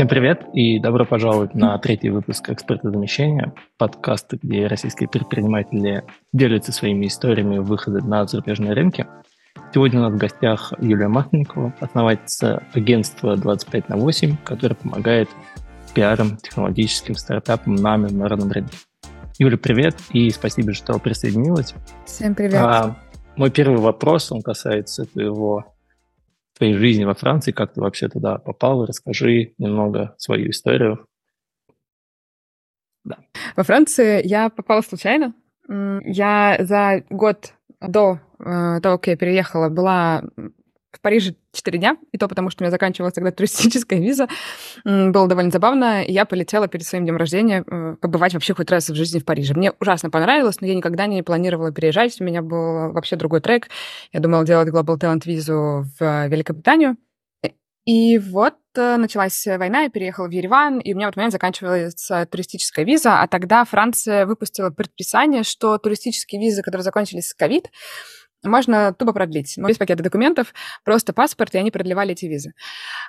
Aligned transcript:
Всем 0.00 0.08
привет 0.08 0.46
и 0.54 0.78
добро 0.78 1.04
пожаловать 1.04 1.54
на 1.54 1.76
третий 1.76 2.08
выпуск 2.08 2.48
«Эксперта 2.48 2.90
замещения», 2.90 3.52
подкаста, 3.76 4.38
где 4.42 4.66
российские 4.66 5.10
предприниматели 5.10 6.04
делятся 6.32 6.72
своими 6.72 7.06
историями 7.06 7.58
выхода 7.58 8.02
на 8.02 8.26
зарубежные 8.26 8.72
рынки. 8.72 9.06
Сегодня 9.74 10.00
у 10.00 10.04
нас 10.04 10.14
в 10.14 10.16
гостях 10.16 10.72
Юлия 10.80 11.08
Масленникова, 11.08 11.74
основательница 11.80 12.62
агентства 12.72 13.36
25 13.36 13.90
на 13.90 13.98
8, 13.98 14.38
которое 14.42 14.74
помогает 14.74 15.28
пиарам, 15.92 16.38
технологическим 16.38 17.14
стартапам 17.14 17.74
на 17.74 17.98
международном 17.98 18.50
рынке. 18.52 18.78
Юля, 19.38 19.58
привет 19.58 19.96
и 20.14 20.30
спасибо, 20.30 20.72
что 20.72 20.98
присоединилась. 20.98 21.74
Всем 22.06 22.34
привет. 22.34 22.54
А, 22.54 22.96
мой 23.36 23.50
первый 23.50 23.80
вопрос, 23.80 24.32
он 24.32 24.40
касается 24.40 25.04
твоего 25.04 25.74
твоей 26.60 26.74
жизни 26.74 27.04
во 27.04 27.14
Франции, 27.14 27.52
как 27.52 27.72
ты 27.72 27.80
вообще 27.80 28.08
туда 28.08 28.36
попал, 28.36 28.84
расскажи 28.84 29.54
немного 29.56 30.14
свою 30.18 30.50
историю. 30.50 31.06
Да. 33.02 33.16
Во 33.56 33.62
Франции 33.62 34.20
я 34.24 34.50
попала 34.50 34.82
случайно. 34.82 35.32
Я 35.68 36.58
за 36.60 37.02
год 37.08 37.54
до 37.80 38.20
э, 38.38 38.80
того, 38.82 38.98
как 38.98 39.06
я 39.06 39.16
переехала, 39.16 39.70
была 39.70 40.22
в 40.92 41.00
Париже 41.00 41.34
4 41.52 41.78
дня, 41.78 41.96
и 42.12 42.18
то 42.18 42.28
потому, 42.28 42.50
что 42.50 42.62
у 42.62 42.64
меня 42.64 42.70
заканчивалась 42.70 43.14
тогда 43.14 43.30
туристическая 43.30 44.00
виза. 44.00 44.28
Было 44.84 45.28
довольно 45.28 45.50
забавно. 45.50 46.04
Я 46.04 46.24
полетела 46.24 46.68
перед 46.68 46.86
своим 46.86 47.04
днем 47.04 47.16
рождения 47.16 47.64
э, 47.66 47.96
побывать 48.00 48.34
вообще 48.34 48.54
хоть 48.54 48.70
раз 48.70 48.88
в 48.88 48.94
жизни 48.94 49.18
в 49.18 49.24
Париже. 49.24 49.54
Мне 49.54 49.72
ужасно 49.80 50.10
понравилось, 50.10 50.60
но 50.60 50.66
я 50.66 50.74
никогда 50.74 51.06
не 51.06 51.22
планировала 51.22 51.72
переезжать. 51.72 52.20
У 52.20 52.24
меня 52.24 52.42
был 52.42 52.92
вообще 52.92 53.16
другой 53.16 53.40
трек. 53.40 53.68
Я 54.12 54.20
думала 54.20 54.44
делать 54.44 54.68
Global 54.68 54.98
Talent 54.98 55.22
визу 55.24 55.84
в 55.98 56.28
Великобританию. 56.28 56.96
И 57.86 58.18
вот 58.18 58.56
э, 58.76 58.96
началась 58.96 59.46
война, 59.46 59.82
я 59.82 59.90
переехала 59.90 60.28
в 60.28 60.30
Ереван, 60.30 60.80
и 60.80 60.92
у 60.92 60.96
меня 60.96 61.06
в 61.06 61.08
этот 61.08 61.16
момент 61.16 61.32
заканчивалась 61.32 62.08
туристическая 62.30 62.84
виза, 62.84 63.20
а 63.20 63.26
тогда 63.26 63.64
Франция 63.64 64.26
выпустила 64.26 64.70
предписание, 64.70 65.44
что 65.44 65.78
туристические 65.78 66.40
визы, 66.40 66.62
которые 66.62 66.84
закончились 66.84 67.28
с 67.28 67.34
ковид, 67.34 67.70
можно 68.42 68.92
тупо 68.92 69.12
продлить. 69.12 69.54
Ну, 69.56 69.68
без 69.68 69.78
пакета 69.78 70.02
документов, 70.02 70.54
просто 70.84 71.12
паспорт, 71.12 71.54
и 71.54 71.58
они 71.58 71.70
продлевали 71.70 72.12
эти 72.12 72.26
визы. 72.26 72.52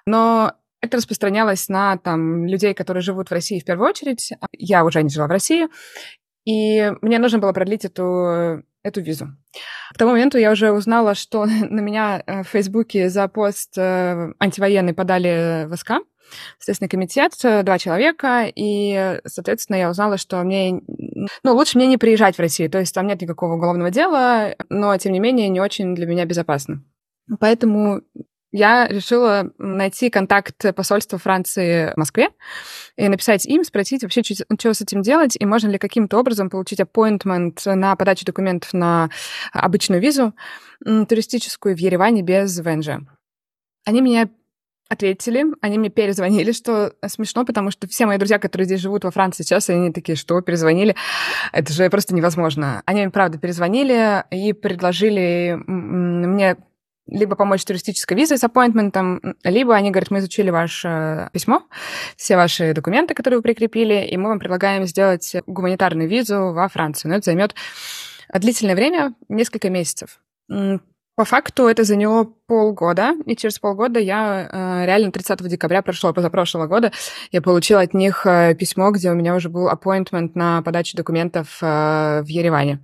Но 0.06 0.54
это 0.82 0.98
распространялось 0.98 1.70
на 1.70 1.98
там, 1.98 2.46
людей, 2.46 2.74
которые 2.74 3.02
живут 3.02 3.30
в 3.30 3.34
России 3.34 3.60
в 3.60 3.66
первую 3.66 3.90
очередь. 3.90 4.32
Я 4.52 4.84
уже 4.84 5.04
не 5.04 5.10
жила 5.10 5.28
в 5.28 5.32
России, 5.32 5.68
и 6.46 6.92
мне 7.02 7.20
нужно 7.20 7.40
было 7.40 7.54
продлить 7.54 7.86
эту, 7.86 8.64
эту 8.84 9.02
визу. 9.02 9.28
К 9.94 9.98
тому 9.98 10.12
моменту 10.12 10.38
я 10.38 10.52
уже 10.52 10.72
узнала, 10.72 11.16
что 11.16 11.46
на 11.70 11.80
меня 11.80 12.24
э, 12.26 12.44
в 12.44 12.48
Фейсбуке 12.48 13.10
за 13.10 13.28
пост 13.28 13.78
э, 13.78 14.34
антивоенный 14.40 14.94
подали 14.94 15.66
в 15.68 15.76
СК. 15.76 15.94
Следственный 16.60 16.90
комитет, 16.90 17.34
э, 17.44 17.64
два 17.64 17.78
человека, 17.78 18.46
и, 18.56 19.20
соответственно, 19.26 19.78
я 19.78 19.90
узнала, 19.90 20.18
что 20.18 20.42
мне, 20.44 20.82
ну, 21.44 21.54
лучше 21.54 21.78
мне 21.78 21.88
не 21.88 21.98
приезжать 21.98 22.38
в 22.38 22.40
Россию, 22.40 22.70
то 22.70 22.80
есть 22.80 22.96
там 22.96 23.06
нет 23.08 23.22
никакого 23.22 23.56
уголовного 23.56 23.92
дела, 23.92 24.56
но, 24.70 24.96
тем 24.98 25.12
не 25.12 25.20
менее, 25.20 25.50
не 25.50 25.60
очень 25.60 25.94
для 25.94 26.06
меня 26.06 26.24
безопасно. 26.26 26.84
Поэтому 27.40 28.02
я 28.52 28.88
решила 28.88 29.52
найти 29.58 30.10
контакт 30.10 30.76
посольства 30.76 31.18
Франции 31.18 31.94
в 31.94 31.98
Москве 31.98 32.30
и 32.98 33.08
написать 33.08 33.46
им, 33.46 33.64
спросить 33.64 34.04
вообще, 34.04 34.24
что, 34.24 34.46
что 34.60 34.74
с 34.74 34.82
этим 34.82 35.02
делать, 35.02 35.38
и 35.40 35.46
можно 35.46 35.70
ли 35.70 35.78
каким-то 35.78 36.20
образом 36.20 36.50
получить 36.50 36.80
appointment 36.80 37.74
на 37.74 37.96
подачу 37.96 38.26
документов 38.26 38.74
на 38.74 39.10
обычную 39.54 40.02
визу 40.02 40.34
туристическую 40.84 41.76
в 41.76 41.80
Ереване 41.80 42.22
без 42.22 42.60
ВНЖ. 42.60 43.02
Они 43.86 44.02
меня 44.02 44.30
ответили, 44.90 45.46
они 45.62 45.78
мне 45.80 45.90
перезвонили, 45.90 46.52
что 46.52 46.94
смешно, 47.08 47.46
потому 47.46 47.72
что 47.72 47.88
все 47.88 48.06
мои 48.06 48.18
друзья, 48.18 48.40
которые 48.40 48.66
здесь 48.66 48.82
живут 48.82 49.06
во 49.06 49.12
Франции 49.12 49.44
сейчас, 49.44 49.70
они 49.70 49.94
такие, 49.94 50.18
что, 50.18 50.42
перезвонили? 50.42 50.98
Это 51.54 51.72
же 51.72 51.90
просто 51.90 52.14
невозможно. 52.14 52.84
Они 52.86 53.02
мне, 53.02 53.10
правда, 53.10 53.38
перезвонили 53.38 54.26
и 54.32 54.52
предложили 54.52 55.58
мне 55.66 56.58
либо 57.08 57.36
помочь 57.36 57.64
туристической 57.66 58.16
визой 58.16 58.38
с 58.38 58.44
аппоинтментом, 58.44 59.36
либо 59.44 59.76
они 59.76 59.92
говорят, 59.92 60.12
мы 60.12 60.20
изучили 60.20 60.50
ваше 60.50 61.30
письмо, 61.34 61.64
все 62.16 62.36
ваши 62.36 62.74
документы, 62.74 63.14
которые 63.14 63.40
вы 63.40 63.44
прикрепили, 63.44 64.06
и 64.06 64.18
мы 64.18 64.30
вам 64.30 64.40
предлагаем 64.40 64.86
сделать 64.86 65.36
гуманитарную 65.48 66.08
визу 66.08 66.54
во 66.54 66.68
Францию. 66.70 67.12
Но 67.12 67.18
это 67.18 67.26
займет 67.26 67.56
длительное 68.34 68.76
время, 68.76 69.14
несколько 69.30 69.70
месяцев. 69.70 70.20
По 71.16 71.26
факту 71.26 71.68
это 71.68 71.84
заняло 71.84 72.24
полгода, 72.48 73.14
и 73.26 73.36
через 73.36 73.60
полгода 73.60 74.00
я 74.00 74.48
э, 74.50 74.86
реально 74.86 75.12
30 75.12 75.48
декабря 75.48 75.82
прошлого, 75.82 76.14
позапрошлого 76.14 76.68
года, 76.68 76.92
я 77.32 77.42
получила 77.42 77.82
от 77.82 77.94
них 77.94 78.26
э, 78.26 78.56
письмо, 78.56 78.92
где 78.92 79.12
у 79.12 79.14
меня 79.14 79.36
уже 79.36 79.50
был 79.50 79.70
appointment 79.70 80.32
на 80.36 80.62
подачу 80.62 80.96
документов 80.96 81.60
э, 81.62 82.22
в 82.24 82.28
Ереване. 82.28 82.80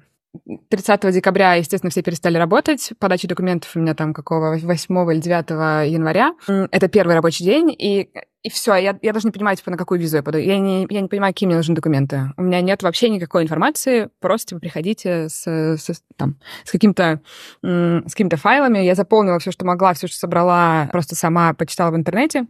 30 0.69 1.11
декабря, 1.13 1.55
естественно, 1.55 1.91
все 1.91 2.01
перестали 2.01 2.37
работать. 2.37 2.91
Подача 2.99 3.27
документов 3.27 3.75
у 3.75 3.79
меня 3.79 3.93
там 3.93 4.13
какого 4.13 4.57
8 4.57 5.11
или 5.11 5.19
9 5.19 5.49
января. 5.91 6.33
Это 6.47 6.87
первый 6.87 7.15
рабочий 7.15 7.43
день, 7.43 7.75
и, 7.77 8.09
и 8.43 8.49
все. 8.49 8.75
Я, 8.75 8.97
я 9.01 9.13
даже 9.13 9.27
не 9.27 9.31
понимаю, 9.31 9.57
типа, 9.57 9.71
на 9.71 9.77
какую 9.77 9.99
визу 9.99 10.17
я 10.17 10.23
подаю. 10.23 10.45
Я 10.45 10.59
не, 10.59 10.87
я 10.89 11.01
не 11.01 11.07
понимаю, 11.07 11.33
какие 11.33 11.47
мне 11.47 11.55
нужны 11.55 11.75
документы. 11.75 12.33
У 12.37 12.43
меня 12.43 12.61
нет 12.61 12.83
вообще 12.83 13.09
никакой 13.09 13.43
информации. 13.43 14.09
Просто 14.19 14.49
типа, 14.49 14.61
приходите 14.61 15.29
с, 15.29 15.47
с, 15.47 16.03
там, 16.15 16.37
с, 16.63 16.71
каким-то, 16.71 17.21
с 17.63 18.11
какими-то 18.11 18.37
файлами. 18.37 18.79
Я 18.79 18.95
заполнила 18.95 19.39
все, 19.39 19.51
что 19.51 19.65
могла, 19.65 19.93
все, 19.93 20.07
что 20.07 20.17
собрала, 20.17 20.87
просто 20.91 21.15
сама 21.15 21.53
почитала 21.53 21.91
в 21.91 21.95
интернете 21.95 22.47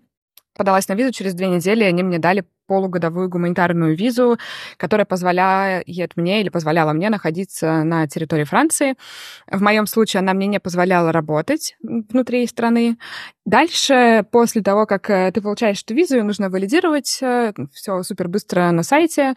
подалась 0.57 0.87
на 0.87 0.93
визу, 0.93 1.11
через 1.11 1.35
две 1.35 1.47
недели 1.47 1.83
они 1.83 2.03
мне 2.03 2.19
дали 2.19 2.43
полугодовую 2.67 3.29
гуманитарную 3.29 3.95
визу, 3.95 4.37
которая 4.77 5.05
позволяет 5.05 6.17
мне 6.17 6.41
или 6.41 6.49
позволяла 6.49 6.93
мне 6.93 7.09
находиться 7.09 7.83
на 7.83 8.07
территории 8.07 8.43
Франции. 8.43 8.95
В 9.49 9.61
моем 9.61 9.87
случае 9.87 10.19
она 10.19 10.33
мне 10.33 10.47
не 10.47 10.59
позволяла 10.59 11.11
работать 11.11 11.75
внутри 11.81 12.45
страны. 12.47 12.97
Дальше, 13.47 14.25
после 14.29 14.61
того, 14.61 14.85
как 14.85 15.09
э, 15.09 15.31
ты 15.31 15.41
получаешь 15.41 15.81
эту 15.81 15.95
визу, 15.95 16.17
ее 16.17 16.23
нужно 16.23 16.49
валидировать, 16.49 17.19
э, 17.21 17.53
все 17.71 18.03
супер 18.03 18.27
быстро 18.27 18.71
на 18.71 18.83
сайте. 18.83 19.35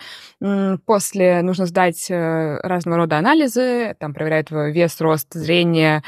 После 0.84 1.42
нужно 1.42 1.66
сдать 1.66 2.10
э, 2.10 2.56
разного 2.64 2.96
рода 2.96 3.18
анализы, 3.18 3.94
там 4.00 4.12
проверяют 4.12 4.50
вес, 4.50 5.00
рост, 5.00 5.32
зрение, 5.32 6.02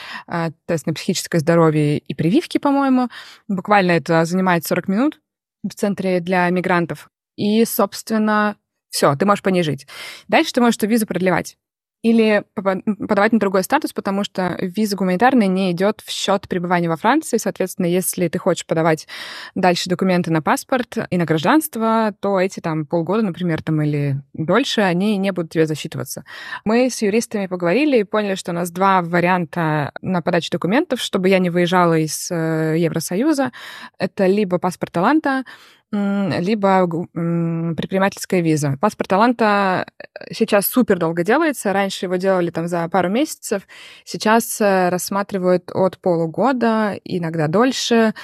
тест 0.66 0.86
на 0.86 0.94
психическое 0.94 1.38
здоровье 1.38 1.98
и 1.98 2.12
прививки, 2.14 2.58
по-моему. 2.58 3.08
Буквально 3.46 3.92
это 3.92 4.24
занимает 4.24 4.66
40 4.66 4.88
минут 4.88 5.20
в 5.62 5.72
центре 5.72 6.18
для 6.18 6.50
мигрантов. 6.50 7.11
И, 7.36 7.64
собственно, 7.64 8.56
все, 8.90 9.14
ты 9.16 9.24
можешь 9.26 9.42
по 9.42 9.48
ней 9.48 9.62
жить. 9.62 9.86
Дальше 10.28 10.52
ты 10.52 10.60
можешь 10.60 10.76
эту 10.76 10.86
визу 10.86 11.06
продлевать 11.06 11.56
или 12.02 12.44
подавать 12.54 13.32
на 13.32 13.38
другой 13.38 13.62
статус, 13.62 13.92
потому 13.92 14.24
что 14.24 14.56
виза 14.60 14.96
гуманитарная 14.96 15.46
не 15.46 15.70
идет 15.70 16.02
в 16.04 16.10
счет 16.10 16.48
пребывания 16.48 16.88
во 16.88 16.96
Франции. 16.96 17.36
Соответственно, 17.36 17.86
если 17.86 18.26
ты 18.26 18.38
хочешь 18.38 18.66
подавать 18.66 19.06
дальше 19.54 19.88
документы 19.88 20.32
на 20.32 20.42
паспорт 20.42 20.98
и 21.10 21.16
на 21.16 21.24
гражданство, 21.24 22.12
то 22.20 22.40
эти 22.40 22.58
там 22.58 22.86
полгода, 22.86 23.22
например, 23.22 23.62
там 23.62 23.80
или 23.82 24.20
дольше, 24.32 24.80
они 24.80 25.16
не 25.16 25.30
будут 25.30 25.52
тебе 25.52 25.66
засчитываться. 25.66 26.24
Мы 26.64 26.90
с 26.90 27.00
юристами 27.02 27.46
поговорили 27.46 27.98
и 27.98 28.04
поняли, 28.04 28.34
что 28.34 28.50
у 28.50 28.54
нас 28.54 28.72
два 28.72 29.00
варианта 29.02 29.92
на 30.02 30.22
подачу 30.22 30.50
документов, 30.50 31.00
чтобы 31.00 31.28
я 31.28 31.38
не 31.38 31.50
выезжала 31.50 31.96
из 31.96 32.30
э, 32.32 32.76
Евросоюза. 32.78 33.52
Это 33.98 34.26
либо 34.26 34.58
паспорт 34.58 34.92
таланта, 34.92 35.44
либо 35.92 36.86
предпринимательская 37.12 38.40
виза. 38.40 38.78
Паспорт 38.80 39.10
таланта 39.10 39.86
э, 39.98 40.04
сейчас 40.32 40.66
супер 40.66 40.98
долго 40.98 41.22
делается. 41.22 41.72
Раньше 41.72 42.06
его 42.06 42.16
делали 42.16 42.50
там 42.50 42.66
за 42.66 42.88
пару 42.88 43.10
месяцев. 43.10 43.66
Сейчас 44.04 44.58
э, 44.60 44.88
рассматривают 44.88 45.70
от 45.72 45.98
полугода, 45.98 46.98
иногда 47.04 47.46
дольше. 47.46 48.14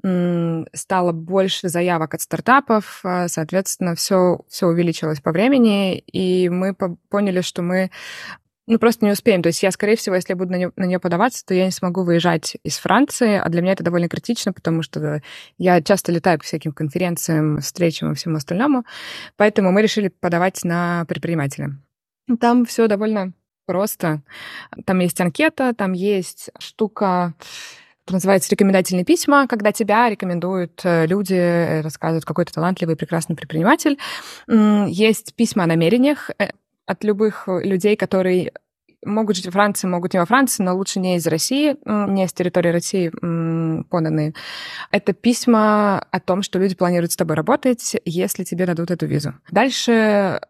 Стало 0.00 1.12
больше 1.12 1.68
заявок 1.68 2.14
от 2.14 2.22
стартапов, 2.22 3.00
э, 3.04 3.28
соответственно, 3.28 3.94
все, 3.94 4.40
все 4.48 4.66
увеличилось 4.66 5.20
по 5.20 5.32
времени, 5.32 5.98
и 5.98 6.48
мы 6.48 6.74
поняли, 7.10 7.40
что 7.40 7.62
мы 7.62 7.90
ну, 8.68 8.78
просто 8.78 9.06
не 9.06 9.12
успеем. 9.12 9.42
То 9.42 9.48
есть 9.48 9.62
я, 9.62 9.70
скорее 9.70 9.96
всего, 9.96 10.14
если 10.14 10.32
я 10.32 10.36
буду 10.36 10.52
на 10.52 10.56
нее, 10.56 10.72
на 10.76 10.84
нее 10.84 11.00
подаваться, 11.00 11.44
то 11.44 11.54
я 11.54 11.64
не 11.64 11.70
смогу 11.70 12.04
выезжать 12.04 12.58
из 12.62 12.76
Франции, 12.76 13.40
а 13.42 13.48
для 13.48 13.62
меня 13.62 13.72
это 13.72 13.82
довольно 13.82 14.08
критично, 14.08 14.52
потому 14.52 14.82
что 14.82 15.22
я 15.56 15.80
часто 15.80 16.12
летаю 16.12 16.38
к 16.38 16.42
всяким 16.42 16.72
конференциям, 16.72 17.60
встречам 17.60 18.12
и 18.12 18.14
всему 18.14 18.36
остальному. 18.36 18.84
Поэтому 19.36 19.72
мы 19.72 19.80
решили 19.80 20.08
подавать 20.08 20.64
на 20.64 21.06
предпринимателя. 21.08 21.78
Там 22.40 22.66
все 22.66 22.88
довольно 22.88 23.32
просто. 23.64 24.22
Там 24.84 24.98
есть 24.98 25.18
анкета, 25.18 25.72
там 25.74 25.94
есть 25.94 26.50
штука 26.58 27.34
это 28.04 28.14
называется 28.14 28.50
рекомендательные 28.50 29.04
письма, 29.04 29.46
когда 29.46 29.70
тебя 29.70 30.08
рекомендуют 30.08 30.80
э, 30.82 31.04
люди, 31.04 31.34
э, 31.34 31.82
рассказывают, 31.82 32.24
какой 32.24 32.46
то 32.46 32.54
талантливый, 32.54 32.96
прекрасный 32.96 33.36
предприниматель. 33.36 33.98
Есть 34.46 35.34
письма 35.34 35.64
о 35.64 35.66
намерениях. 35.66 36.30
От 36.88 37.04
любых 37.04 37.44
э, 37.46 37.60
людей, 37.62 37.96
которые 37.96 38.52
могут 39.04 39.36
жить 39.36 39.46
во 39.46 39.52
Франции, 39.52 39.86
могут 39.86 40.12
не 40.12 40.18
во 40.18 40.26
Франции, 40.26 40.62
но 40.62 40.74
лучше 40.74 40.98
не 40.98 41.16
из 41.16 41.26
России, 41.28 41.76
не 41.86 42.26
с 42.26 42.32
территории 42.32 42.70
России 42.70 43.12
поданные. 43.84 44.34
Это 44.90 45.12
письма 45.12 46.00
о 46.00 46.18
том, 46.18 46.42
что 46.42 46.58
люди 46.58 46.74
планируют 46.74 47.12
с 47.12 47.16
тобой 47.16 47.36
работать, 47.36 47.96
если 48.04 48.42
тебе 48.42 48.66
дадут 48.66 48.90
эту 48.90 49.06
визу. 49.06 49.34
Дальше 49.52 50.40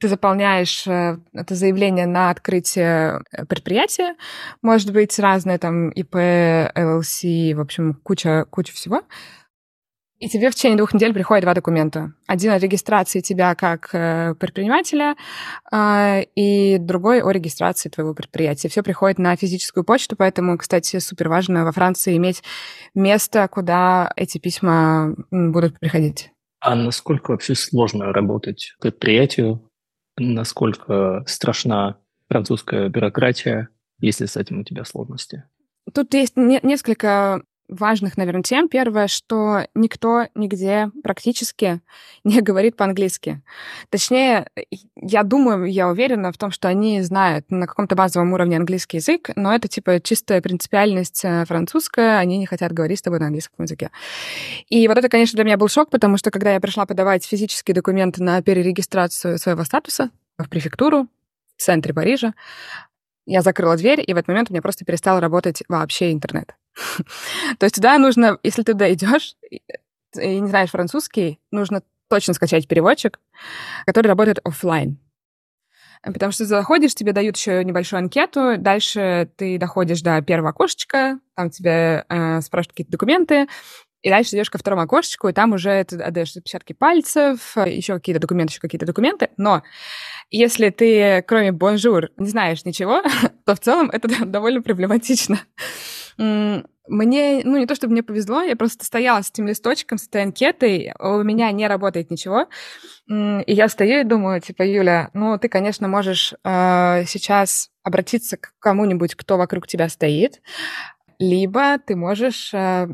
ты 0.00 0.08
заполняешь 0.08 0.86
э, 0.86 1.18
это 1.34 1.54
заявление 1.54 2.06
на 2.06 2.30
открытие 2.30 3.22
э, 3.32 3.44
предприятия. 3.44 4.16
Может 4.62 4.92
быть, 4.92 5.18
разные 5.18 5.58
там 5.58 5.90
ИП, 5.90 6.14
ЛЛС, 6.74 7.22
в 7.22 7.60
общем, 7.60 8.00
куча, 8.02 8.46
куча 8.48 8.72
всего. 8.72 9.02
И 10.20 10.28
тебе 10.28 10.50
в 10.50 10.54
течение 10.54 10.76
двух 10.76 10.92
недель 10.92 11.14
приходят 11.14 11.44
два 11.44 11.54
документа. 11.54 12.12
Один 12.26 12.52
о 12.52 12.58
регистрации 12.58 13.20
тебя 13.20 13.54
как 13.54 13.88
э, 13.94 14.34
предпринимателя, 14.34 15.16
э, 15.72 16.24
и 16.34 16.76
другой 16.76 17.22
о 17.22 17.30
регистрации 17.30 17.88
твоего 17.88 18.12
предприятия. 18.12 18.68
Все 18.68 18.82
приходит 18.82 19.18
на 19.18 19.34
физическую 19.34 19.82
почту, 19.82 20.16
поэтому, 20.16 20.58
кстати, 20.58 20.98
супер 20.98 21.30
важно 21.30 21.64
во 21.64 21.72
Франции 21.72 22.18
иметь 22.18 22.42
место, 22.94 23.48
куда 23.48 24.12
эти 24.14 24.36
письма 24.36 25.16
будут 25.30 25.80
приходить. 25.80 26.30
А 26.60 26.74
насколько 26.74 27.30
вообще 27.30 27.54
сложно 27.54 28.12
работать 28.12 28.74
предприятию? 28.78 29.66
Насколько 30.18 31.24
страшна 31.26 31.96
французская 32.28 32.90
бюрократия, 32.90 33.70
если 34.00 34.26
с 34.26 34.36
этим 34.36 34.60
у 34.60 34.64
тебя 34.64 34.84
сложности? 34.84 35.44
Тут 35.94 36.12
есть 36.12 36.36
не- 36.36 36.60
несколько 36.62 37.42
важных, 37.70 38.16
наверное, 38.16 38.42
тем. 38.42 38.68
Первое, 38.68 39.06
что 39.06 39.66
никто 39.74 40.26
нигде 40.34 40.90
практически 41.02 41.80
не 42.24 42.40
говорит 42.40 42.76
по-английски. 42.76 43.40
Точнее, 43.88 44.48
я 44.96 45.22
думаю, 45.22 45.64
я 45.66 45.88
уверена 45.88 46.32
в 46.32 46.38
том, 46.38 46.50
что 46.50 46.68
они 46.68 47.00
знают 47.02 47.50
на 47.50 47.66
каком-то 47.66 47.94
базовом 47.94 48.32
уровне 48.32 48.56
английский 48.56 48.98
язык, 48.98 49.30
но 49.36 49.54
это 49.54 49.68
типа 49.68 50.00
чистая 50.00 50.40
принципиальность 50.42 51.24
э, 51.24 51.44
французская, 51.46 52.18
они 52.18 52.38
не 52.38 52.46
хотят 52.46 52.72
говорить 52.72 52.98
с 52.98 53.02
тобой 53.02 53.20
на 53.20 53.26
английском 53.26 53.64
языке. 53.64 53.90
И 54.68 54.86
вот 54.88 54.98
это, 54.98 55.08
конечно, 55.08 55.36
для 55.36 55.44
меня 55.44 55.56
был 55.56 55.68
шок, 55.68 55.90
потому 55.90 56.16
что 56.16 56.30
когда 56.30 56.52
я 56.52 56.60
пришла 56.60 56.86
подавать 56.86 57.24
физические 57.24 57.74
документы 57.74 58.22
на 58.22 58.42
перерегистрацию 58.42 59.38
своего 59.38 59.64
статуса 59.64 60.10
в 60.38 60.48
префектуру 60.48 61.06
в 61.56 61.62
центре 61.62 61.94
Парижа, 61.94 62.34
я 63.26 63.42
закрыла 63.42 63.76
дверь, 63.76 64.02
и 64.04 64.12
в 64.12 64.16
этот 64.16 64.28
момент 64.28 64.50
у 64.50 64.52
меня 64.52 64.62
просто 64.62 64.84
перестал 64.84 65.20
работать 65.20 65.62
вообще 65.68 66.12
интернет. 66.12 66.54
То 67.58 67.64
есть 67.66 67.74
туда 67.76 67.98
нужно, 67.98 68.38
если 68.42 68.62
ты 68.62 68.72
туда 68.72 68.92
идешь 68.92 69.36
и 69.50 70.40
не 70.40 70.48
знаешь 70.48 70.70
французский, 70.70 71.38
нужно 71.50 71.82
точно 72.08 72.34
скачать 72.34 72.66
переводчик, 72.66 73.20
который 73.86 74.08
работает 74.08 74.40
офлайн. 74.44 74.98
Потому 76.02 76.32
что 76.32 76.44
ты 76.44 76.48
заходишь, 76.48 76.94
тебе 76.94 77.12
дают 77.12 77.36
еще 77.36 77.62
небольшую 77.62 77.98
анкету, 77.98 78.56
дальше 78.56 79.30
ты 79.36 79.58
доходишь 79.58 80.00
до 80.00 80.20
первого 80.22 80.50
окошечка, 80.50 81.20
там 81.36 81.50
тебе 81.50 82.06
э, 82.08 82.40
спрашивают 82.40 82.72
какие-то 82.72 82.92
документы, 82.92 83.46
и 84.02 84.08
дальше 84.08 84.34
идешь 84.34 84.48
ко 84.48 84.56
второму 84.56 84.82
окошечку, 84.82 85.28
и 85.28 85.32
там 85.34 85.52
уже 85.52 85.84
ты 85.84 85.96
отдаешь 85.96 86.34
отпечатки 86.34 86.72
пальцев, 86.72 87.54
еще 87.66 87.94
какие-то 87.94 88.20
документы, 88.20 88.52
еще 88.52 88.60
какие-то 88.60 88.86
документы. 88.86 89.28
Но 89.36 89.62
если 90.30 90.70
ты, 90.70 91.22
кроме 91.26 91.52
bonjour, 91.52 92.08
не 92.16 92.28
знаешь 92.28 92.64
ничего, 92.64 93.02
то 93.44 93.54
в 93.54 93.60
целом 93.60 93.90
это 93.90 94.08
довольно 94.24 94.62
проблематично. 94.62 95.38
Мне, 96.16 97.42
ну, 97.44 97.56
не 97.56 97.66
то 97.66 97.76
чтобы 97.76 97.92
мне 97.92 98.02
повезло, 98.02 98.42
я 98.42 98.56
просто 98.56 98.84
стояла 98.84 99.22
с 99.22 99.30
этим 99.30 99.46
листочком, 99.46 99.96
с 99.96 100.08
этой 100.08 100.22
анкетой, 100.22 100.92
у 100.98 101.22
меня 101.22 101.52
не 101.52 101.68
работает 101.68 102.10
ничего. 102.10 102.48
И 103.08 103.52
я 103.52 103.68
стою 103.68 104.00
и 104.00 104.04
думаю, 104.04 104.40
типа, 104.40 104.62
Юля, 104.62 105.10
ну, 105.14 105.38
ты, 105.38 105.48
конечно, 105.48 105.86
можешь 105.86 106.34
э, 106.42 107.04
сейчас 107.06 107.70
обратиться 107.84 108.36
к 108.38 108.54
кому-нибудь, 108.58 109.14
кто 109.14 109.36
вокруг 109.36 109.68
тебя 109.68 109.88
стоит, 109.88 110.42
либо 111.20 111.78
ты 111.78 111.94
можешь, 111.94 112.52
э, 112.52 112.88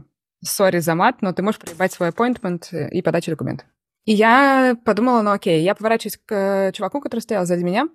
сори 0.44 0.80
за 0.80 0.94
мат, 0.94 1.22
но 1.22 1.32
ты 1.32 1.42
можешь 1.42 1.60
проебать 1.60 1.92
свой 1.92 2.10
appointment 2.10 2.90
и 2.90 3.00
подачу 3.00 3.30
документов. 3.30 3.66
И 4.04 4.12
я 4.12 4.76
подумала, 4.84 5.22
ну 5.22 5.32
окей, 5.32 5.62
я 5.62 5.74
поворачиваюсь 5.74 6.18
к 6.24 6.32
э, 6.32 6.72
чуваку, 6.72 7.00
который 7.00 7.20
стоял 7.20 7.44
сзади 7.46 7.64
меня, 7.64 7.88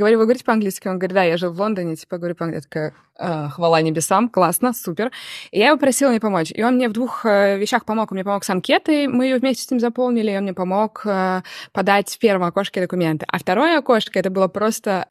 Говорю, 0.00 0.16
вы 0.16 0.24
говорите 0.24 0.46
по-английски? 0.46 0.88
Он 0.88 0.98
говорит, 0.98 1.14
да, 1.14 1.24
я 1.24 1.36
жил 1.36 1.52
в 1.52 1.60
Лондоне, 1.60 1.94
типа, 1.94 2.16
говорю 2.16 2.34
по-английски. 2.34 2.68
Такая, 2.70 2.94
«А, 3.18 3.50
хвала 3.50 3.82
небесам, 3.82 4.30
классно, 4.30 4.72
супер. 4.72 5.12
И 5.50 5.58
я 5.58 5.68
его 5.68 5.78
просила 5.78 6.08
мне 6.08 6.20
помочь. 6.20 6.50
И 6.54 6.62
он 6.62 6.76
мне 6.76 6.88
в 6.88 6.92
двух 6.92 7.26
э, 7.26 7.58
вещах 7.58 7.84
помог. 7.84 8.10
Он 8.10 8.16
мне 8.16 8.24
помог 8.24 8.42
с 8.42 8.48
анкетой, 8.48 9.08
мы 9.08 9.26
ее 9.26 9.36
вместе 9.36 9.62
с 9.62 9.70
ним 9.70 9.78
заполнили, 9.78 10.30
и 10.30 10.36
он 10.38 10.44
мне 10.44 10.54
помог 10.54 11.02
э, 11.04 11.42
подать 11.72 12.08
в 12.08 12.18
первом 12.18 12.44
окошке 12.44 12.80
документы. 12.80 13.26
А 13.28 13.38
второе 13.38 13.78
окошко, 13.78 14.18
это 14.18 14.30
было 14.30 14.48
просто... 14.48 15.06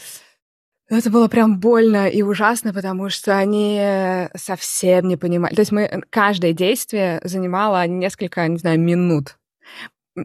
Это 0.90 1.12
было 1.12 1.28
прям 1.28 1.60
больно 1.60 2.10
и 2.10 2.24
ужасно, 2.24 2.74
потому 2.74 3.10
что 3.10 3.38
они 3.38 4.28
совсем 4.36 5.08
не 5.08 5.18
понимали. 5.18 5.54
То 5.54 5.62
есть 5.62 5.72
мы 5.72 6.02
каждое 6.10 6.54
действие 6.54 7.22
занимало 7.24 7.86
несколько, 7.86 8.48
не 8.48 8.58
знаю, 8.58 8.80
минут 8.80 9.39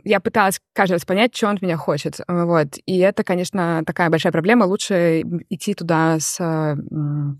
я 0.04 0.20
пыталась 0.20 0.60
каждый 0.72 0.94
раз 0.94 1.04
понять, 1.04 1.36
что 1.36 1.48
он 1.48 1.56
от 1.56 1.62
меня 1.62 1.76
хочет. 1.76 2.20
Вот. 2.26 2.68
И 2.86 2.98
это, 2.98 3.24
конечно, 3.24 3.82
такая 3.86 4.10
большая 4.10 4.32
проблема. 4.32 4.64
Лучше 4.64 5.22
идти 5.48 5.74
туда 5.74 6.18
с 6.18 6.36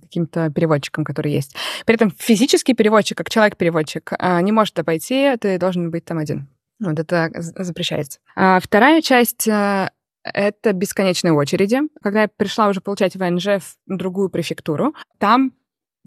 каким-то 0.03 0.51
переводчиком, 0.51 1.05
который 1.05 1.33
есть. 1.33 1.56
При 1.87 1.95
этом 1.97 2.12
физический 2.17 2.75
переводчик, 2.75 3.19
как 3.19 3.31
человек-переводчик, 3.31 4.12
а, 4.19 4.41
не 4.41 4.53
может 4.53 4.75
пойти, 4.85 5.37
ты 5.41 5.59
должен 5.59 5.91
быть 5.91 6.05
там 6.05 6.19
один. 6.19 6.49
Вот 6.81 6.99
это 6.99 7.31
запрещается. 7.35 8.19
А 8.35 8.59
вторая 8.61 9.00
часть 9.00 9.47
э, 9.47 9.89
это 10.25 10.73
бесконечные 10.73 11.33
очереди. 11.33 11.81
Когда 12.03 12.23
я 12.23 12.29
пришла 12.29 12.69
уже 12.69 12.81
получать 12.81 13.17
ВНЖ 13.17 13.61
в 13.61 13.77
другую 13.87 14.29
префектуру, 14.29 14.95
там 15.19 15.53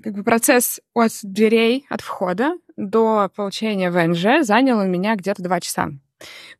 как 0.04 0.14
бы 0.14 0.24
процесс 0.24 0.80
от 0.94 1.12
дверей, 1.24 1.86
от 1.90 2.02
входа 2.02 2.54
до 2.76 3.32
получения 3.36 3.90
ВНЖ 3.90 4.46
занял 4.46 4.80
у 4.80 4.86
меня 4.86 5.16
где-то 5.16 5.42
два 5.42 5.60
часа. 5.60 5.90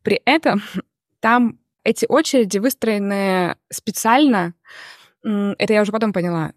При 0.02 0.22
этом 0.26 0.62
там 1.20 1.60
эти 1.84 2.06
очереди 2.08 2.58
выстроены 2.58 3.56
специально, 3.72 4.54
это 5.24 5.74
я 5.74 5.82
уже 5.82 5.92
потом 5.92 6.14
поняла, 6.14 6.54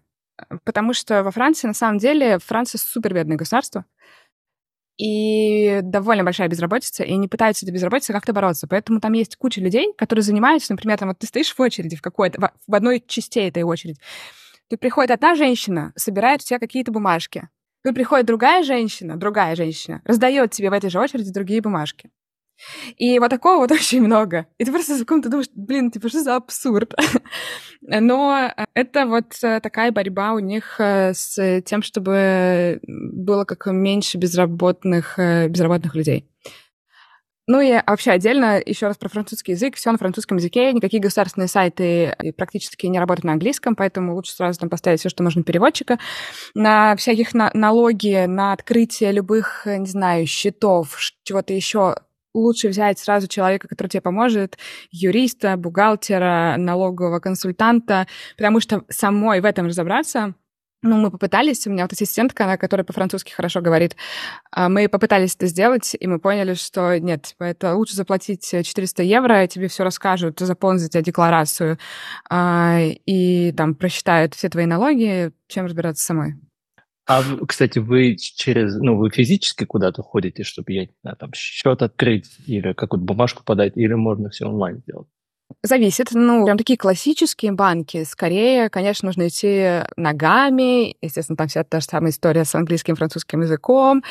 потому 0.63 0.93
что 0.93 1.23
во 1.23 1.31
Франции, 1.31 1.67
на 1.67 1.73
самом 1.73 1.99
деле, 1.99 2.39
Франция 2.39 2.79
супер 2.79 3.13
бедное 3.13 3.37
государство, 3.37 3.85
и 4.97 5.79
довольно 5.81 6.23
большая 6.23 6.47
безработица, 6.47 7.03
и 7.03 7.13
они 7.13 7.27
пытаются 7.27 7.65
этой 7.65 7.71
безработицей 7.71 8.13
как-то 8.13 8.33
бороться. 8.33 8.67
Поэтому 8.67 8.99
там 8.99 9.13
есть 9.13 9.35
куча 9.35 9.59
людей, 9.59 9.93
которые 9.97 10.21
занимаются, 10.21 10.73
например, 10.73 10.97
там 10.99 11.09
вот 11.09 11.17
ты 11.17 11.25
стоишь 11.25 11.55
в 11.55 11.59
очереди 11.59 11.95
в 11.95 12.01
какой-то, 12.01 12.51
в 12.67 12.75
одной 12.75 13.03
части 13.05 13.39
этой 13.39 13.63
очереди. 13.63 13.99
Тут 14.69 14.79
приходит 14.79 15.11
одна 15.11 15.35
женщина, 15.35 15.91
собирает 15.95 16.41
у 16.41 16.45
тебя 16.45 16.59
какие-то 16.59 16.91
бумажки. 16.91 17.49
Тут 17.83 17.95
приходит 17.95 18.27
другая 18.27 18.63
женщина, 18.63 19.17
другая 19.17 19.55
женщина, 19.55 20.01
раздает 20.05 20.51
тебе 20.51 20.69
в 20.69 20.73
этой 20.73 20.91
же 20.91 20.99
очереди 20.99 21.31
другие 21.31 21.61
бумажки. 21.61 22.11
И 22.97 23.19
вот 23.19 23.29
такого 23.29 23.57
вот 23.57 23.71
очень 23.71 24.01
много. 24.01 24.47
И 24.57 24.65
ты 24.65 24.71
просто 24.71 24.95
в 24.95 24.99
каком-то 24.99 25.29
думаешь, 25.29 25.49
блин, 25.55 25.91
типа, 25.91 26.09
что 26.09 26.21
за 26.21 26.35
абсурд? 26.35 26.93
Но 27.81 28.51
это 28.73 29.05
вот 29.05 29.37
э, 29.43 29.59
такая 29.59 29.91
борьба 29.91 30.33
у 30.33 30.39
них 30.39 30.75
э, 30.79 31.13
с 31.13 31.61
тем, 31.61 31.81
чтобы 31.81 32.79
было 32.83 33.45
как 33.45 33.65
меньше 33.67 34.17
безработных, 34.17 35.17
э, 35.17 35.47
безработных 35.47 35.95
людей. 35.95 36.27
Ну 37.47 37.59
и 37.59 37.73
вообще 37.85 38.11
отдельно 38.11 38.61
еще 38.63 38.87
раз 38.87 38.97
про 38.97 39.09
французский 39.09 39.53
язык. 39.53 39.75
Все 39.75 39.91
на 39.91 39.97
французском 39.97 40.37
языке, 40.37 40.71
никакие 40.71 41.01
государственные 41.01 41.47
сайты 41.47 42.15
практически 42.37 42.85
не 42.85 42.99
работают 42.99 43.25
на 43.25 43.33
английском, 43.33 43.75
поэтому 43.75 44.13
лучше 44.13 44.33
сразу 44.33 44.59
там 44.59 44.69
поставить 44.69 44.99
все, 44.99 45.09
что 45.09 45.23
можно 45.23 45.43
переводчика. 45.43 45.99
На 46.53 46.95
всяких 46.95 47.33
на 47.33 47.51
налоги, 47.53 48.25
на 48.25 48.53
открытие 48.53 49.11
любых, 49.11 49.63
не 49.65 49.87
знаю, 49.87 50.27
счетов, 50.27 50.97
чего-то 51.23 51.51
еще 51.51 51.95
лучше 52.33 52.69
взять 52.69 52.99
сразу 52.99 53.27
человека, 53.27 53.67
который 53.67 53.87
тебе 53.87 54.01
поможет, 54.01 54.57
юриста, 54.91 55.57
бухгалтера, 55.57 56.55
налогового 56.57 57.19
консультанта, 57.19 58.07
потому 58.37 58.59
что 58.59 58.83
самой 58.89 59.41
в 59.41 59.45
этом 59.45 59.67
разобраться 59.67 60.33
ну, 60.83 60.97
мы 60.97 61.11
попытались, 61.11 61.67
у 61.67 61.69
меня 61.69 61.83
вот 61.83 61.93
ассистентка, 61.93 62.45
она, 62.45 62.57
которая 62.57 62.83
по-французски 62.83 63.31
хорошо 63.31 63.61
говорит, 63.61 63.95
а, 64.51 64.67
мы 64.67 64.89
попытались 64.89 65.35
это 65.35 65.45
сделать, 65.45 65.95
и 65.99 66.07
мы 66.07 66.19
поняли, 66.19 66.55
что 66.55 66.97
нет, 66.97 67.35
это 67.39 67.75
лучше 67.75 67.95
заплатить 67.95 68.43
400 68.49 69.03
евро, 69.03 69.45
тебе 69.47 69.67
все 69.67 69.83
расскажут, 69.83 70.39
заполнить 70.39 70.91
тебе 70.91 71.03
декларацию 71.03 71.77
а, 72.29 72.79
и 72.79 73.51
там 73.51 73.75
просчитают 73.75 74.33
все 74.33 74.49
твои 74.49 74.65
налоги, 74.65 75.31
чем 75.47 75.65
разбираться 75.65 76.03
самой. 76.03 76.35
А, 77.11 77.23
кстати, 77.45 77.79
вы 77.79 78.15
через, 78.15 78.75
ну, 78.75 78.95
вы 78.95 79.09
физически 79.09 79.65
куда-то 79.65 80.01
ходите, 80.01 80.43
чтобы, 80.43 80.71
я 80.71 80.81
не 80.85 80.93
знаю, 81.01 81.17
там, 81.17 81.33
счет 81.33 81.81
открыть 81.81 82.29
или 82.47 82.71
какую-то 82.71 83.05
бумажку 83.05 83.43
подать, 83.43 83.73
или 83.75 83.93
можно 83.93 84.29
все 84.29 84.45
онлайн 84.45 84.77
сделать? 84.77 85.07
Зависит. 85.61 86.07
Ну, 86.13 86.45
прям 86.45 86.57
такие 86.57 86.77
классические 86.77 87.51
банки. 87.51 88.05
Скорее, 88.05 88.69
конечно, 88.69 89.07
нужно 89.07 89.27
идти 89.27 89.81
ногами. 89.97 90.95
Естественно, 91.01 91.35
там 91.35 91.49
вся 91.49 91.65
та 91.65 91.81
же 91.81 91.85
самая 91.85 92.11
история 92.11 92.45
с 92.45 92.55
английским, 92.55 92.95
французским 92.95 93.41
языком, 93.41 94.01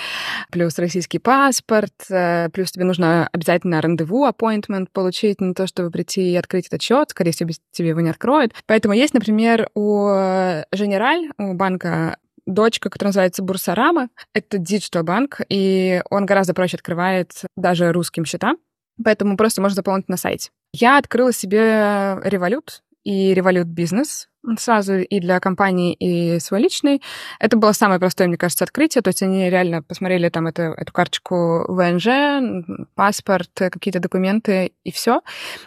плюс 0.53 0.79
российский 0.79 1.19
паспорт, 1.19 1.95
э, 2.11 2.51
плюс 2.53 2.71
тебе 2.71 2.85
нужно 2.85 3.31
обязательно 3.33 3.81
рандеву, 3.81 4.29
appointment 4.29 4.89
получить, 4.93 5.41
не 5.41 5.55
то, 5.55 5.67
чтобы 5.67 5.91
прийти 5.91 6.33
и 6.33 6.37
открыть 6.37 6.67
этот 6.67 6.83
счет. 6.83 7.09
Скорее 7.09 7.33
всего, 7.33 7.49
тебе 7.73 7.89
его 7.89 8.01
не 8.01 8.11
откроют. 8.11 8.53
Поэтому 8.67 8.93
есть, 8.93 9.15
например, 9.15 9.71
у 9.75 10.09
Générale, 10.75 11.31
у 11.39 11.55
банка 11.55 12.19
дочка, 12.51 12.91
которая 12.91 13.11
называется 13.11 13.43
Boursorama. 13.43 14.09
Это 14.35 14.59
digital 14.59 15.03
банк, 15.03 15.41
и 15.49 16.03
он 16.11 16.27
гораздо 16.27 16.55
проще 16.55 16.77
открывает 16.77 17.33
даже 17.57 17.93
русским 17.93 18.25
счета. 18.25 18.57
Поэтому 19.03 19.37
просто 19.37 19.61
можно 19.63 19.77
заполнить 19.77 20.09
на 20.09 20.17
сайте. 20.17 20.51
Я 20.73 20.99
открыла 20.99 21.33
себе 21.33 21.59
Revolut 21.59 22.81
и 23.05 23.33
Revolut 23.35 23.65
Business 23.65 24.27
сразу 24.59 24.99
и 24.99 25.21
для 25.21 25.41
компании, 25.41 25.95
и 25.95 26.39
свой 26.41 26.61
личный. 26.61 27.03
Это 27.39 27.57
было 27.57 27.73
самое 27.73 28.01
простое, 28.01 28.29
мне 28.29 28.37
кажется, 28.37 28.65
открытие. 28.65 29.03
То 29.03 29.09
есть 29.09 29.23
они 29.23 29.51
реально 29.51 29.83
посмотрели 29.83 30.29
там 30.29 30.47
это, 30.47 30.75
эту 30.77 30.93
карточку 30.93 31.65
ВНЖ, 31.69 32.87
паспорт, 32.95 33.51
какие-то 33.55 34.01
документы 34.01 34.73
и 34.85 34.91
все. 34.93 35.21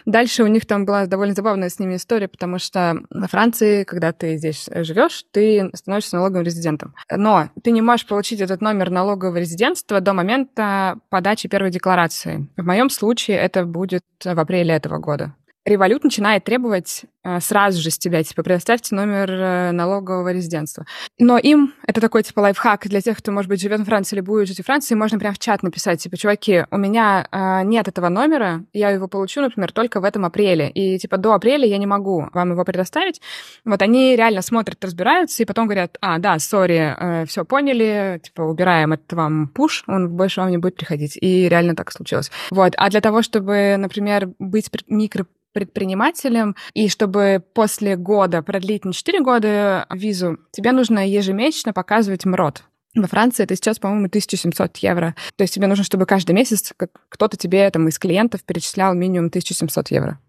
Дальше 0.06 0.42
у 0.42 0.46
них 0.46 0.66
там 0.66 0.84
была 0.86 1.06
довольно 1.06 1.34
забавная 1.34 1.68
с 1.68 1.78
ними 1.78 1.96
история, 1.96 2.28
потому 2.28 2.58
что 2.58 2.96
на 3.10 3.28
Франции, 3.28 3.84
когда 3.84 4.12
ты 4.12 4.36
здесь 4.36 4.68
живешь, 4.72 5.24
ты 5.30 5.70
становишься 5.74 6.16
налоговым 6.16 6.44
резидентом. 6.44 6.94
Но 7.10 7.50
ты 7.62 7.70
не 7.70 7.82
можешь 7.82 8.06
получить 8.06 8.40
этот 8.40 8.60
номер 8.60 8.90
налогового 8.90 9.36
резидентства 9.36 10.00
до 10.00 10.12
момента 10.12 10.98
подачи 11.10 11.48
первой 11.48 11.70
декларации. 11.70 12.48
В 12.56 12.64
моем 12.64 12.90
случае 12.90 13.38
это 13.38 13.64
будет 13.64 14.04
в 14.24 14.38
апреле 14.38 14.74
этого 14.74 14.98
года. 14.98 15.34
Револют 15.64 16.04
начинает 16.04 16.44
требовать 16.44 17.04
э, 17.22 17.40
сразу 17.40 17.80
же 17.80 17.90
с 17.90 17.98
тебя, 17.98 18.22
типа, 18.22 18.42
предоставьте 18.42 18.94
номер 18.94 19.30
э, 19.30 19.70
налогового 19.72 20.30
резидентства. 20.30 20.84
Но 21.18 21.38
им, 21.38 21.72
это 21.86 22.02
такой, 22.02 22.22
типа, 22.22 22.40
лайфхак 22.40 22.86
для 22.86 23.00
тех, 23.00 23.16
кто, 23.16 23.32
может 23.32 23.48
быть, 23.48 23.62
живет 23.62 23.80
в 23.80 23.84
Франции 23.86 24.16
или 24.16 24.20
будет 24.20 24.46
жить 24.46 24.60
в 24.60 24.66
Франции, 24.66 24.94
можно 24.94 25.18
прямо 25.18 25.34
в 25.34 25.38
чат 25.38 25.62
написать, 25.62 26.02
типа, 26.02 26.18
чуваки, 26.18 26.66
у 26.70 26.76
меня 26.76 27.26
э, 27.32 27.62
нет 27.64 27.88
этого 27.88 28.10
номера, 28.10 28.64
я 28.74 28.90
его 28.90 29.08
получу, 29.08 29.40
например, 29.40 29.72
только 29.72 30.02
в 30.02 30.04
этом 30.04 30.26
апреле, 30.26 30.68
и, 30.68 30.98
типа, 30.98 31.16
до 31.16 31.32
апреля 31.32 31.66
я 31.66 31.78
не 31.78 31.86
могу 31.86 32.28
вам 32.34 32.50
его 32.50 32.64
предоставить. 32.64 33.22
Вот 33.64 33.80
они 33.80 34.16
реально 34.16 34.42
смотрят, 34.42 34.84
разбираются, 34.84 35.42
и 35.42 35.46
потом 35.46 35.64
говорят, 35.64 35.96
а, 36.02 36.18
да, 36.18 36.38
сори, 36.38 36.94
э, 36.94 37.24
все 37.24 37.46
поняли, 37.46 38.20
типа, 38.22 38.42
убираем 38.42 38.92
этот 38.92 39.10
вам 39.14 39.48
пуш, 39.48 39.84
он 39.86 40.10
больше 40.10 40.42
вам 40.42 40.50
не 40.50 40.58
будет 40.58 40.76
приходить. 40.76 41.16
И 41.18 41.48
реально 41.48 41.74
так 41.74 41.90
случилось. 41.90 42.30
Вот. 42.50 42.74
А 42.76 42.90
для 42.90 43.00
того, 43.00 43.22
чтобы, 43.22 43.76
например, 43.78 44.28
быть 44.38 44.70
микро 44.88 45.24
предпринимателем, 45.54 46.54
и 46.74 46.90
чтобы 46.90 47.42
после 47.54 47.96
года 47.96 48.42
продлить 48.42 48.84
на 48.84 48.92
4 48.92 49.22
года 49.22 49.86
визу, 49.90 50.38
тебе 50.50 50.72
нужно 50.72 51.08
ежемесячно 51.08 51.72
показывать 51.72 52.26
МРОД. 52.26 52.64
Во 52.94 53.08
Франции 53.08 53.42
это 53.42 53.56
сейчас, 53.56 53.78
по-моему, 53.78 54.06
1700 54.06 54.76
евро. 54.76 55.16
То 55.36 55.42
есть 55.42 55.54
тебе 55.54 55.66
нужно, 55.66 55.82
чтобы 55.82 56.06
каждый 56.06 56.32
месяц 56.32 56.72
кто-то 57.08 57.36
тебе 57.36 57.68
там 57.70 57.88
из 57.88 57.98
клиентов 57.98 58.44
перечислял 58.44 58.94
минимум 58.94 59.28
1700 59.28 59.90
евро. 59.90 60.20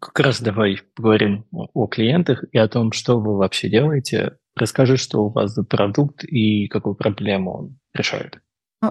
Как 0.00 0.20
раз 0.20 0.40
давай 0.40 0.80
поговорим 0.94 1.44
о 1.52 1.86
клиентах 1.86 2.44
и 2.52 2.58
о 2.58 2.68
том, 2.68 2.92
что 2.92 3.18
вы 3.18 3.36
вообще 3.36 3.68
делаете. 3.68 4.36
Расскажи, 4.54 4.96
что 4.96 5.24
у 5.24 5.30
вас 5.30 5.54
за 5.54 5.64
продукт 5.64 6.24
и 6.24 6.68
какую 6.68 6.94
проблему 6.94 7.58
он 7.58 7.78
решает. 7.92 8.38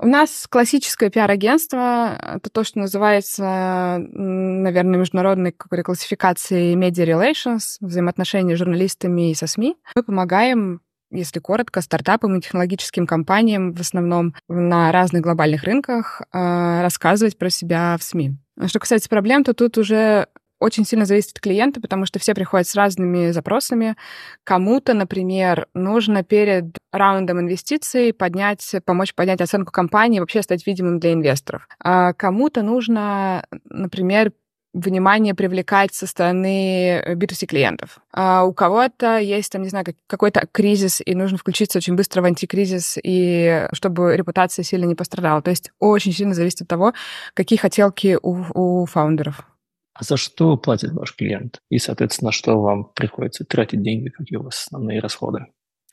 У 0.02 0.08
нас 0.08 0.48
классическое 0.50 1.10
пиар-агентство. 1.10 2.18
Это 2.36 2.50
то, 2.50 2.64
что 2.64 2.80
называется, 2.80 3.98
наверное, 4.00 5.00
международной 5.00 5.52
какой-то 5.52 5.84
классификацией 5.84 6.76
media 6.76 7.06
relations, 7.06 7.78
взаимоотношения 7.82 8.56
с 8.56 8.60
журналистами 8.60 9.32
и 9.32 9.36
со 9.36 9.48
СМИ. 9.48 9.76
Мы 9.96 10.04
помогаем 10.04 10.82
если 11.16 11.40
коротко, 11.40 11.82
стартапам 11.82 12.38
и 12.38 12.42
технологическим 12.42 13.06
компаниям 13.06 13.74
в 13.74 13.80
основном 13.80 14.34
на 14.48 14.92
разных 14.92 15.22
глобальных 15.22 15.64
рынках 15.64 16.22
э, 16.34 16.82
рассказывать 16.82 17.38
про 17.38 17.52
себя 17.52 17.96
в 18.00 18.04
СМИ. 18.04 18.36
Что 18.66 18.80
касается 18.80 19.10
проблем, 19.10 19.44
то 19.44 19.54
тут 19.54 19.78
уже 19.78 20.28
очень 20.64 20.86
сильно 20.86 21.06
зависит 21.06 21.32
от 21.32 21.40
клиента, 21.42 21.82
потому 21.82 22.06
что 22.06 22.20
все 22.20 22.34
приходят 22.34 22.68
с 22.68 22.76
разными 22.76 23.32
запросами. 23.32 23.96
Кому-то, 24.44 24.94
например, 24.94 25.68
нужно 25.74 26.24
перед 26.24 26.78
раундом 26.92 27.42
инвестиций 27.42 28.14
поднять, 28.14 28.76
помочь 28.86 29.14
поднять 29.14 29.42
оценку 29.42 29.72
компании, 29.72 30.20
вообще 30.20 30.42
стать 30.42 30.66
видимым 30.66 31.00
для 31.00 31.14
инвесторов. 31.14 31.68
А 31.80 32.14
кому-то 32.14 32.62
нужно, 32.62 33.46
например, 33.70 34.32
внимание 34.74 35.36
привлекать 35.36 35.94
со 35.94 36.08
стороны 36.08 37.04
B2C 37.16 37.46
клиентов. 37.46 38.00
А 38.12 38.44
у 38.44 38.54
кого-то 38.54 39.18
есть, 39.20 39.52
там, 39.52 39.62
не 39.62 39.70
знаю, 39.70 39.86
какой-то 40.08 40.48
кризис, 40.52 41.02
и 41.06 41.14
нужно 41.14 41.38
включиться 41.38 41.78
очень 41.78 41.96
быстро 41.96 42.22
в 42.22 42.26
антикризис, 42.26 42.98
и 43.04 43.68
чтобы 43.74 44.18
репутация 44.18 44.64
сильно 44.64 44.86
не 44.86 44.96
пострадала. 44.96 45.42
То 45.42 45.52
есть 45.52 45.72
очень 45.80 46.12
сильно 46.12 46.34
зависит 46.34 46.64
от 46.64 46.68
того, 46.68 46.94
какие 47.34 47.60
хотелки 47.60 48.18
у, 48.22 48.44
у 48.54 48.86
фаундеров. 48.86 49.46
А 49.94 50.04
за 50.04 50.18
что 50.18 50.58
платит 50.58 50.92
ваш 50.92 51.16
клиент? 51.16 51.60
И, 51.70 51.78
соответственно, 51.78 52.32
что 52.32 52.60
вам 52.60 52.86
приходится 52.96 53.46
тратить 53.46 53.82
деньги, 53.84 54.10
какие 54.10 54.38
у 54.38 54.44
вас 54.44 54.66
основные 54.66 55.00
расходы? 55.00 55.46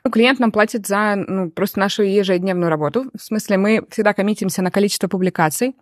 Ну, 0.04 0.11
клиент 0.11 0.38
нам 0.38 0.52
платит 0.52 0.87
за 0.87 1.16
ну, 1.16 1.50
просто 1.50 1.78
нашу 1.78 2.02
ежедневную 2.02 2.71
работу. 2.71 3.11
В 3.14 3.23
смысле, 3.23 3.59
мы 3.59 3.87
всегда 3.90 4.14
коммитимся 4.14 4.62
на 4.62 4.71
количество 4.71 5.09
публикаций, 5.09 5.75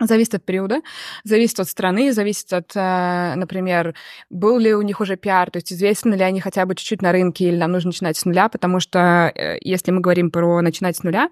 Зависит 0.00 0.34
от 0.34 0.44
периода, 0.46 0.80
зависит 1.24 1.60
от 1.60 1.68
страны, 1.68 2.12
зависит 2.12 2.50
от, 2.54 2.74
э, 2.74 3.34
например, 3.36 3.94
был 4.30 4.58
ли 4.58 4.74
у 4.74 4.80
них 4.80 5.00
уже 5.00 5.16
пиар, 5.16 5.50
то 5.50 5.58
есть 5.58 5.74
известны 5.74 6.14
ли 6.14 6.22
они 6.22 6.40
хотя 6.40 6.64
бы 6.64 6.74
чуть-чуть 6.74 7.02
на 7.02 7.12
рынке, 7.12 7.48
или 7.48 7.56
нам 7.56 7.72
нужно 7.72 7.88
начинать 7.88 8.16
с 8.16 8.24
нуля, 8.24 8.48
потому 8.48 8.80
что 8.80 9.30
э, 9.34 9.58
если 9.60 9.90
мы 9.90 10.00
говорим 10.00 10.30
про 10.30 10.62
начинать 10.62 10.96
с 10.96 11.02
нуля, 11.02 11.28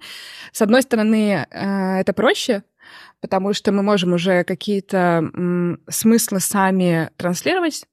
с 0.52 0.60
одной 0.60 0.82
стороны, 0.82 1.46
э, 1.50 2.00
это 2.00 2.12
проще, 2.12 2.62
потому 3.20 3.52
что 3.52 3.72
мы 3.72 3.82
можем 3.82 4.12
уже 4.12 4.44
какие-то 4.44 5.30
смыслы 5.88 6.40
сами 6.40 7.10
транслировать, 7.16 7.86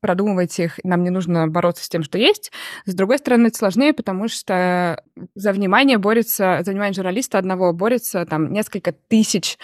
продумывать 0.00 0.58
их, 0.58 0.78
нам 0.84 1.02
не 1.02 1.10
нужно 1.10 1.48
бороться 1.48 1.84
с 1.84 1.88
тем, 1.88 2.02
что 2.02 2.18
есть. 2.18 2.52
С 2.84 2.94
другой 2.94 3.18
стороны, 3.18 3.48
это 3.48 3.58
сложнее, 3.58 3.92
потому 3.92 4.28
что 4.28 5.02
за 5.34 5.52
внимание 5.52 5.98
борется, 5.98 6.60
за 6.64 6.70
внимание 6.70 6.94
журналиста 6.94 7.38
одного 7.38 7.72
борется 7.72 8.24
там 8.26 8.52
несколько 8.52 8.92
тысяч 8.92 9.58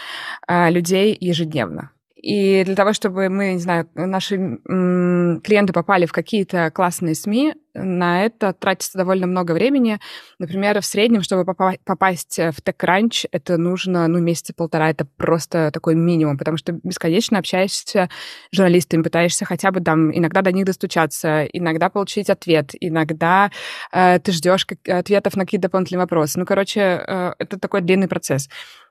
э, 0.48 0.70
людей 0.70 1.16
ежедневно. 1.18 1.91
И 2.22 2.62
для 2.64 2.76
того, 2.76 2.92
чтобы 2.92 3.28
мы, 3.28 3.54
не 3.54 3.58
знаю, 3.58 3.88
наши 3.94 4.36
клиенты 4.36 5.72
попали 5.72 6.06
в 6.06 6.12
какие-то 6.12 6.70
классные 6.70 7.16
СМИ, 7.16 7.54
на 7.74 8.24
это 8.24 8.52
тратится 8.52 8.96
довольно 8.96 9.26
много 9.26 9.52
времени. 9.52 9.98
Например, 10.38 10.80
в 10.80 10.86
среднем, 10.86 11.22
чтобы 11.22 11.44
попасть 11.44 12.38
в 12.38 12.54
TechCrunch, 12.62 13.26
это 13.32 13.56
нужно, 13.56 14.06
ну, 14.06 14.20
месяца 14.20 14.54
полтора. 14.54 14.90
Это 14.90 15.04
просто 15.16 15.72
такой 15.72 15.96
минимум, 15.96 16.38
потому 16.38 16.58
что 16.58 16.72
бесконечно 16.84 17.38
общаешься 17.38 18.08
с 18.52 18.56
журналистами, 18.56 19.02
пытаешься 19.02 19.44
хотя 19.44 19.72
бы 19.72 19.80
там 19.80 20.16
иногда 20.16 20.42
до 20.42 20.52
них 20.52 20.64
достучаться, 20.64 21.44
иногда 21.46 21.90
получить 21.90 22.30
ответ, 22.30 22.70
иногда 22.78 23.50
э, 23.90 24.20
ты 24.20 24.30
ждешь 24.30 24.64
ответов 24.86 25.34
на 25.34 25.44
какие-то 25.44 25.68
дополнительные 25.68 26.02
вопросы. 26.02 26.38
Ну, 26.38 26.46
короче, 26.46 26.80
э, 26.80 27.32
это 27.38 27.58
такой 27.58 27.80
длинный 27.80 28.06
процесс. 28.06 28.48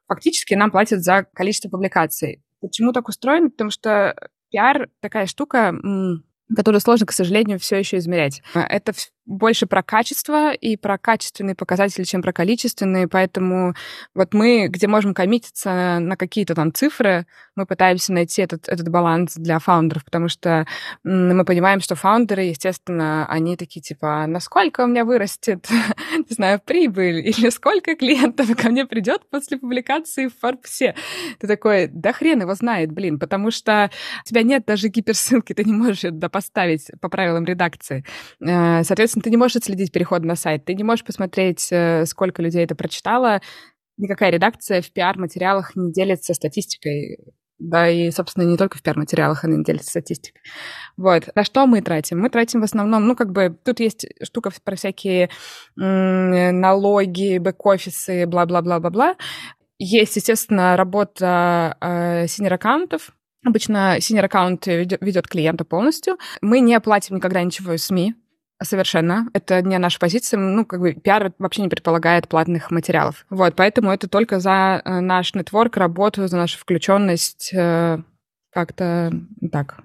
Фактически 0.10 0.54
нам 0.56 0.70
платят 0.72 1.02
за 1.02 1.26
количество 1.34 1.70
публикаций. 1.70 2.42
Почему 2.62 2.94
так 2.94 3.10
устроено? 3.10 3.50
Потому 3.50 3.72
что 3.72 4.16
пиар 4.50 4.90
такая 5.02 5.26
штука, 5.26 5.74
которую 6.56 6.82
сложно, 6.82 7.06
к 7.06 7.12
сожалению, 7.12 7.60
все 7.60 7.78
еще 7.78 7.98
измерять. 7.98 8.42
Это 8.54 8.94
больше 9.26 9.66
про 9.68 9.84
качество 9.84 10.52
и 10.52 10.78
про 10.78 10.98
качественные 10.98 11.56
показатели, 11.56 12.04
чем 12.04 12.22
про 12.22 12.34
количественные, 12.34 13.08
поэтому 13.08 13.76
вот 14.16 14.34
мы, 14.34 14.68
где 14.68 14.88
можем 14.88 15.14
коммититься 15.14 16.00
на 16.00 16.18
какие-то 16.18 16.56
там 16.56 16.74
цифры, 16.74 17.26
мы 17.56 17.66
пытаемся 17.66 18.14
найти 18.14 18.42
этот, 18.42 18.68
этот 18.68 18.90
баланс 18.90 19.36
для 19.36 19.60
фаундеров, 19.60 20.04
потому 20.06 20.28
что 20.28 20.66
мы 21.04 21.46
понимаем, 21.46 21.82
что 21.82 21.96
фаундеры, 21.96 22.44
естественно, 22.44 23.28
они 23.28 23.58
такие 23.58 23.82
типа, 23.82 24.26
насколько 24.28 24.82
у 24.82 24.88
меня 24.88 25.06
вырастет, 25.06 25.68
не 26.18 26.34
знаю, 26.34 26.60
прибыль, 26.60 27.20
или 27.28 27.50
сколько 27.50 27.96
клиентов 27.96 28.56
ко 28.58 28.70
мне 28.70 28.86
придет 28.86 29.30
после 29.30 29.58
публикации 29.58 30.28
в 30.28 30.40
Форбсе. 30.40 30.96
Ты 31.40 31.48
такой, 31.48 31.88
да 31.88 32.14
хрен 32.14 32.42
его 32.42 32.56
знает, 32.56 32.92
блин, 32.92 33.20
потому 33.20 33.52
что 33.52 33.92
у 34.26 34.28
тебя 34.28 34.44
нет 34.44 34.66
даже 34.66 34.88
гиперссылки, 34.88 35.54
ты 35.54 35.64
не 35.64 35.74
можешь 35.74 36.04
это 36.04 36.30
поставить 36.30 36.90
по 37.00 37.10
правилам 37.10 37.46
редакции. 37.46 38.04
Э, 38.40 38.84
соответственно, 39.12 39.24
ты 39.24 39.30
не 39.30 39.38
можешь 39.38 39.58
отследить 39.58 39.92
переход 39.92 40.24
на 40.24 40.36
сайт, 40.36 40.66
ты 40.66 40.74
не 40.74 40.84
можешь 40.84 41.06
посмотреть, 41.06 41.68
э, 41.72 42.06
сколько 42.06 42.42
людей 42.42 42.64
это 42.64 42.76
прочитало. 42.76 43.42
Никакая 43.98 44.32
редакция 44.32 44.82
в 44.82 44.92
пиар-материалах 44.92 45.76
не 45.76 45.92
делится 45.92 46.34
статистикой. 46.34 47.18
Да, 47.60 47.88
и, 47.88 48.10
собственно, 48.10 48.44
не 48.44 48.58
только 48.58 48.78
в 48.78 48.82
пиар-материалах 48.82 49.44
она 49.44 49.58
не 49.58 49.64
делится 49.64 49.92
статистикой. 49.92 50.42
Вот. 50.98 51.30
На 51.36 51.44
что 51.44 51.68
мы 51.68 51.82
тратим? 51.82 52.20
Мы 52.20 52.30
тратим 52.30 52.62
в 52.62 52.64
основном, 52.64 53.06
ну, 53.06 53.16
как 53.16 53.32
бы, 53.32 53.56
тут 53.64 53.80
есть 53.80 54.08
штука 54.24 54.52
про 54.64 54.76
всякие 54.76 55.30
налоги, 55.76 57.38
бэк-офисы, 57.38 58.26
бла-бла-бла-бла-бла. 58.26 59.16
Есть, 59.78 60.16
естественно, 60.16 60.76
работа 60.78 61.78
э, 61.82 62.28
senior 62.28 62.59
account 62.59 62.96
ов, 62.96 63.12
Обычно 63.44 63.98
senior 63.98 64.26
account 64.26 64.68
ведет 64.68 65.28
клиента 65.28 65.66
полностью. 65.66 66.18
Мы 66.42 66.60
не 66.60 66.80
платим 66.80 67.16
никогда 67.16 67.42
ничего 67.42 67.76
СМИ, 67.76 68.14
Совершенно. 68.62 69.28
Это 69.34 69.62
не 69.62 69.78
наша 69.80 70.00
позиция. 70.00 70.40
Ну, 70.40 70.66
как 70.66 70.80
бы 70.80 70.94
пиар 70.94 71.34
вообще 71.40 71.64
не 71.64 71.70
предполагает 71.70 72.28
платных 72.28 72.70
материалов. 72.70 73.26
Вот, 73.30 73.56
поэтому 73.56 73.92
это 73.92 74.08
только 74.08 74.40
за 74.40 74.82
э, 74.84 75.00
наш 75.00 75.34
network, 75.34 75.78
работу, 75.78 76.28
за 76.28 76.38
нашу 76.38 76.60
включенность. 76.60 77.52
Э, 77.54 77.98
как-то 78.52 79.12
так. 79.52 79.80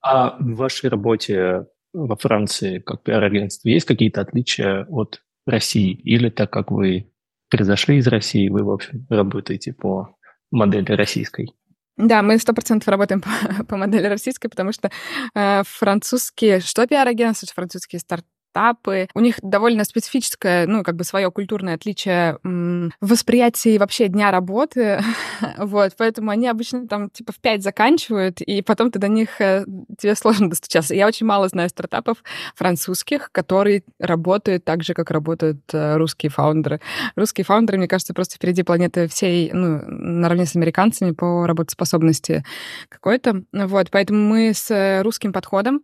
А 0.00 0.36
в 0.38 0.54
вашей 0.54 0.88
работе 0.88 1.66
во 1.92 2.16
Франции 2.16 2.78
как 2.78 3.02
пиар-агентство 3.02 3.68
есть 3.68 3.86
какие-то 3.86 4.22
отличия 4.22 4.86
от 4.88 5.22
России? 5.46 5.92
Или 5.92 6.30
так 6.30 6.50
как 6.50 6.70
вы 6.70 7.12
произошли 7.50 7.98
из 7.98 8.06
России, 8.06 8.48
вы, 8.48 8.64
в 8.64 8.70
общем, 8.70 9.06
работаете 9.10 9.72
по 9.72 10.16
модели 10.50 10.92
российской? 10.92 11.50
Да, 11.96 12.20
мы 12.22 12.38
сто 12.38 12.52
процентов 12.52 12.88
работаем 12.88 13.22
по, 13.22 13.30
по 13.64 13.76
модели 13.76 14.06
российской, 14.06 14.48
потому 14.48 14.72
что 14.72 14.90
э, 15.34 15.62
французские, 15.64 16.60
что 16.60 16.86
пиар-агентства, 16.86 17.48
французские 17.54 18.00
старт 18.00 18.24
этапы. 18.56 19.08
У 19.14 19.20
них 19.20 19.36
довольно 19.42 19.84
специфическое, 19.84 20.66
ну, 20.66 20.82
как 20.82 20.96
бы 20.96 21.04
свое 21.04 21.30
культурное 21.30 21.74
отличие 21.74 22.38
в 22.42 22.90
восприятии 23.00 23.78
вообще 23.78 24.08
дня 24.08 24.30
работы. 24.30 25.00
вот, 25.58 25.92
поэтому 25.98 26.30
они 26.30 26.48
обычно 26.48 26.88
там 26.88 27.10
типа 27.10 27.32
в 27.32 27.40
пять 27.40 27.62
заканчивают, 27.62 28.40
и 28.40 28.62
потом 28.62 28.90
ты 28.90 28.98
до 28.98 29.08
них, 29.08 29.40
э, 29.40 29.64
тебе 29.98 30.14
сложно 30.14 30.50
достучаться. 30.50 30.94
Я 30.94 31.06
очень 31.06 31.26
мало 31.26 31.48
знаю 31.48 31.68
стартапов 31.68 32.22
французских, 32.54 33.30
которые 33.32 33.82
работают 34.00 34.64
так 34.64 34.82
же, 34.82 34.94
как 34.94 35.10
работают 35.10 35.60
э, 35.72 35.96
русские 35.96 36.30
фаундеры. 36.30 36.80
Русские 37.14 37.44
фаундеры, 37.44 37.78
мне 37.78 37.88
кажется, 37.88 38.14
просто 38.14 38.36
впереди 38.36 38.62
планеты 38.62 39.08
всей, 39.08 39.50
ну, 39.52 39.82
наравне 39.86 40.46
с 40.46 40.56
американцами 40.56 41.10
по 41.10 41.46
работоспособности 41.46 42.44
какой-то. 42.88 43.42
Вот, 43.52 43.90
поэтому 43.90 44.20
мы 44.20 44.52
с 44.54 45.02
русским 45.02 45.32
подходом. 45.32 45.82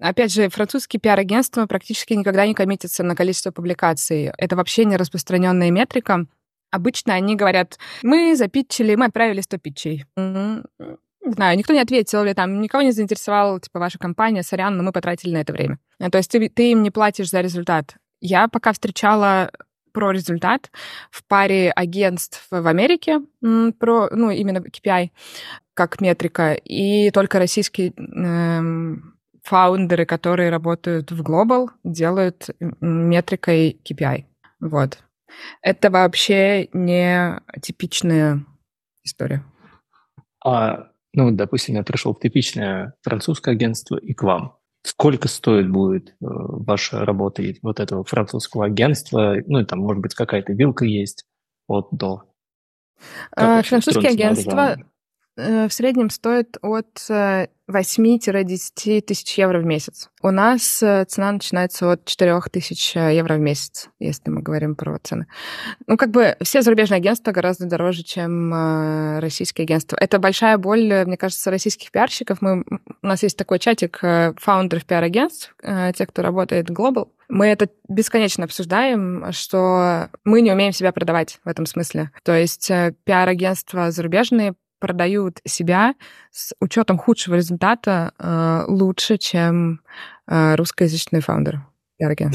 Опять 0.00 0.32
же, 0.32 0.48
французские 0.48 1.00
пиар-агентства 1.00 1.66
практически 1.66 2.13
никогда 2.16 2.46
не 2.46 2.54
коммитятся 2.54 3.02
на 3.02 3.14
количество 3.14 3.50
публикаций. 3.50 4.32
Это 4.38 4.56
вообще 4.56 4.84
не 4.84 4.96
распространенная 4.96 5.70
метрика. 5.70 6.26
Обычно 6.70 7.14
они 7.14 7.36
говорят, 7.36 7.78
мы 8.02 8.34
запитчили, 8.36 8.94
мы 8.94 9.06
отправили 9.06 9.40
100 9.40 9.58
питчей. 9.58 10.04
Не 10.16 11.32
знаю, 11.32 11.56
никто 11.56 11.72
не 11.72 11.80
ответил, 11.80 12.22
или 12.24 12.34
там 12.34 12.60
никого 12.60 12.82
не 12.82 12.92
заинтересовала, 12.92 13.58
типа, 13.58 13.78
ваша 13.78 13.98
компания, 13.98 14.42
сорян, 14.42 14.76
но 14.76 14.82
мы 14.82 14.92
потратили 14.92 15.32
на 15.32 15.38
это 15.38 15.52
время. 15.52 15.78
То 15.98 16.18
есть 16.18 16.30
ты, 16.30 16.48
ты 16.48 16.72
им 16.72 16.82
не 16.82 16.90
платишь 16.90 17.30
за 17.30 17.40
результат. 17.40 17.94
Я 18.20 18.48
пока 18.48 18.72
встречала 18.72 19.50
про 19.92 20.10
результат 20.10 20.70
в 21.10 21.24
паре 21.24 21.70
агентств 21.70 22.46
в 22.50 22.66
Америке, 22.66 23.20
про, 23.40 24.08
ну, 24.10 24.30
именно 24.30 24.58
KPI, 24.58 25.10
как 25.72 26.00
метрика, 26.00 26.54
и 26.54 27.10
только 27.10 27.38
российский 27.38 27.94
эм, 27.96 29.13
фаундеры, 29.44 30.06
которые 30.06 30.50
работают 30.50 31.12
в 31.12 31.22
Global, 31.22 31.68
делают 31.84 32.48
метрикой 32.80 33.80
KPI. 33.84 34.24
Вот. 34.60 34.98
Это 35.62 35.90
вообще 35.90 36.68
не 36.72 37.40
типичная 37.60 38.44
история. 39.02 39.44
А, 40.44 40.88
ну, 41.12 41.30
допустим, 41.30 41.74
я 41.76 41.82
пришел 41.82 42.14
в 42.14 42.20
типичное 42.20 42.94
французское 43.02 43.54
агентство 43.54 43.96
и 43.96 44.14
к 44.14 44.22
вам. 44.22 44.56
Сколько 44.82 45.28
стоит 45.28 45.70
будет 45.70 46.10
э, 46.10 46.14
ваша 46.20 47.04
работа 47.04 47.42
вот 47.62 47.80
этого 47.80 48.04
французского 48.04 48.66
агентства? 48.66 49.36
Ну, 49.46 49.60
и 49.60 49.64
там, 49.64 49.80
может 49.80 50.02
быть, 50.02 50.14
какая-то 50.14 50.52
вилка 50.52 50.84
есть 50.84 51.24
от 51.66 51.88
до. 51.90 52.24
А, 53.34 53.62
французские 53.62 54.10
агентства 54.10 54.76
в 55.36 55.70
среднем 55.70 56.10
стоит 56.10 56.56
от 56.62 57.08
8-10 57.08 57.58
э, 57.68 59.00
тысяч 59.00 59.38
евро 59.38 59.58
в 59.58 59.64
месяц. 59.64 60.10
У 60.22 60.30
нас 60.30 60.82
э, 60.82 61.04
цена 61.06 61.32
начинается 61.32 61.92
от 61.92 62.04
4 62.04 62.40
тысяч 62.52 62.94
евро 62.94 63.34
в 63.34 63.40
месяц, 63.40 63.88
если 63.98 64.30
мы 64.30 64.42
говорим 64.42 64.76
про 64.76 64.98
цены. 65.02 65.26
Ну, 65.86 65.96
как 65.96 66.10
бы 66.10 66.36
все 66.42 66.62
зарубежные 66.62 66.98
агентства 66.98 67.32
гораздо 67.32 67.66
дороже, 67.66 68.04
чем 68.04 68.52
российские 69.20 69.64
агентства. 69.64 69.96
Это 70.00 70.18
большая 70.18 70.58
боль, 70.58 71.04
мне 71.04 71.16
кажется, 71.16 71.50
российских 71.50 71.90
пиарщиков. 71.90 72.40
Мы, 72.40 72.64
у 73.02 73.06
нас 73.06 73.22
есть 73.22 73.36
такой 73.36 73.58
чатик 73.58 74.00
фаундеров 74.36 74.84
пиар-агентств, 74.84 75.56
те, 75.62 76.06
кто 76.06 76.22
работает 76.22 76.70
Global. 76.70 77.08
Мы 77.28 77.46
это 77.46 77.68
бесконечно 77.88 78.44
обсуждаем, 78.44 79.32
что 79.32 80.10
мы 80.24 80.42
не 80.42 80.52
умеем 80.52 80.72
себя 80.72 80.92
продавать 80.92 81.40
в 81.44 81.48
этом 81.48 81.66
смысле. 81.66 82.10
То 82.22 82.36
есть 82.36 82.70
пиар-агентства 83.04 83.90
зарубежные 83.90 84.54
продают 84.78 85.40
себя 85.44 85.94
с 86.30 86.54
учетом 86.60 86.98
худшего 86.98 87.34
результата 87.36 88.12
э, 88.18 88.64
лучше, 88.68 89.18
чем 89.18 89.80
э, 90.26 90.54
русскоязычные 90.56 91.22
фаундеры. 91.22 91.64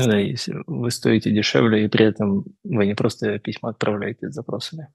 Ну 0.05 0.11
да, 0.11 0.17
если 0.17 0.55
вы 0.67 0.89
стоите 0.89 1.31
дешевле, 1.31 1.85
и 1.85 1.87
при 1.87 2.05
этом 2.05 2.45
вы 2.63 2.85
не 2.85 2.95
просто 2.95 3.39
письма 3.39 3.69
отправляете 3.69 4.29
с 4.29 4.33
запросами. 4.33 4.87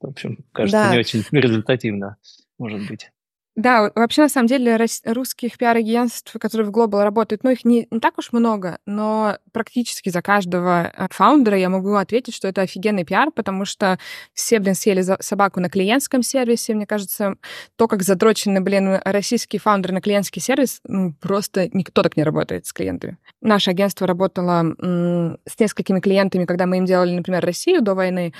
В 0.00 0.06
общем, 0.06 0.44
кажется, 0.52 0.84
да. 0.84 0.92
не 0.92 0.98
очень 0.98 1.24
результативно, 1.32 2.16
может 2.58 2.86
быть. 2.88 3.10
Да, 3.56 3.90
вообще, 3.96 4.22
на 4.22 4.28
самом 4.28 4.46
деле, 4.46 4.78
русских 5.04 5.58
пиар-агентств, 5.58 6.34
которые 6.40 6.68
в 6.68 6.70
Global 6.70 7.02
работают, 7.02 7.42
ну, 7.42 7.50
их 7.50 7.64
не, 7.64 7.88
не 7.90 7.98
так 7.98 8.16
уж 8.16 8.32
много, 8.32 8.78
но 8.86 9.38
практически 9.52 10.08
за 10.08 10.22
каждого 10.22 10.84
э, 10.86 11.06
фаундера 11.10 11.58
я 11.58 11.68
могу 11.68 11.94
ответить, 11.94 12.34
что 12.34 12.46
это 12.46 12.62
офигенный 12.62 13.04
пиар, 13.04 13.32
потому 13.32 13.64
что 13.64 13.98
все, 14.34 14.60
блин, 14.60 14.76
съели 14.76 15.04
собаку 15.20 15.58
на 15.58 15.68
клиентском 15.68 16.22
сервисе. 16.22 16.74
Мне 16.74 16.86
кажется, 16.86 17.34
то, 17.76 17.88
как 17.88 18.02
задрочены, 18.04 18.60
блин, 18.60 19.00
российские 19.04 19.58
фаундеры 19.58 19.94
на 19.94 20.00
клиентский 20.00 20.40
сервис, 20.40 20.80
ну, 20.84 21.12
просто 21.20 21.68
никто 21.72 22.02
так 22.02 22.16
не 22.16 22.22
работает 22.22 22.66
с 22.66 22.72
клиентами. 22.72 23.18
Наше 23.40 23.70
агентство 23.70 24.06
работало 24.06 24.76
с 24.80 25.58
несколькими 25.58 25.98
клиентами, 25.98 26.44
когда 26.44 26.66
мы 26.66 26.78
им 26.78 26.84
делали, 26.84 27.14
например, 27.14 27.44
Россию 27.44 27.82
до 27.82 27.94
войны, 27.94 28.32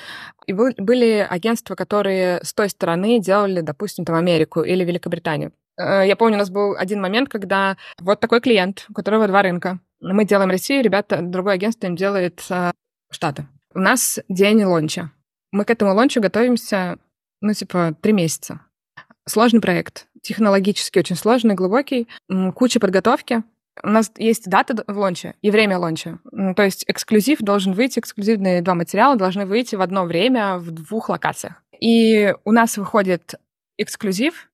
и 0.51 0.53
были 0.53 1.27
агентства, 1.29 1.77
которые 1.77 2.41
с 2.43 2.53
той 2.53 2.69
стороны 2.69 3.21
делали, 3.21 3.61
допустим, 3.61 4.05
там 4.05 4.17
Америку 4.17 4.63
или 4.63 4.85
Великобританию. 4.85 5.53
Э, 5.79 6.07
я 6.07 6.17
помню, 6.17 6.35
у 6.35 6.39
нас 6.39 6.51
был 6.51 6.75
один 6.77 7.01
момент, 7.01 7.29
когда 7.29 7.77
вот 8.01 8.19
такой 8.21 8.41
клиент, 8.41 8.87
у 8.89 8.93
которого 8.93 9.29
два 9.29 9.43
рынка. 9.43 9.79
Мы 10.01 10.25
делаем 10.25 10.51
Россию, 10.51 10.83
ребята, 10.83 11.21
другое 11.23 11.55
агентство 11.55 11.87
им 11.87 11.95
делает 11.95 12.43
э, 12.51 12.73
Штаты. 13.13 13.47
У 13.75 13.79
нас 13.79 14.19
день 14.29 14.65
лонча. 14.65 15.13
Мы 15.53 15.65
к 15.65 15.71
этому 15.71 15.95
лончу 15.95 16.21
готовимся, 16.21 16.99
ну, 17.41 17.53
типа, 17.53 17.95
три 18.01 18.13
месяца. 18.13 18.61
Сложный 19.29 19.61
проект, 19.61 20.07
технологически 20.23 20.99
очень 20.99 21.17
сложный, 21.17 21.55
глубокий, 21.55 22.09
куча 22.55 22.81
подготовки. 22.81 23.45
У 23.83 23.88
нас 23.88 24.11
есть 24.16 24.49
дата 24.49 24.85
в 24.87 24.99
лонче 24.99 25.35
и 25.43 25.51
время 25.51 25.79
лонча. 25.79 26.19
То 26.57 26.62
есть 26.62 26.85
эксклюзив 26.87 27.38
должен 27.40 27.73
выйти, 27.73 27.99
эксклюзивные 27.99 28.62
два 28.62 28.75
материала 28.75 29.16
должны 29.16 29.47
выйти 29.47 29.75
в 29.77 29.81
одно 29.81 30.05
время 30.05 30.59
в 30.59 30.71
двух 30.71 31.09
локациях. 31.09 31.62
И 31.81 32.35
у 32.45 32.53
нас 32.53 32.77
выходит 32.77 33.35
эксклюзив, 33.79 34.51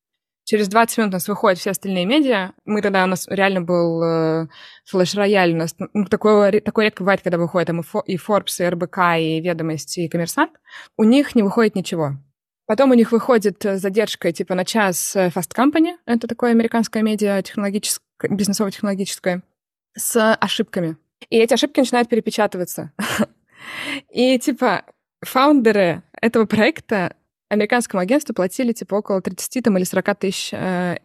Через 0.48 0.68
20 0.68 0.98
минут 0.98 1.10
у 1.10 1.16
нас 1.16 1.26
выходят 1.26 1.58
все 1.58 1.70
остальные 1.70 2.06
медиа. 2.06 2.52
Мы 2.64 2.80
тогда, 2.80 3.02
у 3.02 3.08
нас 3.08 3.26
реально 3.26 3.62
был 3.62 4.00
э, 4.00 4.46
флеш-рояль. 4.84 5.52
У 5.54 5.56
нас 5.56 5.74
ну, 5.92 6.04
такое, 6.04 6.60
такое 6.60 6.84
редко 6.84 7.02
бывает, 7.02 7.20
когда 7.20 7.36
выходит 7.36 7.68
и 7.68 8.16
Forbes, 8.16 8.60
и 8.60 8.68
РБК, 8.68 8.98
и 9.18 9.40
Ведомости, 9.40 10.00
и 10.00 10.08
Коммерсант. 10.08 10.52
У 10.96 11.02
них 11.02 11.34
не 11.34 11.42
выходит 11.42 11.74
ничего. 11.74 12.12
Потом 12.66 12.90
у 12.90 12.94
них 12.94 13.12
выходит 13.12 13.62
задержка 13.62 14.32
типа 14.32 14.54
на 14.54 14.64
час 14.64 15.14
э, 15.14 15.28
Fast 15.28 15.54
Company. 15.54 15.96
Это 16.04 16.26
такое 16.26 16.50
американское 16.50 17.02
медиа, 17.02 17.40
технологическое, 17.42 18.30
бизнесово-технологическое, 18.30 19.42
с 19.96 20.34
ошибками. 20.34 20.96
И 21.30 21.38
эти 21.38 21.54
ошибки 21.54 21.80
начинают 21.80 22.08
перепечатываться. 22.08 22.92
И 24.10 24.38
типа 24.38 24.84
фаундеры 25.22 26.02
этого 26.20 26.46
проекта 26.46 27.14
американскому 27.48 28.00
агентству 28.00 28.34
платили 28.34 28.72
типа 28.72 28.96
около 28.96 29.22
30 29.22 29.62
там, 29.62 29.76
или 29.78 29.84
40 29.84 30.18
тысяч 30.18 30.50
э, 30.52 30.96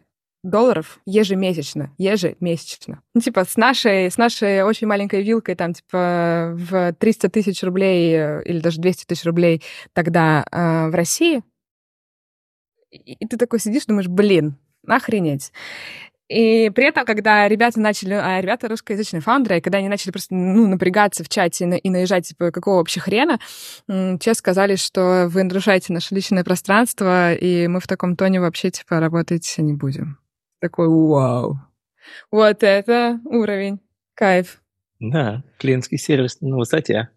долларов 0.42 1.00
ежемесячно, 1.06 1.92
ежемесячно. 1.98 3.00
Ну, 3.14 3.20
типа, 3.20 3.44
с 3.44 3.56
нашей, 3.56 4.10
с 4.10 4.16
нашей 4.16 4.64
очень 4.64 4.86
маленькой 4.86 5.22
вилкой, 5.22 5.54
там, 5.54 5.72
типа, 5.72 6.52
в 6.54 6.92
300 6.94 7.28
тысяч 7.28 7.62
рублей 7.62 8.14
э, 8.14 8.42
или 8.44 8.58
даже 8.58 8.80
200 8.80 9.04
тысяч 9.04 9.24
рублей 9.24 9.62
тогда 9.92 10.44
э, 10.50 10.88
в 10.88 10.94
России, 10.94 11.42
и, 12.92 13.26
ты 13.26 13.36
такой 13.36 13.58
сидишь, 13.58 13.86
думаешь, 13.86 14.08
блин, 14.08 14.56
охренеть. 14.86 15.52
И 16.28 16.70
при 16.70 16.86
этом, 16.86 17.04
когда 17.04 17.46
ребята 17.46 17.78
начали, 17.78 18.14
а 18.14 18.40
ребята 18.40 18.68
русскоязычные 18.68 19.20
фаундеры, 19.20 19.58
и 19.58 19.60
когда 19.60 19.78
они 19.78 19.88
начали 19.88 20.12
просто 20.12 20.34
ну, 20.34 20.66
напрягаться 20.66 21.24
в 21.24 21.28
чате 21.28 21.78
и, 21.78 21.90
наезжать, 21.90 22.28
типа, 22.28 22.50
какого 22.50 22.76
вообще 22.76 23.00
хрена, 23.00 23.38
те 24.18 24.32
сказали, 24.34 24.76
что 24.76 25.26
вы 25.28 25.42
нарушаете 25.42 25.92
наше 25.92 26.14
личное 26.14 26.42
пространство, 26.42 27.34
и 27.34 27.66
мы 27.66 27.80
в 27.80 27.86
таком 27.86 28.16
тоне 28.16 28.40
вообще, 28.40 28.70
типа, 28.70 28.98
работать 29.00 29.54
не 29.58 29.74
будем. 29.74 30.18
Такой, 30.60 30.88
вау. 30.88 31.58
Вот 32.30 32.62
это 32.62 33.20
уровень. 33.24 33.80
Кайф. 34.14 34.62
Да, 35.00 35.42
клиентский 35.58 35.98
сервис 35.98 36.40
на 36.40 36.56
высоте. 36.56 37.10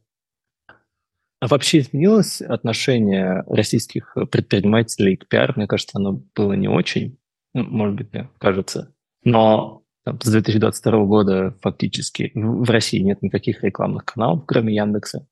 А 1.39 1.47
вообще 1.47 1.79
изменилось 1.79 2.41
отношение 2.41 3.43
российских 3.47 4.15
предпринимателей 4.31 5.17
к 5.17 5.27
пиар? 5.27 5.53
Мне 5.55 5.67
кажется, 5.67 5.97
оно 5.97 6.23
было 6.35 6.53
не 6.53 6.67
очень 6.67 7.17
Ну, 7.53 7.63
может 7.63 7.95
быть, 7.95 8.11
да, 8.11 8.29
кажется. 8.39 8.93
Но 9.23 9.83
там, 10.05 10.19
с 10.21 10.31
2022 10.31 11.05
года 11.05 11.57
фактически 11.61 12.31
в 12.35 12.69
России 12.69 12.99
нет 12.99 13.21
никаких 13.21 13.63
рекламных 13.63 14.05
каналов, 14.05 14.45
кроме 14.45 14.75
Яндекса. 14.75 15.27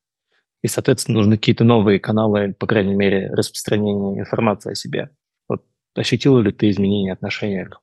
И, 0.62 0.68
соответственно, 0.68 1.18
нужны 1.18 1.36
какие-то 1.36 1.62
новые 1.62 2.00
каналы, 2.00 2.54
по 2.58 2.66
крайней 2.66 2.94
мере, 2.94 3.30
распространения 3.30 4.18
информации 4.18 4.72
о 4.72 4.74
себе. 4.74 5.10
Вот 5.48 5.64
ощутила 5.94 6.40
ли 6.40 6.52
ты 6.52 6.70
изменение 6.70 7.12
отношения 7.12 7.66
к 7.66 7.80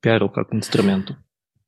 пиару 0.00 0.28
как 0.28 0.52
инструменту? 0.52 1.16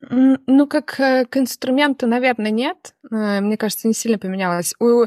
Ну, 0.01 0.67
как 0.67 0.99
э, 0.99 1.25
к 1.27 1.37
инструменту, 1.37 2.07
наверное, 2.07 2.51
нет. 2.51 2.95
Э, 3.11 3.41
мне 3.41 3.57
кажется, 3.57 3.89
не 3.89 3.95
сильно 3.95 4.19
поменялось. 4.19 4.75
У... 4.81 5.07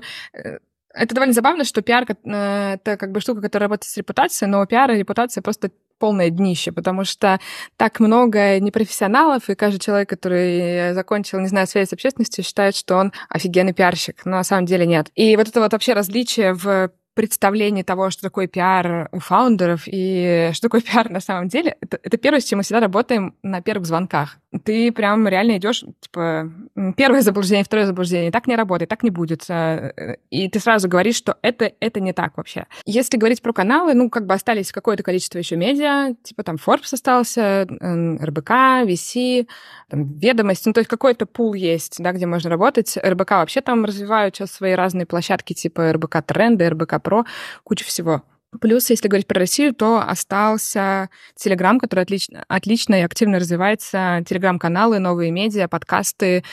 Э, 0.99 1.03
это 1.03 1.15
довольно 1.15 1.33
забавно, 1.33 1.63
что 1.63 1.81
пиар— 1.81 2.05
это 2.23 2.97
как 2.97 3.11
бы 3.11 3.21
штука, 3.21 3.41
которая 3.41 3.67
работает 3.67 3.91
с 3.91 3.97
репутацией, 3.97 4.49
но 4.49 4.61
у 4.61 4.65
пиара 4.65 4.93
репутация 4.93 5.41
просто 5.41 5.71
полное 5.97 6.29
днище, 6.29 6.71
потому 6.71 7.03
что 7.03 7.39
так 7.75 7.99
много 7.99 8.59
непрофессионалов, 8.59 9.49
и 9.49 9.55
каждый 9.55 9.79
человек, 9.79 10.09
который 10.09 10.93
закончил, 10.93 11.39
не 11.39 11.47
знаю, 11.47 11.67
связь 11.67 11.89
с 11.89 11.93
общественностью, 11.93 12.43
считает, 12.43 12.75
что 12.75 12.95
он 12.95 13.11
офигенный 13.27 13.73
пиарщик, 13.73 14.25
но 14.25 14.37
на 14.37 14.43
самом 14.43 14.65
деле 14.65 14.85
нет. 14.85 15.11
И 15.15 15.35
вот 15.35 15.49
это 15.49 15.59
вот 15.59 15.73
вообще 15.73 15.93
различие 15.93 16.53
в 16.53 16.91
представлении 17.15 17.83
того, 17.83 18.11
что 18.11 18.21
такое 18.21 18.47
пиар 18.47 19.09
у 19.11 19.19
фаундеров 19.19 19.83
и 19.87 20.51
что 20.53 20.69
такое 20.69 20.81
пиар 20.89 21.09
на 21.09 21.19
самом 21.19 21.49
деле, 21.49 21.75
это, 21.81 21.99
это 22.01 22.15
первое, 22.15 22.39
с 22.39 22.45
чем 22.45 22.57
мы 22.57 22.63
всегда 22.63 22.79
работаем 22.79 23.35
на 23.43 23.61
первых 23.61 23.85
звонках. 23.85 24.37
Ты 24.63 24.91
прям 24.91 25.27
реально 25.27 25.57
идешь, 25.57 25.83
типа, 25.99 26.51
первое 26.97 27.21
заблуждение, 27.21 27.63
второе 27.63 27.85
заблуждение, 27.85 28.31
так 28.31 28.47
не 28.47 28.55
работает, 28.55 28.89
так 28.89 29.03
не 29.03 29.11
будет. 29.11 29.47
Э, 29.47 30.17
и 30.31 30.49
ты 30.49 30.59
сразу 30.59 30.89
говоришь, 30.89 31.17
что 31.17 31.37
это, 31.43 31.71
это 31.79 31.99
не 31.99 32.13
так 32.13 32.35
вообще. 32.35 32.65
Если 32.85 33.17
говорить 33.17 33.43
про 33.43 33.53
каналы, 33.53 33.93
ну, 33.93 34.09
как 34.09 34.25
бы 34.25 34.33
остались 34.33 34.71
какое-то 34.71 35.03
количество 35.03 35.37
еще 35.37 35.55
медиа, 35.55 36.15
типа 36.23 36.41
там 36.41 36.55
Forbes 36.55 36.91
остался, 36.91 37.67
РБК, 37.69 38.49
VC, 38.87 39.47
там, 39.87 40.17
ведомости, 40.17 40.67
ну, 40.67 40.73
то 40.73 40.79
есть 40.79 40.89
какой-то 40.89 41.27
пул 41.27 41.53
есть, 41.53 41.97
да, 41.99 42.11
где 42.11 42.25
можно 42.25 42.49
работать. 42.49 42.97
РБК 42.97 43.31
вообще 43.31 43.61
там 43.61 43.85
развивают 43.85 44.35
сейчас 44.35 44.51
свои 44.51 44.73
разные 44.73 45.05
площадки, 45.05 45.53
типа 45.53 45.93
РБК 45.93 46.23
Тренды, 46.25 46.67
РБК 46.69 47.03
Про, 47.03 47.25
куча 47.63 47.85
всего. 47.85 48.23
Плюс, 48.61 48.89
если 48.89 49.07
говорить 49.07 49.27
про 49.27 49.39
Россию, 49.39 49.75
то 49.75 50.01
остался 50.01 51.09
Телеграм, 51.35 51.79
который 51.79 52.01
отлично, 52.01 52.43
отлично 52.47 52.95
и 52.95 53.03
активно 53.03 53.39
развивается. 53.39 54.23
Телеграм-каналы, 54.27 54.99
новые 54.99 55.31
медиа, 55.31 55.67
подкасты. 55.67 56.43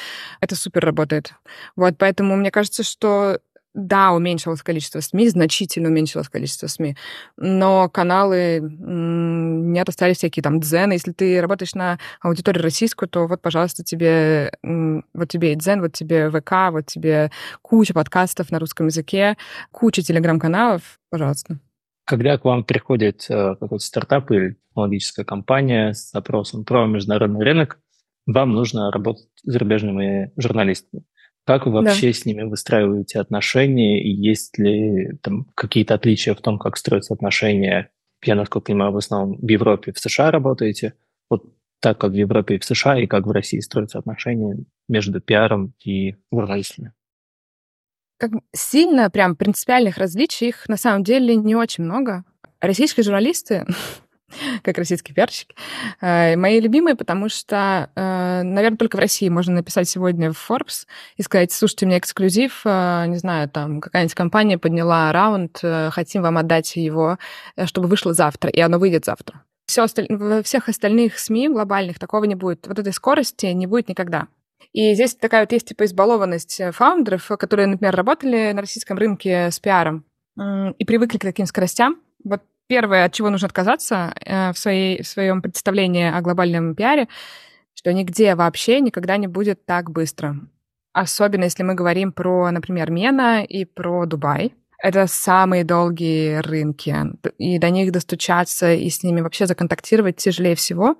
Это 0.40 0.56
супер 0.56 0.85
работает. 0.85 1.32
Вот, 1.74 1.96
поэтому 1.96 2.37
мне 2.37 2.50
кажется, 2.50 2.82
что 2.82 3.38
да, 3.72 4.12
уменьшилось 4.12 4.62
количество 4.62 5.00
СМИ, 5.00 5.28
значительно 5.28 5.90
уменьшилось 5.90 6.30
количество 6.30 6.66
СМИ, 6.66 6.96
но 7.37 7.90
каналы 7.90 8.61
нет, 8.62 9.87
остались 9.88 10.16
всякие 10.16 10.42
там 10.42 10.61
дзены. 10.61 10.94
Если 10.94 11.12
ты 11.12 11.42
работаешь 11.42 11.74
на 11.74 11.98
аудиторию 12.22 12.62
российскую, 12.62 13.06
то 13.06 13.26
вот, 13.26 13.42
пожалуйста, 13.42 13.85
тебе 13.85 14.50
вот 14.62 15.28
тебе 15.28 15.52
и 15.52 15.56
дзен, 15.56 15.82
вот 15.82 15.92
тебе 15.92 16.30
ВК, 16.30 16.72
вот 16.72 16.87
тебе 16.87 17.30
куча 17.61 17.92
подкастов 17.92 18.50
на 18.50 18.59
русском 18.59 18.87
языке, 18.87 19.37
куча 19.72 20.02
телеграм-каналов, 20.02 20.98
пожалуйста. 21.11 21.59
Когда 22.07 22.38
к 22.38 22.45
вам 22.45 22.62
приходит 22.62 23.27
э, 23.29 23.57
какой-то 23.59 23.85
стартап 23.85 24.31
или 24.31 24.57
технологическая 24.69 25.25
компания 25.25 25.92
с 25.92 26.12
запросом 26.12 26.64
про 26.64 26.87
международный 26.87 27.45
рынок, 27.45 27.81
вам 28.27 28.53
нужно 28.53 28.92
работать 28.92 29.27
с 29.42 29.51
зарубежными 29.51 30.33
журналистами. 30.37 31.05
Как 31.45 31.66
вы 31.66 31.73
вообще 31.73 32.09
да. 32.09 32.12
с 32.12 32.25
ними 32.25 32.42
выстраиваете 32.42 33.19
отношения, 33.19 34.03
и 34.03 34.11
есть 34.11 34.57
ли 34.57 35.16
там 35.21 35.47
какие-то 35.57 35.95
отличия 35.95 36.35
в 36.35 36.40
том, 36.40 36.59
как 36.59 36.77
строятся 36.77 37.14
отношения? 37.14 37.90
Я, 38.25 38.37
насколько 38.37 38.66
понимаю, 38.66 38.92
в 38.92 38.97
основном 38.97 39.38
в 39.38 39.49
Европе, 39.49 39.92
в 39.92 39.99
США 39.99 40.31
работаете. 40.31 40.95
Вот 41.29 41.45
так, 41.81 41.99
как 41.99 42.12
в 42.12 42.14
Европе 42.14 42.55
и 42.55 42.59
в 42.59 42.64
США, 42.64 42.99
и 43.01 43.07
как 43.07 43.27
в 43.27 43.31
России 43.33 43.59
строятся 43.59 43.99
отношения 43.99 44.59
между 44.88 45.21
пиаром 45.21 45.75
и 45.85 46.14
журналистами? 46.33 46.92
Как 48.18 48.31
сильно, 48.52 49.11
прям 49.11 49.37
принципиальных 49.37 49.98
различий 49.98 50.48
их 50.48 50.68
на 50.68 50.76
самом 50.76 51.05
деле 51.05 51.37
не 51.37 51.55
очень 51.55 51.85
много. 51.85 52.24
Российские 52.61 53.05
журналисты 53.05 53.66
как 54.62 54.79
российский 54.79 55.12
пиарщик. 55.12 55.55
Э, 56.00 56.37
мои 56.37 56.61
любимые, 56.61 56.96
потому 56.96 57.29
что, 57.29 57.90
э, 57.94 58.42
наверное, 58.42 58.79
только 58.79 58.96
в 58.96 59.00
России 59.00 59.29
можно 59.29 59.55
написать 59.55 59.88
сегодня 59.88 60.33
в 60.33 60.50
Forbes 60.50 60.87
и 61.16 61.22
сказать, 61.22 61.52
слушайте, 61.52 61.87
у 61.87 61.88
меня 61.88 61.98
эксклюзив, 61.98 62.62
э, 62.64 63.05
не 63.09 63.16
знаю, 63.16 63.48
там 63.48 63.81
какая-нибудь 63.81 64.14
компания 64.14 64.59
подняла 64.59 65.12
раунд, 65.12 65.62
хотим 65.90 66.22
вам 66.22 66.38
отдать 66.38 66.76
его, 66.76 67.18
чтобы 67.64 67.88
вышло 67.88 68.14
завтра, 68.14 68.50
и 68.50 68.61
оно 68.61 68.79
выйдет 68.79 69.05
завтра. 69.05 69.42
Все 69.66 69.83
осталь... 69.83 70.07
Во 70.09 70.42
всех 70.42 70.68
остальных 70.68 71.18
СМИ 71.18 71.48
глобальных 71.48 71.98
такого 71.98 72.24
не 72.24 72.37
будет. 72.37 72.66
Вот 72.68 72.79
этой 72.79 72.92
скорости 72.92 73.46
не 73.46 73.66
будет 73.66 73.88
никогда. 73.88 74.29
И 74.72 74.94
здесь 74.94 75.14
такая 75.14 75.42
вот 75.42 75.52
есть 75.52 75.68
типа 75.68 75.85
избалованность 75.85 76.61
фаундеров, 76.72 77.29
которые, 77.38 77.66
например, 77.66 77.94
работали 77.94 78.52
на 78.52 78.61
российском 78.61 78.98
рынке 78.98 79.50
с 79.50 79.59
пиаром 79.59 80.05
и 80.37 80.85
привыкли 80.85 81.18
к 81.18 81.22
таким 81.22 81.46
скоростям. 81.46 81.96
Вот 82.24 82.42
первое, 82.66 83.05
от 83.05 83.12
чего 83.12 83.31
нужно 83.31 83.46
отказаться 83.46 84.14
э, 84.24 84.52
в, 84.52 84.59
своей, 84.59 85.02
в 85.02 85.07
своем 85.07 85.40
представлении 85.40 86.11
о 86.11 86.20
глобальном 86.20 86.74
пиаре, 86.74 87.09
что 87.74 87.92
нигде 87.92 88.35
вообще 88.35 88.81
никогда 88.81 89.16
не 89.16 89.26
будет 89.26 89.64
так 89.64 89.90
быстро. 89.90 90.37
Особенно 90.92 91.44
если 91.44 91.62
мы 91.62 91.74
говорим 91.74 92.12
про, 92.12 92.50
например, 92.50 92.90
Мена 92.90 93.44
и 93.44 93.64
про 93.64 94.07
Дубай. 94.07 94.55
Это 94.83 95.07
самые 95.07 95.64
долгие 95.64 96.37
рынки, 96.38 96.94
и 97.38 97.59
до 97.59 97.70
них 97.70 97.92
достучаться, 97.92 98.72
и 98.72 98.90
с 98.90 99.02
ними 99.02 99.22
вообще 99.22 99.46
законтактировать 99.46 100.16
тяжелее 100.16 100.55
всего. 100.55 100.96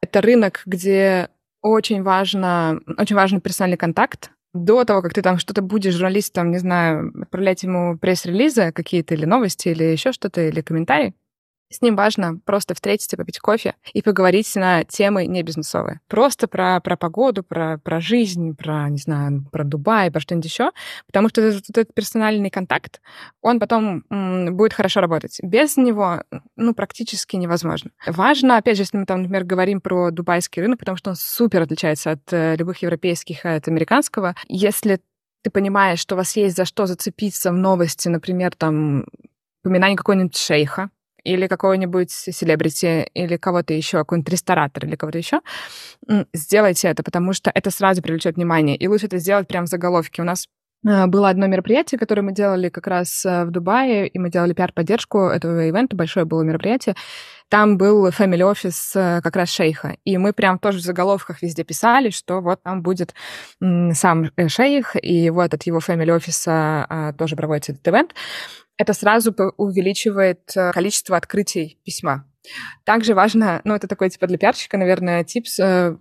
Это 0.00 0.20
рынок, 0.20 0.62
где 0.66 1.28
очень 1.62 2.02
важно, 2.02 2.80
очень 2.98 3.16
важен 3.16 3.40
персональный 3.40 3.76
контакт, 3.78 4.30
до 4.54 4.84
того, 4.84 5.00
как 5.00 5.14
ты 5.14 5.22
там 5.22 5.38
что-то 5.38 5.62
будешь 5.62 5.94
журналистом, 5.94 6.50
не 6.50 6.58
знаю, 6.58 7.10
отправлять 7.22 7.62
ему 7.62 7.96
пресс-релизы 7.98 8.72
какие-то 8.72 9.14
или 9.14 9.24
новости, 9.24 9.68
или 9.68 9.84
еще 9.84 10.12
что-то, 10.12 10.46
или 10.46 10.60
комментарии, 10.60 11.14
с 11.72 11.82
ним 11.82 11.96
важно 11.96 12.38
просто 12.44 12.74
встретиться, 12.74 13.16
попить 13.16 13.38
кофе 13.38 13.74
и 13.92 14.02
поговорить 14.02 14.54
на 14.56 14.84
темы 14.84 15.26
не 15.26 15.42
бизнесовые. 15.42 16.00
Просто 16.08 16.48
про, 16.48 16.80
про 16.80 16.96
погоду, 16.96 17.42
про, 17.42 17.78
про 17.78 18.00
жизнь, 18.00 18.54
про, 18.54 18.88
не 18.88 18.98
знаю, 18.98 19.46
про 19.50 19.64
Дубай, 19.64 20.10
про 20.10 20.20
что-нибудь 20.20 20.46
еще. 20.46 20.70
Потому 21.06 21.28
что 21.28 21.40
этот, 21.40 21.68
этот 21.70 21.94
персональный 21.94 22.50
контакт, 22.50 23.00
он 23.40 23.58
потом 23.58 24.04
м, 24.10 24.56
будет 24.56 24.72
хорошо 24.72 25.00
работать. 25.00 25.38
Без 25.42 25.76
него, 25.76 26.22
ну, 26.56 26.74
практически 26.74 27.36
невозможно. 27.36 27.90
Важно, 28.06 28.58
опять 28.58 28.76
же, 28.76 28.82
если 28.82 28.98
мы 28.98 29.06
там, 29.06 29.22
например, 29.22 29.44
говорим 29.44 29.80
про 29.80 30.10
дубайский 30.10 30.62
рынок, 30.62 30.78
потому 30.78 30.96
что 30.96 31.10
он 31.10 31.16
супер 31.16 31.62
отличается 31.62 32.12
от 32.12 32.32
э, 32.32 32.56
любых 32.56 32.82
европейских, 32.82 33.44
от 33.44 33.68
американского. 33.68 34.34
Если 34.48 35.00
ты 35.42 35.50
понимаешь, 35.50 35.98
что 35.98 36.14
у 36.14 36.18
вас 36.18 36.36
есть 36.36 36.56
за 36.56 36.64
что 36.64 36.86
зацепиться 36.86 37.50
в 37.50 37.56
новости, 37.56 38.08
например, 38.08 38.54
там, 38.54 39.06
упоминание 39.64 39.96
какого-нибудь 39.96 40.36
шейха, 40.36 40.90
или 41.24 41.46
какого-нибудь 41.46 42.10
селебрити, 42.10 43.08
или 43.14 43.36
кого-то 43.36 43.74
еще, 43.74 43.98
какой-нибудь 43.98 44.32
ресторатор 44.32 44.86
или 44.86 44.96
кого-то 44.96 45.18
еще, 45.18 45.40
сделайте 46.32 46.88
это, 46.88 47.02
потому 47.02 47.32
что 47.32 47.50
это 47.54 47.70
сразу 47.70 48.02
привлечет 48.02 48.36
внимание. 48.36 48.76
И 48.76 48.88
лучше 48.88 49.06
это 49.06 49.18
сделать 49.18 49.48
прямо 49.48 49.66
в 49.66 49.70
заголовке. 49.70 50.22
У 50.22 50.24
нас 50.24 50.48
было 50.82 51.28
одно 51.28 51.46
мероприятие, 51.46 51.98
которое 51.98 52.22
мы 52.22 52.32
делали 52.32 52.68
как 52.68 52.86
раз 52.86 53.24
э, 53.24 53.44
в 53.44 53.50
Дубае, 53.50 54.08
и 54.08 54.18
мы 54.18 54.30
делали 54.30 54.52
пиар-поддержку 54.52 55.28
этого 55.28 55.68
ивента, 55.68 55.96
большое 55.96 56.26
было 56.26 56.42
мероприятие. 56.42 56.96
Там 57.48 57.76
был 57.76 58.08
family 58.08 58.42
офис 58.42 58.92
э, 58.96 59.20
как 59.22 59.36
раз 59.36 59.50
шейха, 59.50 59.96
и 60.04 60.18
мы 60.18 60.32
прям 60.32 60.58
тоже 60.58 60.78
в 60.78 60.82
заголовках 60.82 61.42
везде 61.42 61.64
писали, 61.64 62.10
что 62.10 62.40
вот 62.40 62.62
там 62.62 62.82
будет 62.82 63.14
сам 63.60 64.30
шейх, 64.48 64.96
и 65.00 65.30
вот 65.30 65.54
от 65.54 65.62
его 65.64 65.78
family 65.78 66.14
офиса 66.14 67.14
тоже 67.18 67.36
проводится 67.36 67.72
этот 67.72 67.86
ивент 67.86 68.14
это 68.82 68.92
сразу 68.94 69.34
увеличивает 69.56 70.56
э, 70.56 70.72
количество 70.72 71.16
открытий 71.16 71.78
письма. 71.84 72.26
Также 72.84 73.14
важно, 73.14 73.60
ну, 73.64 73.74
это 73.74 73.86
такой, 73.86 74.10
типа, 74.10 74.26
для 74.26 74.38
пиарщика, 74.38 74.76
наверное, 74.76 75.24
tips, 75.24 75.58
э, 75.60 75.96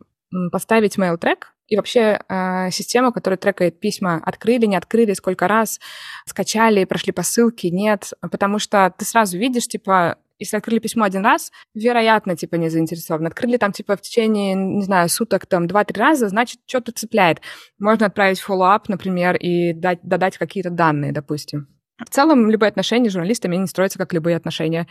поставить 0.52 0.98
mail 0.98 1.18
track 1.18 1.54
и 1.72 1.78
вообще 1.78 2.20
э, 2.28 2.70
систему, 2.70 3.14
которая 3.14 3.38
трекает 3.38 3.80
письма, 3.80 4.22
открыли, 4.26 4.66
не 4.66 4.76
открыли, 4.76 5.14
сколько 5.14 5.48
раз, 5.48 5.80
скачали, 6.26 6.84
прошли 6.84 7.14
по 7.14 7.24
ссылке, 7.24 7.70
нет, 7.70 8.12
потому 8.20 8.60
что 8.60 8.94
ты 8.98 9.06
сразу 9.06 9.38
видишь, 9.38 9.70
типа, 9.70 10.18
если 10.38 10.58
открыли 10.58 10.80
письмо 10.80 11.06
один 11.06 11.24
раз, 11.24 11.50
вероятно, 11.74 12.36
типа, 12.36 12.56
не 12.56 12.68
заинтересованы. 12.68 13.28
Открыли 13.28 13.56
там, 13.56 13.72
типа, 13.72 13.96
в 13.96 14.02
течение, 14.02 14.54
не 14.54 14.84
знаю, 14.84 15.08
суток, 15.08 15.46
там, 15.46 15.66
два-три 15.66 15.98
раза, 15.98 16.28
значит, 16.28 16.60
что-то 16.66 16.92
цепляет. 16.92 17.40
Можно 17.80 18.08
отправить 18.08 18.42
follow-up, 18.42 18.90
например, 18.90 19.38
и 19.38 19.72
дать, 19.72 20.00
додать 20.04 20.38
какие-то 20.38 20.72
данные, 20.72 21.14
допустим. 21.14 21.68
В 22.06 22.10
целом, 22.10 22.50
любые 22.52 22.68
отношения 22.68 23.10
с 23.10 23.14
журналистами 23.14 23.56
не 23.56 23.68
строятся 23.68 23.98
как 23.98 24.12
любые 24.12 24.36
отношения. 24.36 24.88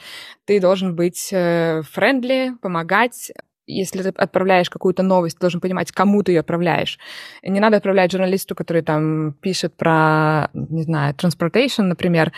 Ты 0.47 0.61
должен 0.61 0.97
быть 0.97 1.29
э, 1.31 1.83
френдли, 1.83 2.53
помогать, 2.63 3.33
если 3.67 4.03
ты 4.03 4.09
отправляешь 4.09 4.69
какую-то 4.71 5.03
новость, 5.03 5.37
ты 5.37 5.41
должен 5.41 5.61
понимать, 5.61 5.93
кому 5.93 6.23
ты 6.23 6.33
ее 6.33 6.41
отправляешь. 6.41 6.99
Не 7.43 7.61
надо 7.61 7.77
отправлять 7.77 8.13
журналисту, 8.13 8.55
который 8.55 8.83
там 8.83 9.33
пишет 9.35 9.77
про, 9.77 10.49
не 10.55 10.83
знаю, 10.83 11.15
transportation, 11.15 11.83
например, 11.83 12.33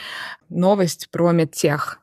новость 0.50 1.08
про 1.10 1.32
медтех. 1.32 2.00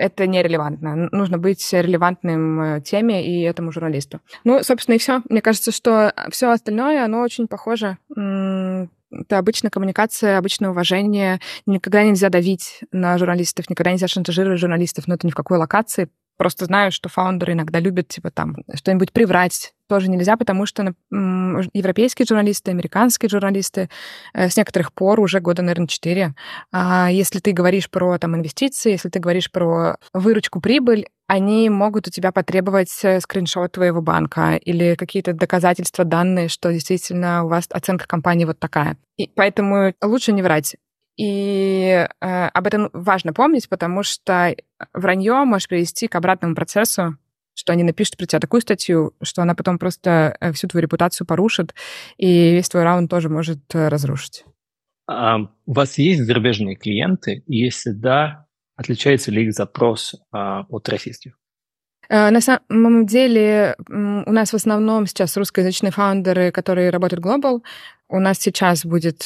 это 0.00 0.26
нерелевантно. 0.26 1.08
Нужно 1.12 1.36
быть 1.38 1.72
релевантным 1.72 2.60
э, 2.60 2.80
теме 2.80 3.26
и 3.26 3.42
этому 3.42 3.70
журналисту. 3.70 4.20
Ну, 4.44 4.62
собственно, 4.62 4.94
и 4.94 4.98
все. 4.98 5.20
Мне 5.28 5.42
кажется, 5.42 5.72
что 5.72 6.12
все 6.30 6.50
остальное, 6.50 7.04
оно 7.04 7.20
очень 7.20 7.46
похоже. 7.46 7.98
Это 8.16 9.38
обычная 9.38 9.70
коммуникация, 9.70 10.38
обычное 10.38 10.70
уважение. 10.70 11.40
Никогда 11.66 12.02
нельзя 12.02 12.30
давить 12.30 12.80
на 12.92 13.18
журналистов, 13.18 13.68
никогда 13.68 13.90
нельзя 13.92 14.08
шантажировать 14.08 14.60
журналистов, 14.60 15.06
но 15.06 15.14
это 15.14 15.26
ни 15.26 15.32
в 15.32 15.34
какой 15.34 15.58
локации. 15.58 16.08
Просто 16.40 16.64
знаю, 16.64 16.90
что 16.90 17.10
фаундеры 17.10 17.52
иногда 17.52 17.80
любят, 17.80 18.08
типа, 18.08 18.30
там, 18.30 18.56
что-нибудь 18.72 19.12
приврать. 19.12 19.74
Тоже 19.90 20.08
нельзя, 20.08 20.38
потому 20.38 20.64
что 20.64 20.94
европейские 21.10 22.24
журналисты, 22.26 22.70
американские 22.70 23.28
журналисты 23.28 23.90
э, 24.32 24.48
с 24.48 24.56
некоторых 24.56 24.94
пор, 24.94 25.20
уже 25.20 25.40
года, 25.40 25.60
наверное, 25.60 25.86
четыре, 25.86 26.34
а 26.72 27.10
если 27.10 27.40
ты 27.40 27.52
говоришь 27.52 27.90
про 27.90 28.16
там 28.16 28.36
инвестиции, 28.36 28.92
если 28.92 29.10
ты 29.10 29.18
говоришь 29.18 29.52
про 29.52 29.96
выручку, 30.14 30.62
прибыль, 30.62 31.08
они 31.26 31.68
могут 31.68 32.08
у 32.08 32.10
тебя 32.10 32.32
потребовать 32.32 32.98
э, 33.02 33.20
скриншот 33.20 33.72
твоего 33.72 34.00
банка 34.00 34.56
или 34.56 34.94
какие-то 34.94 35.34
доказательства, 35.34 36.06
данные, 36.06 36.48
что 36.48 36.72
действительно 36.72 37.44
у 37.44 37.48
вас 37.48 37.66
оценка 37.68 38.08
компании 38.08 38.46
вот 38.46 38.58
такая. 38.58 38.96
И 39.18 39.28
поэтому 39.28 39.92
лучше 40.00 40.32
не 40.32 40.40
врать. 40.40 40.76
И 41.20 42.08
э, 42.18 42.46
об 42.46 42.66
этом 42.66 42.88
важно 42.94 43.34
помнить, 43.34 43.68
потому 43.68 44.02
что 44.02 44.56
вранье 44.94 45.44
может 45.44 45.68
привести 45.68 46.08
к 46.08 46.14
обратному 46.14 46.54
процессу, 46.54 47.18
что 47.54 47.74
они 47.74 47.82
напишут 47.82 48.16
про 48.16 48.24
тебя 48.24 48.40
такую 48.40 48.62
статью, 48.62 49.12
что 49.22 49.42
она 49.42 49.54
потом 49.54 49.78
просто 49.78 50.34
э, 50.40 50.50
всю 50.52 50.66
твою 50.68 50.84
репутацию 50.84 51.26
порушит, 51.26 51.74
и 52.16 52.52
весь 52.52 52.70
твой 52.70 52.84
раунд 52.84 53.10
тоже 53.10 53.28
может 53.28 53.58
э, 53.74 53.88
разрушить. 53.88 54.46
А, 55.06 55.40
у 55.66 55.72
вас 55.74 55.98
есть 55.98 56.22
зарубежные 56.22 56.76
клиенты? 56.76 57.44
Если 57.46 57.90
да, 57.90 58.46
отличается 58.74 59.30
ли 59.30 59.44
их 59.44 59.52
запрос 59.52 60.14
а, 60.32 60.62
от 60.70 60.88
российских? 60.88 61.36
Э, 62.08 62.30
на 62.30 62.40
самом 62.40 63.04
деле 63.04 63.76
у 63.90 64.32
нас 64.32 64.54
в 64.54 64.56
основном 64.56 65.06
сейчас 65.06 65.36
русскоязычные 65.36 65.92
фаундеры, 65.92 66.50
которые 66.50 66.88
работают 66.88 67.22
глобал. 67.22 67.62
У 68.08 68.20
нас 68.20 68.38
сейчас 68.38 68.86
будет 68.86 69.20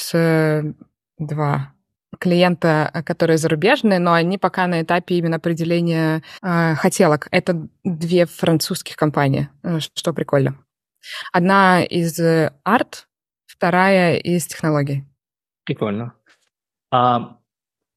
два 1.18 1.73
клиента, 2.18 2.90
э, 2.92 3.02
которые 3.02 3.38
зарубежные, 3.38 3.98
но 3.98 4.12
они 4.12 4.38
пока 4.38 4.66
на 4.66 4.82
этапе 4.82 5.16
именно 5.16 5.36
определения 5.36 6.22
э, 6.42 6.74
хотелок. 6.74 7.28
Это 7.30 7.68
две 7.84 8.26
французских 8.26 8.96
компании, 8.96 9.48
э, 9.62 9.80
что 9.80 10.12
прикольно. 10.12 10.58
Одна 11.32 11.84
из 11.84 12.18
арт, 12.64 13.08
вторая 13.46 14.16
из 14.16 14.46
технологий. 14.46 15.04
Прикольно. 15.64 16.14
А 16.90 17.38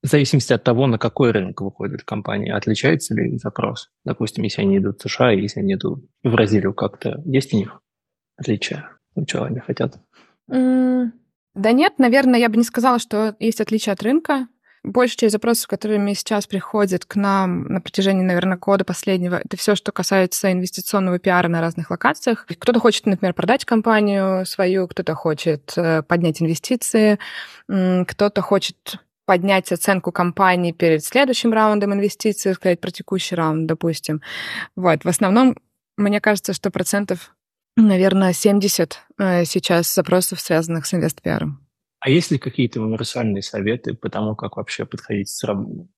в 0.04 0.08
зависимости 0.08 0.54
от 0.54 0.64
того, 0.64 0.88
на 0.88 0.98
какой 0.98 1.32
рынок 1.32 1.62
выходит 1.62 2.04
компания, 2.04 2.54
отличается 2.54 3.14
ли 3.16 3.38
запрос? 3.38 3.90
Допустим, 4.06 4.44
если 4.44 4.62
они 4.62 4.78
идут 4.78 5.00
в 5.00 5.10
США, 5.10 5.32
если 5.32 5.62
они 5.62 5.74
идут 5.74 6.06
в 6.24 6.32
Бразилию 6.32 6.74
как-то, 6.74 7.22
есть 7.26 7.54
у 7.54 7.58
них 7.58 7.82
отличия? 8.38 8.90
Чего 9.26 9.44
они 9.44 9.60
хотят? 9.60 10.00
Mm. 10.50 11.12
Да 11.58 11.72
нет, 11.72 11.98
наверное, 11.98 12.40
я 12.40 12.50
бы 12.50 12.58
не 12.58 12.64
сказала, 12.64 13.00
что 13.00 13.36
есть 13.40 13.60
отличие 13.62 13.94
от 13.94 14.04
рынка. 14.04 14.48
Большая 14.84 15.18
часть 15.18 15.32
запросов, 15.32 15.66
которыми 15.68 16.14
сейчас 16.14 16.46
приходят 16.46 17.04
к 17.04 17.16
нам 17.16 17.64
на 17.64 17.82
протяжении, 17.82 18.22
наверное, 18.22 18.58
года 18.58 18.86
последнего, 18.86 19.42
это 19.44 19.58
все, 19.58 19.74
что 19.74 19.92
касается 19.92 20.52
инвестиционного 20.52 21.18
пиара 21.18 21.48
на 21.48 21.60
разных 21.60 21.90
локациях. 21.90 22.46
Кто-то 22.46 22.80
хочет, 22.80 23.08
например, 23.08 23.34
продать 23.34 23.66
компанию 23.66 24.46
свою, 24.46 24.88
кто-то 24.88 25.16
хочет 25.16 25.74
э, 25.76 26.04
поднять 26.04 26.44
инвестиции, 26.44 27.18
кто-то 27.68 28.42
хочет 28.42 29.00
поднять 29.26 29.72
оценку 29.72 30.12
компании 30.12 30.72
перед 30.72 31.04
следующим 31.04 31.52
раундом 31.54 31.92
инвестиций, 31.96 32.54
сказать 32.54 32.80
про 32.80 32.92
текущий 32.92 33.34
раунд, 33.34 33.66
допустим. 33.66 34.22
Вот. 34.76 35.04
В 35.04 35.08
основном, 35.08 35.58
мне 35.98 36.22
кажется, 36.22 36.54
что 36.54 36.70
процентов 36.70 37.32
Наверное, 37.80 38.34
70 38.34 38.98
э, 39.20 39.46
сейчас 39.46 39.94
запросов, 39.94 40.42
связанных 40.42 40.88
с 40.88 40.94
инвестпиаром. 40.96 41.64
А 42.00 42.10
есть 42.10 42.32
ли 42.32 42.40
какие-то 42.40 42.82
универсальные 42.82 43.44
советы 43.44 43.94
по 43.94 44.10
тому, 44.10 44.36
как 44.36 44.58
вообще 44.58 44.86
подходить 44.86 45.30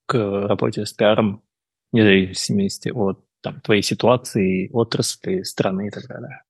к 0.06 0.14
работе 0.14 0.86
с 0.86 0.92
пиаром, 0.92 1.42
вне 1.94 2.04
зависимости 2.04 2.90
от 2.90 3.24
там, 3.42 3.62
твоей 3.62 3.82
ситуации, 3.82 4.70
отрасли, 4.74 5.44
страны 5.44 5.88
и 5.88 5.90
так 5.90 6.06
далее? 6.08 6.44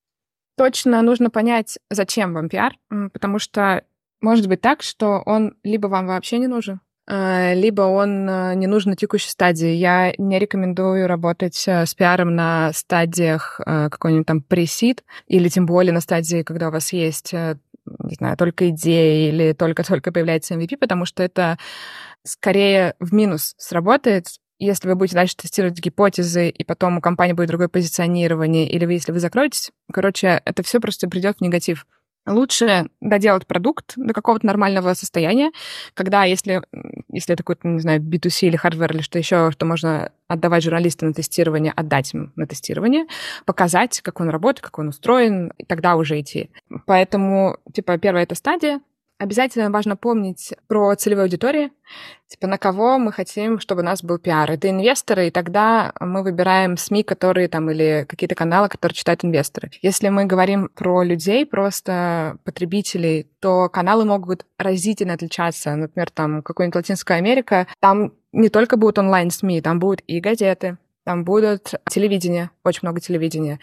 Точно 0.58 1.00
нужно 1.04 1.30
понять, 1.30 1.78
зачем 1.92 2.34
вам 2.34 2.50
пиар, 2.50 2.74
потому 3.14 3.38
что 3.38 3.86
может 4.22 4.48
быть 4.48 4.62
так, 4.62 4.82
что 4.82 5.22
он 5.26 5.56
либо 5.64 5.88
вам 5.88 6.08
вообще 6.08 6.40
не 6.40 6.48
нужен, 6.48 6.82
либо 7.10 7.82
он 7.82 8.30
э, 8.30 8.54
не 8.56 8.68
нужен 8.68 8.92
на 8.92 8.96
текущей 8.96 9.30
стадии. 9.30 9.70
Я 9.70 10.14
не 10.18 10.38
рекомендую 10.38 11.08
работать 11.08 11.64
э, 11.68 11.86
с 11.86 11.96
пиаром 11.96 12.36
на 12.36 12.72
стадиях 12.74 13.60
какой-нибудь 13.66 14.28
там 14.28 14.42
пресид, 14.42 15.04
или 15.28 15.50
тем 15.50 15.66
более 15.66 15.94
на 15.94 16.02
стадии, 16.02 16.44
когда 16.44 16.70
у 16.70 16.72
вас 16.72 16.94
есть, 16.94 17.34
не 17.34 18.16
знаю, 18.16 18.38
только 18.38 18.70
идеи 18.70 19.30
или 19.30 19.54
только-только 19.54 20.12
появляется 20.12 20.54
MVP, 20.54 20.78
потому 20.78 21.06
что 21.06 21.24
это 21.24 21.58
скорее 22.24 22.96
в 23.00 23.14
минус 23.14 23.56
сработает, 23.58 24.28
если 24.60 24.90
вы 24.90 24.96
будете 24.96 25.16
дальше 25.16 25.38
тестировать 25.38 25.80
гипотезы, 25.80 26.50
и 26.50 26.64
потом 26.64 26.98
у 26.98 27.02
компании 27.02 27.34
будет 27.34 27.48
другое 27.48 27.70
позиционирование, 27.70 28.70
или 28.70 28.86
вы, 28.86 28.94
если 28.94 29.14
вы 29.14 29.20
закроетесь, 29.20 29.72
короче, 29.92 30.42
это 30.46 30.64
все 30.64 30.80
просто 30.80 31.10
придет 31.10 31.38
в 31.38 31.42
негатив. 31.42 31.88
Лучше 32.28 32.90
доделать 33.02 33.48
продукт 33.48 33.94
до 33.96 34.14
какого-то 34.14 34.46
нормального 34.46 34.94
состояния, 34.94 35.52
когда, 35.94 36.26
если, 36.26 36.62
если 37.10 37.34
это 37.34 37.44
какой-то, 37.44 37.68
не 37.68 37.80
знаю, 37.80 38.02
B2C 38.02 38.48
или 38.48 38.56
hardware 38.56 38.94
или 38.94 39.02
что 39.02 39.18
еще, 39.18 39.52
что 39.52 39.66
можно 39.66 40.12
отдавать 40.28 40.64
журналистам 40.64 41.10
на 41.10 41.14
тестирование, 41.14 41.74
отдать 41.76 42.14
им 42.14 42.32
на 42.36 42.46
тестирование, 42.46 43.06
показать, 43.46 44.02
как 44.02 44.20
он 44.20 44.30
работает, 44.30 44.64
как 44.64 44.78
он 44.78 44.90
устроен, 44.90 45.52
и 45.58 45.66
тогда 45.66 45.96
уже 45.96 46.20
идти. 46.20 46.52
Поэтому, 46.86 47.58
типа, 47.74 47.98
первая 47.98 48.24
это 48.24 48.36
стадия, 48.36 48.80
Обязательно 49.20 49.70
важно 49.70 49.98
помнить 49.98 50.54
про 50.68 50.96
целевую 50.96 51.24
аудиторию, 51.24 51.72
типа 52.28 52.48
на 52.48 52.58
кого 52.58 52.98
мы 52.98 53.12
хотим, 53.12 53.60
чтобы 53.60 53.82
у 53.82 53.84
нас 53.84 54.02
был 54.02 54.18
пиар. 54.18 54.50
Это 54.50 54.70
инвесторы, 54.70 55.28
и 55.28 55.32
тогда 55.32 55.92
мы 56.00 56.24
выбираем 56.24 56.78
СМИ, 56.78 57.04
которые 57.04 57.50
там, 57.50 57.70
или 57.70 58.06
какие-то 58.08 58.36
каналы, 58.36 58.70
которые 58.70 58.96
читают 58.96 59.26
инвесторы. 59.26 59.72
Если 59.82 60.08
мы 60.08 60.24
говорим 60.24 60.70
про 60.74 61.04
людей, 61.04 61.46
просто 61.46 62.38
потребителей, 62.46 63.28
то 63.42 63.68
каналы 63.68 64.06
могут 64.06 64.46
разительно 64.58 65.16
отличаться. 65.16 65.76
Например, 65.76 66.10
там 66.10 66.42
какой-нибудь 66.42 66.78
Латинская 66.78 67.16
Америка, 67.16 67.68
там 67.82 68.14
не 68.32 68.48
только 68.48 68.78
будут 68.78 69.00
онлайн-СМИ, 69.00 69.60
там 69.62 69.80
будут 69.80 70.02
и 70.08 70.22
газеты, 70.22 70.78
там 71.10 71.24
будут 71.24 71.72
телевидение, 71.90 72.52
очень 72.64 72.82
много 72.84 73.00
телевидения. 73.00 73.60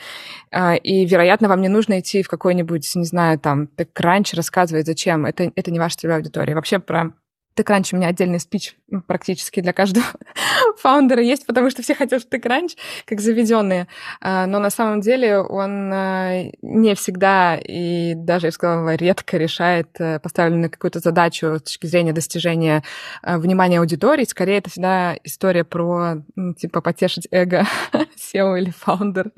А, 0.51 0.75
и, 0.75 1.07
вероятно, 1.07 1.49
вам 1.49 1.61
не 1.61 1.69
нужно 1.69 2.01
идти 2.01 2.25
в 2.25 2.29
какой-нибудь, 2.29 2.97
не 2.97 3.05
знаю, 3.05 3.39
там, 3.39 3.69
так 3.69 3.89
раньше 4.01 4.35
рассказывать, 4.35 4.85
зачем. 4.85 5.27
Это, 5.27 5.53
это 5.55 5.71
не 5.71 5.79
ваша 5.79 5.97
целевая 5.97 6.19
аудитория. 6.19 6.57
Вообще 6.57 6.81
про 6.81 7.13
TechCrunch 7.57 7.90
у 7.92 7.97
меня 7.97 8.09
отдельный 8.09 8.40
спич 8.40 8.77
практически 9.07 9.61
для 9.61 9.73
каждого 9.73 10.07
фаундера 10.79 11.23
есть, 11.23 11.47
потому 11.47 11.71
что 11.71 11.83
все 11.83 11.95
хотят 11.95 12.23
в 12.23 12.29
TechCrunch, 12.29 12.77
как 13.05 13.21
заведенные. 13.21 13.88
А, 14.21 14.47
но 14.47 14.59
на 14.59 14.71
самом 14.71 15.01
деле 15.01 15.38
он 15.38 15.90
а, 15.92 16.45
не 16.62 16.95
всегда 16.95 17.57
и 17.57 18.14
даже, 18.14 18.49
я 18.49 18.53
сказала, 18.53 18.95
редко 18.95 19.37
решает 19.37 19.88
э, 19.99 20.21
поставленную 20.21 20.71
какую-то 20.71 21.01
задачу 21.01 21.57
с 21.59 21.62
точки 21.62 21.87
зрения 21.87 22.12
достижения 22.12 22.83
э, 23.23 23.38
внимания 23.38 23.81
аудитории. 23.81 24.25
Скорее, 24.25 24.59
это 24.59 24.71
всегда 24.71 25.16
история 25.25 25.64
про, 25.64 26.23
типа, 26.59 26.81
потешить 26.81 27.29
эго 27.31 27.66
SEO 27.92 28.59
или 28.59 28.71
фаундер. 28.71 29.33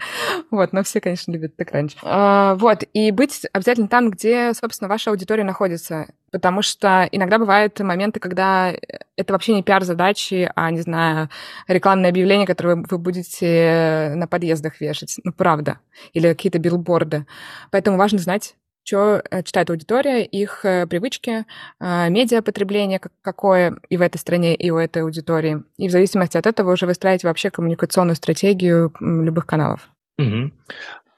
Вот, 0.50 0.72
но 0.72 0.82
все, 0.82 1.00
конечно, 1.00 1.32
любят 1.32 1.54
TechCrunch. 1.58 1.96
А, 2.02 2.54
вот, 2.56 2.84
и 2.92 3.10
быть 3.10 3.46
обязательно 3.52 3.88
там, 3.88 4.10
где, 4.10 4.52
собственно, 4.54 4.88
ваша 4.88 5.10
аудитория 5.10 5.44
находится. 5.44 6.06
Потому 6.30 6.62
что 6.62 7.08
иногда 7.10 7.38
бывают 7.38 7.78
моменты, 7.80 8.20
когда 8.20 8.72
это 9.16 9.32
вообще 9.32 9.54
не 9.54 9.62
пиар-задачи, 9.62 10.50
а, 10.54 10.70
не 10.70 10.80
знаю, 10.80 11.30
рекламное 11.66 12.10
объявление, 12.10 12.46
которое 12.46 12.76
вы 12.76 12.98
будете 12.98 14.12
на 14.14 14.26
подъездах 14.26 14.80
вешать. 14.80 15.16
Ну, 15.24 15.32
правда. 15.32 15.78
Или 16.12 16.28
какие-то 16.28 16.58
билборды. 16.58 17.26
Поэтому 17.70 17.96
важно 17.96 18.18
знать, 18.18 18.54
что 18.88 19.22
э, 19.30 19.42
читает 19.42 19.68
аудитория, 19.68 20.24
их 20.24 20.64
э, 20.64 20.86
привычки, 20.86 21.44
э, 21.78 22.08
медиапотребление 22.08 23.00
какое 23.20 23.76
и 23.90 23.98
в 23.98 24.00
этой 24.00 24.16
стране, 24.16 24.54
и 24.54 24.70
у 24.70 24.78
этой 24.78 25.02
аудитории. 25.02 25.62
И 25.76 25.88
в 25.88 25.90
зависимости 25.90 26.38
от 26.38 26.46
этого 26.46 26.72
уже 26.72 26.86
выстраивать 26.86 27.22
вообще 27.22 27.50
коммуникационную 27.50 28.16
стратегию 28.16 28.92
любых 28.98 29.44
каналов. 29.44 29.90
Угу. 30.18 30.50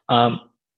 А 0.08 0.30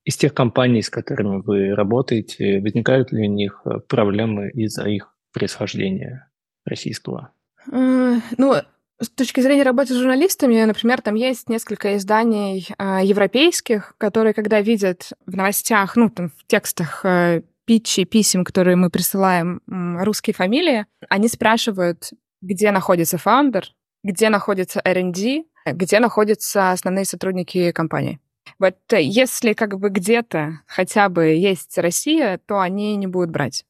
из 0.04 0.16
тех 0.16 0.34
компаний, 0.34 0.82
с 0.82 0.90
которыми 0.90 1.42
вы 1.42 1.74
работаете, 1.74 2.60
возникают 2.60 3.12
ли 3.12 3.28
у 3.28 3.30
них 3.30 3.62
э, 3.64 3.80
проблемы 3.88 4.50
из-за 4.50 4.88
их 4.88 5.14
происхождения 5.32 6.30
российского? 6.64 7.32
Э, 7.70 8.16
ну, 8.36 8.54
с 9.02 9.08
точки 9.08 9.40
зрения 9.40 9.62
работы 9.62 9.94
с 9.94 9.96
журналистами, 9.96 10.62
например, 10.64 11.00
там 11.02 11.14
есть 11.14 11.48
несколько 11.48 11.96
изданий 11.96 12.68
э, 12.78 13.00
европейских, 13.02 13.94
которые, 13.98 14.32
когда 14.32 14.60
видят 14.60 15.10
в 15.26 15.36
новостях, 15.36 15.96
ну, 15.96 16.08
там, 16.08 16.30
в 16.30 16.46
текстах 16.46 17.04
э, 17.04 17.42
питчи, 17.64 18.04
писем, 18.04 18.44
которые 18.44 18.76
мы 18.76 18.90
присылаем, 18.90 19.60
э, 19.66 20.04
русские 20.04 20.34
фамилии, 20.34 20.86
они 21.08 21.28
спрашивают, 21.28 22.10
где 22.40 22.70
находится 22.70 23.18
фаундер, 23.18 23.66
где 24.04 24.28
находится 24.28 24.80
R&D, 24.84 25.44
где 25.66 26.00
находятся 26.00 26.70
основные 26.72 27.04
сотрудники 27.04 27.72
компании. 27.72 28.20
Вот 28.62 28.77
если 28.92 29.55
как 29.55 29.77
бы 29.77 29.88
где-то 29.88 30.61
хотя 30.68 31.09
бы 31.09 31.25
есть 31.25 31.77
Россия, 31.79 32.38
то 32.46 32.61
они 32.61 32.94
не 32.94 33.09
будут 33.09 33.31
брать. 33.31 33.64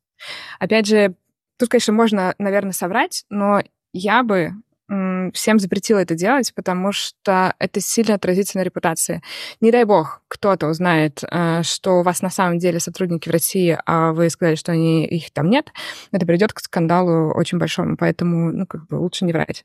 Опять 0.59 0.85
же, 0.85 1.15
тут, 1.59 1.71
конечно, 1.71 1.95
можно, 1.95 2.35
наверное, 2.37 2.73
соврать, 2.73 3.25
но 3.31 3.63
я 3.95 4.23
бы 4.23 4.53
всем 5.33 5.59
запретила 5.59 5.99
это 5.99 6.15
делать, 6.15 6.53
потому 6.55 6.93
что 6.93 7.55
это 7.59 7.81
сильно 7.81 8.15
отразится 8.15 8.59
на 8.59 8.63
репутации. 8.63 9.23
Не 9.61 9.71
дай 9.71 9.85
бог, 9.85 10.23
кто-то 10.29 10.69
узнает, 10.69 11.23
э, 11.31 11.63
что 11.63 12.01
у 12.01 12.03
вас 12.03 12.23
на 12.23 12.31
самом 12.31 12.59
деле 12.59 12.81
сотрудники 12.81 13.29
в 13.29 13.33
России, 13.33 13.79
а 13.87 14.13
вы 14.13 14.29
сказали, 14.31 14.55
что 14.55 14.73
они, 14.73 15.07
их 15.07 15.31
там 15.31 15.51
нет, 15.51 15.73
это 16.11 16.27
приведет 16.27 16.53
к 16.53 16.61
скандалу 16.61 17.33
очень 17.33 17.59
большому, 17.59 17.97
поэтому 17.97 18.53
ну, 18.53 18.67
как 18.67 18.87
бы 18.87 18.97
лучше 18.97 19.25
не 19.25 19.33
врать. 19.33 19.65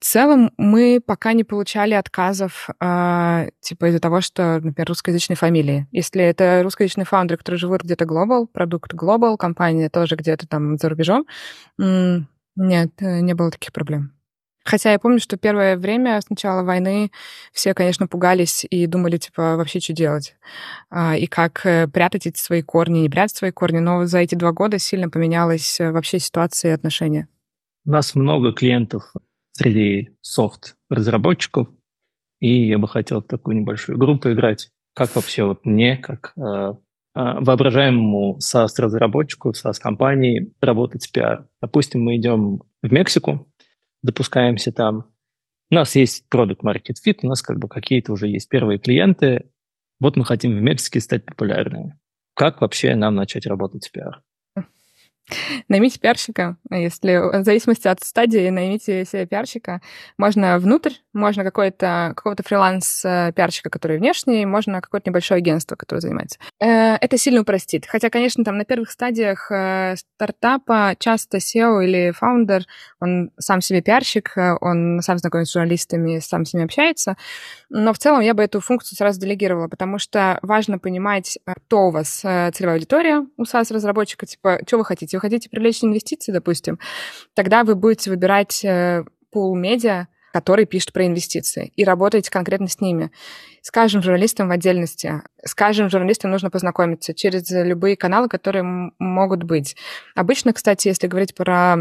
В 0.00 0.04
целом 0.04 0.52
мы 0.56 1.00
пока 1.04 1.32
не 1.32 1.44
получали 1.44 1.94
отказов 1.94 2.68
э, 2.80 3.48
типа 3.60 3.86
из-за 3.86 4.00
того, 4.00 4.20
что, 4.20 4.60
например, 4.62 4.88
русскоязычные 4.88 5.36
фамилии. 5.36 5.86
Если 5.92 6.22
это 6.22 6.60
русскоязычные 6.62 7.04
фаундеры, 7.04 7.38
которые 7.38 7.58
живут 7.58 7.82
где-то 7.82 8.04
global, 8.04 8.46
продукт 8.46 8.94
global, 8.94 9.36
компания 9.36 9.88
тоже 9.88 10.16
где-то 10.16 10.46
там 10.46 10.76
за 10.76 10.88
рубежом, 10.88 11.26
нет, 11.78 12.90
э, 12.98 13.20
не 13.20 13.34
было 13.34 13.50
таких 13.50 13.72
проблем. 13.72 14.17
Хотя 14.68 14.92
я 14.92 14.98
помню, 14.98 15.18
что 15.18 15.38
первое 15.38 15.78
время 15.78 16.20
с 16.20 16.28
начала 16.28 16.62
войны 16.62 17.10
все, 17.52 17.72
конечно, 17.72 18.06
пугались 18.06 18.66
и 18.68 18.86
думали, 18.86 19.16
типа, 19.16 19.56
вообще, 19.56 19.80
что 19.80 19.94
делать. 19.94 20.36
А, 20.90 21.16
и 21.16 21.26
как 21.26 21.64
э, 21.64 21.88
прятать 21.88 22.26
эти 22.26 22.38
свои 22.38 22.60
корни, 22.60 22.98
не 22.98 23.08
прятать 23.08 23.34
свои 23.34 23.50
корни. 23.50 23.78
Но 23.78 24.04
за 24.04 24.18
эти 24.18 24.34
два 24.34 24.52
года 24.52 24.78
сильно 24.78 25.08
поменялась 25.08 25.80
э, 25.80 25.90
вообще 25.90 26.18
ситуация 26.18 26.72
и 26.72 26.74
отношения. 26.74 27.28
У 27.86 27.90
нас 27.92 28.14
много 28.14 28.52
клиентов 28.52 29.14
среди 29.52 30.10
софт-разработчиков, 30.20 31.68
и 32.38 32.68
я 32.68 32.76
бы 32.76 32.88
хотел 32.88 33.22
такую 33.22 33.56
небольшую 33.56 33.96
группу 33.96 34.30
играть. 34.30 34.68
Как 34.94 35.16
вообще 35.16 35.44
вот 35.44 35.64
мне, 35.64 35.96
как 35.96 36.34
э, 36.36 36.42
э 36.42 36.74
воображаемому 37.14 38.36
SaaS-разработчику, 38.36 39.52
SaaS-компании 39.52 40.52
работать 40.60 41.04
с 41.04 41.08
пиар? 41.08 41.48
Допустим, 41.62 42.02
мы 42.02 42.16
идем 42.16 42.60
в 42.82 42.92
Мексику, 42.92 43.47
запускаемся 44.02 44.72
там. 44.72 45.10
У 45.70 45.74
нас 45.74 45.94
есть 45.96 46.28
продукт 46.28 46.62
Market 46.62 46.94
Fit, 47.06 47.18
у 47.22 47.26
нас 47.26 47.42
как 47.42 47.58
бы 47.58 47.68
какие-то 47.68 48.12
уже 48.12 48.28
есть 48.28 48.48
первые 48.48 48.78
клиенты. 48.78 49.50
Вот 50.00 50.16
мы 50.16 50.24
хотим 50.24 50.56
в 50.56 50.62
Мексике 50.62 51.00
стать 51.00 51.24
популярными. 51.24 51.98
Как 52.34 52.60
вообще 52.60 52.94
нам 52.94 53.14
начать 53.16 53.46
работать 53.46 53.84
с 53.84 53.88
пиар? 53.88 54.22
Наймите 55.68 55.98
пиарщика, 55.98 56.56
если 56.70 57.40
в 57.40 57.44
зависимости 57.44 57.88
от 57.88 58.02
стадии 58.02 58.48
наймите 58.48 59.04
себе 59.04 59.26
пиарщика. 59.26 59.80
Можно 60.16 60.58
внутрь, 60.58 60.92
можно 61.12 61.44
какой-то, 61.44 62.12
какого-то 62.16 62.42
фриланс-пиарщика, 62.42 63.70
который 63.70 63.98
внешний, 63.98 64.46
можно 64.46 64.80
какое-то 64.80 65.10
небольшое 65.10 65.38
агентство, 65.38 65.76
которое 65.76 66.00
занимается. 66.00 66.38
Э, 66.60 66.94
это 66.94 67.18
сильно 67.18 67.42
упростит. 67.42 67.86
Хотя, 67.86 68.08
конечно, 68.08 68.44
там 68.44 68.56
на 68.56 68.64
первых 68.64 68.90
стадиях 68.90 69.50
э, 69.50 69.96
стартапа 69.96 70.94
часто 70.98 71.38
SEO 71.38 71.84
или 71.84 72.12
фаундер, 72.12 72.64
он 73.00 73.30
сам 73.38 73.60
себе 73.60 73.82
пиарщик, 73.82 74.32
э, 74.36 74.56
он 74.60 75.00
сам 75.02 75.18
знакомится 75.18 75.50
с 75.50 75.54
журналистами, 75.54 76.20
сам 76.20 76.44
с 76.44 76.54
ними 76.54 76.64
общается. 76.64 77.16
Но 77.68 77.92
в 77.92 77.98
целом 77.98 78.20
я 78.20 78.32
бы 78.34 78.42
эту 78.42 78.60
функцию 78.60 78.96
сразу 78.96 79.20
делегировала, 79.20 79.68
потому 79.68 79.98
что 79.98 80.38
важно 80.42 80.78
понимать, 80.78 81.38
кто 81.66 81.88
у 81.88 81.90
вас 81.90 82.20
целевая 82.20 82.76
аудитория 82.76 83.26
у 83.36 83.42
SaaS-разработчика, 83.42 84.26
типа, 84.26 84.60
что 84.66 84.78
вы 84.78 84.84
хотите 84.84 85.17
вы 85.18 85.20
хотите 85.20 85.50
привлечь 85.50 85.82
инвестиции, 85.82 86.32
допустим, 86.32 86.78
тогда 87.34 87.64
вы 87.64 87.74
будете 87.74 88.10
выбирать 88.10 88.64
э, 88.64 89.04
пул 89.30 89.54
медиа, 89.56 90.06
который 90.32 90.66
пишет 90.66 90.92
про 90.92 91.06
инвестиции, 91.06 91.72
и 91.74 91.84
работаете 91.84 92.30
конкретно 92.30 92.68
с 92.68 92.80
ними. 92.80 93.10
Скажем 93.62 94.02
журналистам 94.02 94.48
в 94.48 94.52
отдельности. 94.52 95.22
Скажем, 95.44 95.90
журналистам 95.90 96.30
нужно 96.30 96.50
познакомиться 96.50 97.14
через 97.14 97.50
любые 97.50 97.96
каналы, 97.96 98.28
которые 98.28 98.92
могут 98.98 99.44
быть. 99.44 99.76
Обычно, 100.14 100.52
кстати, 100.52 100.88
если 100.88 101.06
говорить 101.06 101.34
про 101.34 101.76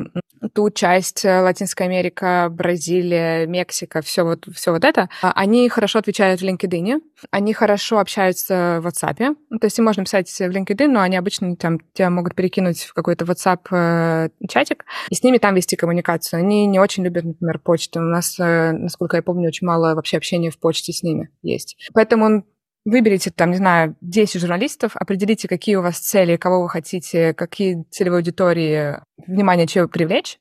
ту 0.54 0.70
часть 0.70 1.26
э, 1.26 1.42
Латинская 1.42 1.86
Америка, 1.86 2.48
Бразилия, 2.52 3.48
Мексика, 3.48 4.02
все 4.02 4.24
вот, 4.24 4.46
все 4.54 4.72
вот 4.72 4.84
это, 4.84 5.10
а, 5.22 5.32
они 5.34 5.68
хорошо 5.70 6.00
отвечают 6.00 6.42
в 6.42 6.44
LinkedIn, 6.44 7.02
они 7.32 7.54
хорошо 7.54 8.00
общаются 8.00 8.80
в 8.82 8.88
WhatsApp. 8.88 9.36
То 9.60 9.66
есть 9.66 9.80
им 9.80 9.86
можно 9.86 10.04
писать 10.04 10.30
в 10.30 10.42
LinkedIn, 10.42 10.88
но 10.88 11.02
они 11.02 11.18
обычно 11.18 11.56
там 11.56 11.80
тебя 11.94 12.10
могут 12.10 12.36
перекинуть 12.36 12.84
в 12.84 12.94
какой-то 12.94 13.26
WhatsApp 13.26 13.68
э, 13.72 14.30
чатик 14.48 14.86
и 15.10 15.16
с 15.16 15.24
ними 15.24 15.38
там 15.38 15.56
вести 15.56 15.76
коммуникацию. 15.76 16.40
Они 16.40 16.68
не 16.68 16.80
очень 16.80 17.04
любят, 17.04 17.26
например, 17.26 17.60
почту. 17.60 18.00
У 18.00 18.04
нас, 18.04 18.40
э, 18.40 18.72
насколько 18.72 19.18
я 19.18 19.24
помню, 19.24 19.48
очень 19.48 19.68
мало 19.68 19.96
вообще 19.96 20.18
общения 20.18 20.52
в 20.52 20.60
почте 20.60 20.94
с 20.94 21.04
ними 21.04 21.30
есть. 21.42 21.78
Поэтому 21.94 22.46
Выберите 22.88 23.32
там, 23.32 23.52
не 23.52 23.58
знаю, 23.58 23.98
10 24.00 24.40
журналистов, 24.40 24.96
определите, 24.96 25.50
какие 25.50 25.76
у 25.76 25.82
вас 25.82 26.00
цели, 26.00 26.38
кого 26.38 26.62
вы 26.62 26.70
хотите, 26.70 27.34
какие 27.34 27.84
целевые 27.92 28.20
аудитории, 28.20 29.02
внимание, 29.28 29.68
чего 29.68 29.90
привлечь. 29.90 30.40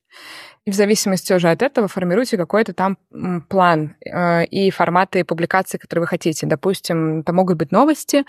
И 0.64 0.70
в 0.70 0.74
зависимости 0.74 1.32
уже 1.32 1.50
от 1.50 1.62
этого 1.62 1.88
формируйте 1.88 2.36
какой-то 2.36 2.72
там 2.72 2.98
план 3.48 3.96
э, 4.04 4.44
и 4.44 4.70
форматы 4.70 5.24
публикаций, 5.24 5.80
которые 5.80 6.02
вы 6.02 6.06
хотите. 6.06 6.46
Допустим, 6.46 7.22
это 7.22 7.32
могут 7.32 7.56
быть 7.56 7.72
новости. 7.72 8.24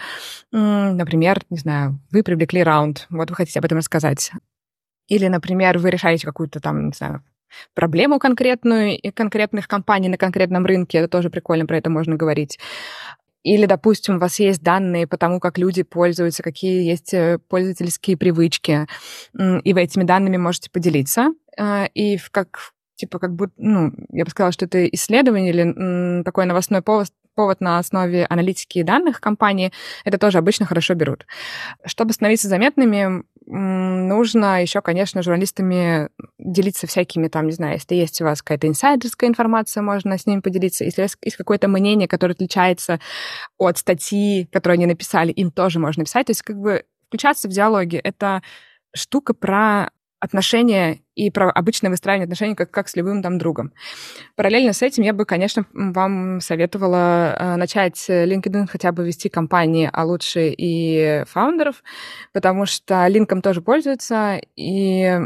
Например, 0.52 1.40
не 1.52 1.60
знаю, 1.60 2.00
вы 2.12 2.24
привлекли 2.24 2.64
раунд, 2.64 3.06
вот 3.12 3.30
вы 3.30 3.36
хотите 3.36 3.60
об 3.60 3.66
этом 3.66 3.78
рассказать. 3.78 4.32
Или, 5.08 5.28
например, 5.28 5.78
вы 5.78 5.92
решаете 5.92 6.26
какую-то 6.26 6.60
там, 6.60 6.88
не 6.88 6.94
знаю, 6.94 7.24
проблему 7.76 8.18
конкретную 8.18 8.98
и 8.98 9.12
конкретных 9.12 9.68
компаний 9.68 10.10
на 10.10 10.18
конкретном 10.18 10.66
рынке. 10.66 10.98
Это 10.98 11.08
тоже 11.08 11.30
прикольно, 11.30 11.68
про 11.68 11.78
это 11.78 11.92
можно 11.92 12.16
говорить. 12.16 12.58
Или, 13.48 13.66
допустим, 13.66 14.18
у 14.18 14.20
вас 14.20 14.40
есть 14.40 14.62
данные 14.62 15.08
по 15.08 15.18
тому, 15.18 15.40
как 15.40 15.58
люди 15.58 15.84
пользуются, 15.84 16.44
какие 16.44 16.84
есть 16.84 17.14
э, 17.14 17.40
пользовательские 17.48 18.18
привычки, 18.18 18.88
и 19.34 19.74
вы 19.74 19.82
этими 19.82 20.04
данными 20.04 20.36
можете 20.36 20.70
поделиться. 20.70 21.30
А, 21.58 21.86
и 21.94 22.18
как 22.32 22.74
типа 22.96 23.20
как 23.20 23.34
будто, 23.34 23.54
ну, 23.56 23.94
я 24.10 24.26
бы 24.26 24.32
сказала, 24.32 24.52
что 24.52 24.66
это 24.66 24.86
исследование 24.88 25.54
или 25.54 26.24
такой 26.24 26.46
новостной 26.46 26.82
повод, 26.82 27.08
повод 27.36 27.62
на 27.62 27.80
основе 27.80 28.26
аналитики 28.26 28.82
данных 28.82 29.22
компании, 29.22 29.72
это 30.04 30.18
тоже 30.18 30.40
обычно 30.40 30.66
хорошо 30.66 30.96
берут. 30.96 31.26
Чтобы 31.86 32.12
становиться 32.12 32.50
заметными, 32.50 33.24
нужно 33.50 34.62
еще, 34.62 34.82
конечно, 34.82 35.24
журналистами 35.24 36.10
делиться 36.38 36.86
всякими 36.86 37.30
там, 37.30 37.48
не 37.48 37.54
знаю, 37.54 37.76
если 37.76 37.96
есть 37.96 38.22
у 38.22 38.26
вас 38.26 38.42
какая-то 38.42 38.68
инсайдерская 38.68 39.30
информация, 39.30 39.82
можно 39.82 40.18
с 40.18 40.26
ними 40.26 40.42
поделиться. 40.42 40.84
Если 40.84 41.02
есть 41.02 41.38
какое-то 41.38 41.68
мнение, 41.68 42.08
которое 42.08 42.34
отличается 42.34 43.00
от 43.58 43.78
статьи, 43.78 44.50
которую 44.52 44.76
они 44.76 44.86
написали, 44.86 45.32
им 45.32 45.52
тоже 45.52 45.80
можно 45.80 46.04
писать. 46.04 46.28
То 46.28 46.32
есть 46.32 46.42
как 46.42 46.58
бы 46.58 46.84
включаться 47.08 47.48
в 47.48 47.52
диалоги. 47.52 47.98
Это 47.98 48.42
штука 48.94 49.34
про 49.34 49.92
отношения 50.20 51.00
и 51.16 51.30
про 51.32 51.50
обычное 51.50 51.90
выстраивание 51.90 52.26
отношений 52.26 52.56
как, 52.56 52.72
как 52.72 52.90
с 52.90 52.96
любым 52.96 53.22
там 53.22 53.38
другом. 53.38 53.74
Параллельно 54.36 54.74
с 54.74 54.82
этим 54.82 55.04
я 55.04 55.14
бы, 55.14 55.26
конечно, 55.26 55.66
вам 55.74 56.42
советовала 56.42 57.36
э, 57.38 57.56
начать 57.56 58.06
LinkedIn 58.10 58.68
хотя 58.68 58.92
бы 58.92 59.06
вести 59.06 59.30
компании, 59.30 59.90
а 59.92 60.06
лучше 60.06 60.54
и 60.58 61.24
фаундеров, 61.28 61.84
потому 62.34 62.66
что 62.66 63.08
линком 63.08 63.42
тоже 63.42 63.62
пользуются, 63.62 64.40
и 64.56 65.20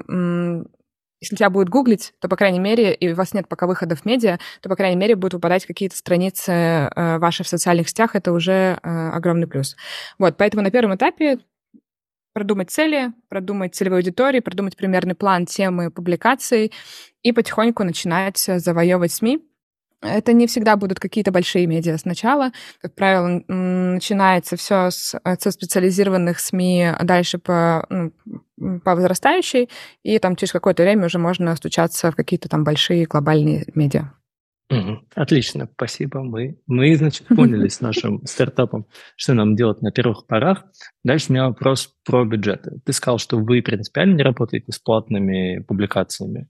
если 1.21 1.35
тебя 1.35 1.51
будет 1.51 1.69
гуглить, 1.69 2.13
то, 2.19 2.27
по 2.27 2.35
крайней 2.35 2.59
мере, 2.59 2.93
и 2.93 3.11
у 3.11 3.15
вас 3.15 3.33
нет 3.33 3.47
пока 3.47 3.67
выходов 3.67 4.01
в 4.01 4.05
медиа, 4.05 4.39
то, 4.61 4.69
по 4.69 4.75
крайней 4.75 4.97
мере, 4.97 5.15
будут 5.15 5.35
выпадать 5.35 5.67
какие-то 5.67 5.95
страницы 5.95 6.51
э, 6.51 7.19
ваши 7.19 7.43
в 7.43 7.47
социальных 7.47 7.89
сетях, 7.89 8.15
это 8.15 8.33
уже 8.33 8.79
э, 8.81 9.09
огромный 9.09 9.45
плюс. 9.45 9.75
Вот, 10.17 10.35
поэтому 10.37 10.63
на 10.63 10.71
первом 10.71 10.95
этапе 10.95 11.37
продумать 12.33 12.71
цели, 12.71 13.13
продумать 13.29 13.75
целевую 13.75 13.99
аудиторию, 13.99 14.43
продумать 14.43 14.77
примерный 14.77 15.15
план 15.15 15.45
темы 15.45 15.91
публикаций 15.91 16.71
и 17.23 17.31
потихоньку 17.31 17.83
начинать 17.83 18.37
завоевывать 18.37 19.11
СМИ. 19.11 19.39
Это 20.01 20.33
не 20.33 20.47
всегда 20.47 20.77
будут 20.77 20.99
какие-то 20.99 21.31
большие 21.31 21.67
медиа 21.67 21.97
сначала. 21.97 22.51
Как 22.81 22.95
правило, 22.95 23.43
начинается 23.47 24.57
все 24.57 24.89
с, 24.89 25.19
со 25.39 25.51
специализированных 25.51 26.39
СМИ, 26.39 26.85
а 26.97 27.03
дальше 27.03 27.37
по, 27.37 27.85
ну, 27.89 28.11
по 28.83 28.95
возрастающей, 28.95 29.69
и 30.01 30.17
там 30.17 30.35
через 30.35 30.53
какое-то 30.53 30.81
время 30.81 31.05
уже 31.05 31.19
можно 31.19 31.55
стучаться 31.55 32.11
в 32.11 32.15
какие-то 32.15 32.49
там 32.49 32.63
большие 32.63 33.05
глобальные 33.05 33.65
медиа. 33.75 34.11
Отлично, 35.15 35.69
спасибо. 35.73 36.23
Мы, 36.23 36.57
мы, 36.67 36.95
значит, 36.95 37.27
поняли 37.27 37.67
с 37.67 37.81
нашим 37.81 38.25
стартапом, 38.25 38.87
что 39.15 39.33
нам 39.33 39.55
делать 39.55 39.81
на 39.81 39.91
первых 39.91 40.25
порах. 40.27 40.65
Дальше 41.03 41.27
у 41.29 41.33
меня 41.33 41.47
вопрос 41.47 41.93
про 42.05 42.25
бюджеты. 42.25 42.79
Ты 42.85 42.93
сказал, 42.93 43.17
что 43.19 43.37
вы 43.37 43.61
принципиально 43.61 44.15
не 44.15 44.23
работаете 44.23 44.71
с 44.71 44.79
платными 44.79 45.59
публикациями. 45.67 46.47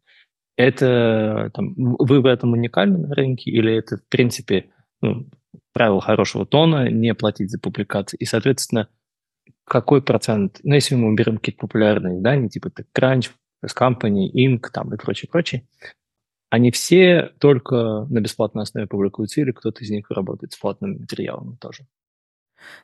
Это 0.58 1.52
там, 1.54 1.74
вы 1.76 2.22
в 2.22 2.26
этом 2.26 2.54
уникальны 2.54 3.00
на 3.00 3.16
рынке 3.16 3.50
или 3.50 3.76
это, 3.76 3.98
в 3.98 4.08
принципе, 4.10 4.70
ну, 5.02 5.28
правило 5.74 6.02
хорошего 6.02 6.46
тона 6.46 6.90
не 6.90 7.14
платить 7.16 7.50
за 7.50 7.60
публикации? 7.60 8.18
И, 8.18 8.26
соответственно, 8.26 8.88
какой 9.66 10.02
процент, 10.02 10.60
ну, 10.64 10.76
если 10.76 10.96
мы 10.96 11.16
берем 11.16 11.38
какие-то 11.38 11.62
популярные 11.62 12.18
издания, 12.18 12.50
типа 12.50 12.68
TechCrunch, 12.68 13.32
Company, 13.78 14.28
Inc. 14.36 14.62
там 14.74 14.94
и 14.94 14.98
прочее, 14.98 15.30
прочее, 15.32 15.68
они 16.52 16.70
все 16.72 17.32
только 17.40 18.06
на 18.10 18.20
бесплатной 18.20 18.64
основе 18.64 18.86
публикуются 18.86 19.40
или 19.40 19.52
кто-то 19.52 19.84
из 19.84 19.90
них 19.90 20.12
работает 20.12 20.52
с 20.52 20.58
платными 20.58 21.00
материалами 21.00 21.56
тоже? 21.56 21.88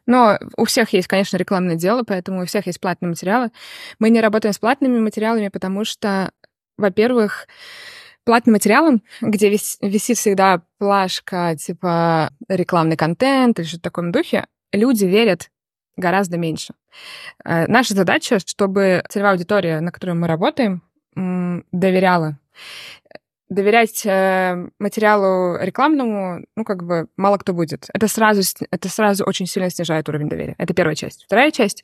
Но 0.08 0.40
у 0.56 0.64
всех 0.64 0.94
есть, 0.94 1.08
конечно, 1.08 1.36
рекламное 1.36 1.76
дело, 1.76 2.04
поэтому 2.08 2.42
у 2.42 2.46
всех 2.46 2.66
есть 2.66 2.80
платные 2.80 3.10
материалы. 3.10 3.52
Мы 4.00 4.10
не 4.10 4.22
работаем 4.22 4.54
с 4.54 4.58
платными 4.58 5.00
материалами, 5.00 5.50
потому 5.50 5.84
что, 5.84 6.32
во-первых, 6.78 7.48
платным 8.24 8.54
материалом, 8.54 9.04
где 9.20 9.52
вис- 9.52 9.78
висит 9.82 10.18
всегда 10.18 10.62
плашка 10.80 11.56
типа 11.58 12.32
рекламный 12.48 12.96
контент 12.96 13.60
или 13.60 13.66
что-то 13.66 13.82
в 13.82 13.84
таком 13.84 14.12
духе, 14.14 14.48
люди 14.72 15.04
верят 15.04 15.52
гораздо 15.98 16.38
меньше. 16.38 16.74
Э, 17.44 17.68
наша 17.68 17.94
задача, 17.96 18.40
чтобы 18.40 19.04
целевая 19.10 19.34
аудитория, 19.34 19.82
на 19.82 19.92
которой 19.92 20.14
мы 20.14 20.28
работаем, 20.28 20.84
доверяла 21.72 22.40
доверять 23.50 24.06
э, 24.06 24.70
материалу 24.80 25.58
рекламному, 25.58 26.46
ну, 26.56 26.64
как 26.64 26.84
бы 26.84 27.08
мало 27.16 27.38
кто 27.38 27.54
будет. 27.54 27.88
Это 27.94 28.08
сразу, 28.08 28.42
это 28.70 28.90
сразу 28.90 29.24
очень 29.24 29.48
сильно 29.48 29.70
снижает 29.70 30.10
уровень 30.10 30.28
доверия. 30.28 30.56
Это 30.58 30.74
первая 30.74 30.96
часть. 30.96 31.24
Вторая 31.26 31.52
часть, 31.52 31.84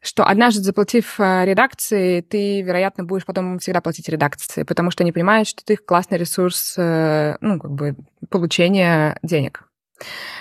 что 0.00 0.24
однажды 0.24 0.62
заплатив 0.62 1.18
э, 1.18 1.44
редакции, 1.44 2.20
ты, 2.20 2.62
вероятно, 2.62 3.04
будешь 3.04 3.24
потом 3.24 3.58
всегда 3.58 3.80
платить 3.80 4.08
редакции, 4.08 4.62
потому 4.62 4.90
что 4.90 5.02
они 5.02 5.12
понимают, 5.12 5.48
что 5.48 5.64
ты 5.64 5.76
классный 5.76 6.18
ресурс, 6.18 6.74
э, 6.78 7.36
ну, 7.40 7.58
как 7.58 7.72
бы 7.72 7.96
получения 8.30 9.18
денег. 9.22 9.64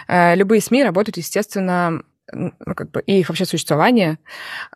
Э, 0.07 0.35
любые 0.35 0.61
СМИ 0.61 0.83
работают, 0.83 1.17
естественно, 1.17 2.03
ну, 2.31 2.51
как 2.75 2.91
бы, 2.91 3.01
и 3.01 3.19
их 3.19 3.29
вообще 3.29 3.45
существование 3.45 4.19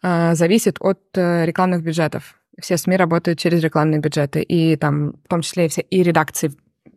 э, 0.02 0.36
зависит 0.36 0.78
от 0.80 1.00
э, 1.16 1.46
рекламных 1.46 1.84
бюджетов 1.84 2.36
все 2.62 2.78
СМИ 2.78 2.96
работают 2.98 3.40
через 3.40 3.62
рекламные 3.62 4.00
бюджеты, 4.00 4.42
и 4.42 4.76
там, 4.76 5.14
в 5.24 5.28
том 5.28 5.42
числе 5.42 5.66
и, 5.66 5.70
все, 5.70 5.82
и 5.82 6.04
редакции 6.04 6.52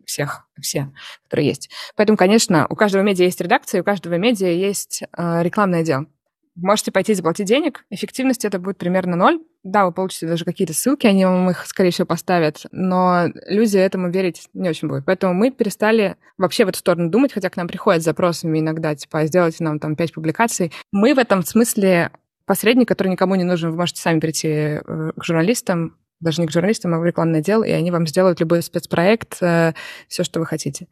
всех, 0.05 0.47
все, 0.59 0.91
которые 1.25 1.47
есть. 1.47 1.69
Поэтому, 1.95 2.17
конечно, 2.17 2.65
у 2.69 2.75
каждого 2.75 3.03
медиа 3.03 3.25
есть 3.25 3.39
редакция, 3.41 3.81
у 3.81 3.83
каждого 3.83 4.15
медиа 4.15 4.47
есть 4.47 5.03
э, 5.03 5.43
рекламный 5.43 5.79
отдел. 5.79 6.07
Можете 6.55 6.91
пойти 6.91 7.13
заплатить 7.13 7.47
денег, 7.47 7.85
эффективность 7.89 8.43
это 8.43 8.59
будет 8.59 8.77
примерно 8.77 9.15
ноль. 9.15 9.39
Да, 9.63 9.85
вы 9.85 9.91
получите 9.91 10.25
даже 10.25 10.45
какие-то 10.45 10.73
ссылки, 10.73 11.05
они 11.05 11.25
вам 11.25 11.49
их, 11.49 11.65
скорее 11.65 11.91
всего, 11.91 12.07
поставят, 12.07 12.65
но 12.71 13.25
люди 13.45 13.77
этому 13.77 14.09
верить 14.09 14.47
не 14.53 14.69
очень 14.69 14.87
будут. 14.87 15.05
Поэтому 15.05 15.33
мы 15.33 15.51
перестали 15.51 16.15
вообще 16.37 16.65
в 16.65 16.69
эту 16.69 16.79
сторону 16.79 17.09
думать, 17.09 17.33
хотя 17.33 17.49
к 17.49 17.57
нам 17.57 17.67
приходят 17.67 18.01
запросами 18.01 18.59
иногда, 18.59 18.95
типа, 18.95 19.25
сделайте 19.25 19.63
нам 19.63 19.79
там 19.79 19.95
пять 19.95 20.13
публикаций. 20.13 20.71
Мы 20.91 21.13
в 21.13 21.19
этом 21.19 21.43
смысле 21.43 22.11
посредник, 22.49 22.87
который 22.87 23.09
никому 23.09 23.35
не 23.35 23.43
нужен. 23.43 23.69
Вы 23.69 23.77
можете 23.77 24.01
сами 24.01 24.19
прийти 24.19 24.47
э, 24.47 24.81
к 25.15 25.23
журналистам, 25.23 25.95
даже 26.19 26.41
не 26.41 26.47
к 26.47 26.51
журналистам, 26.51 26.95
а 26.95 26.99
в 26.99 27.05
рекламный 27.05 27.39
отдел, 27.39 27.61
и 27.61 27.69
они 27.69 27.91
вам 27.91 28.07
сделают 28.07 28.39
любой 28.39 28.63
спецпроект, 28.63 29.37
э, 29.43 29.73
все, 30.07 30.23
что 30.23 30.39
вы 30.39 30.47
хотите. 30.47 30.87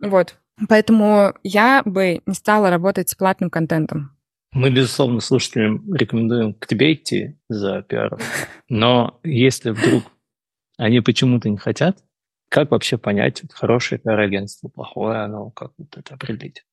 Вот. 0.00 0.36
Поэтому 0.70 1.34
я 1.42 1.82
бы 1.84 2.22
не 2.24 2.32
стала 2.32 2.70
работать 2.70 3.10
с 3.10 3.14
платным 3.14 3.50
контентом. 3.50 4.16
Мы, 4.52 4.70
безусловно, 4.70 5.20
слушателям 5.20 5.84
рекомендуем 5.92 6.54
к 6.54 6.66
тебе 6.66 6.94
идти 6.94 7.36
за 7.50 7.82
пиаром. 7.82 8.18
Но 8.70 9.20
если 9.22 9.72
вдруг 9.72 10.04
они 10.78 11.00
почему-то 11.00 11.50
не 11.50 11.58
хотят, 11.58 11.98
как 12.48 12.70
вообще 12.70 12.96
понять, 12.96 13.42
хорошее 13.52 14.00
пиар-агентство, 14.00 14.68
плохое 14.68 15.18
оно, 15.18 15.50
как 15.50 15.72
вот 15.76 15.94
это 15.94 16.14
определить? 16.14 16.64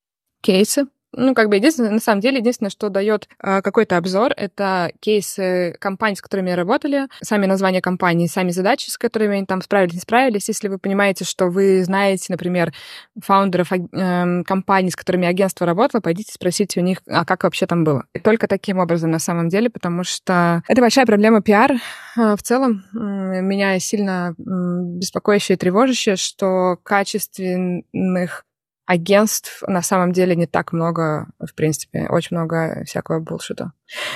Кейсы. 0.42 0.86
Ну, 1.16 1.34
как 1.34 1.50
бы 1.50 1.56
единственное, 1.56 1.92
на 1.92 2.00
самом 2.00 2.22
деле, 2.22 2.40
единственное, 2.40 2.70
что 2.70 2.90
дает 2.90 3.28
э, 3.42 3.62
какой-то 3.62 3.98
обзор, 3.98 4.34
это 4.36 4.92
кейсы 5.00 5.76
компаний, 5.80 6.16
с 6.16 6.22
которыми 6.22 6.52
работали, 6.52 7.08
сами 7.22 7.46
названия 7.46 7.82
компаний, 7.82 8.28
сами 8.28 8.50
задачи, 8.52 8.90
с 8.90 8.98
которыми 8.98 9.38
они 9.38 9.46
там 9.46 9.62
справились, 9.62 9.94
не 9.94 10.00
справились. 10.00 10.48
Если 10.48 10.68
вы 10.68 10.80
понимаете, 10.80 11.26
что 11.26 11.48
вы 11.48 11.84
знаете, 11.84 12.26
например, 12.30 12.74
фаундеров 13.22 13.72
э, 13.72 14.44
компаний, 14.44 14.90
с 14.90 14.96
которыми 14.96 15.28
агентство 15.28 15.66
работало, 15.68 16.02
пойдите 16.02 16.34
спросите 16.34 16.80
у 16.80 16.84
них, 16.84 17.00
а 17.08 17.26
как 17.26 17.44
вообще 17.44 17.66
там 17.68 17.84
было. 17.84 18.06
И 18.14 18.20
только 18.20 18.48
таким 18.48 18.80
образом, 18.80 19.12
на 19.12 19.20
самом 19.20 19.50
деле, 19.50 19.70
потому 19.70 20.04
что 20.04 20.64
это 20.68 20.82
большая 20.82 21.06
проблема 21.06 21.42
пиар 21.42 21.74
э, 21.74 22.36
в 22.36 22.42
целом. 22.42 22.84
Э, 22.94 23.42
меня 23.42 23.78
сильно 23.80 24.36
э, 24.38 24.42
беспокоящее 24.42 25.56
и 25.56 25.60
тревожащее, 25.60 26.16
что 26.16 26.78
качественных 26.84 28.46
агентств 28.86 29.64
на 29.66 29.82
самом 29.82 30.12
деле 30.12 30.36
не 30.36 30.46
так 30.46 30.74
много, 30.74 31.28
в 31.40 31.54
принципе, 31.56 32.08
очень 32.10 32.36
много 32.36 32.84
всякого 32.86 33.20
булшита. 33.20 33.72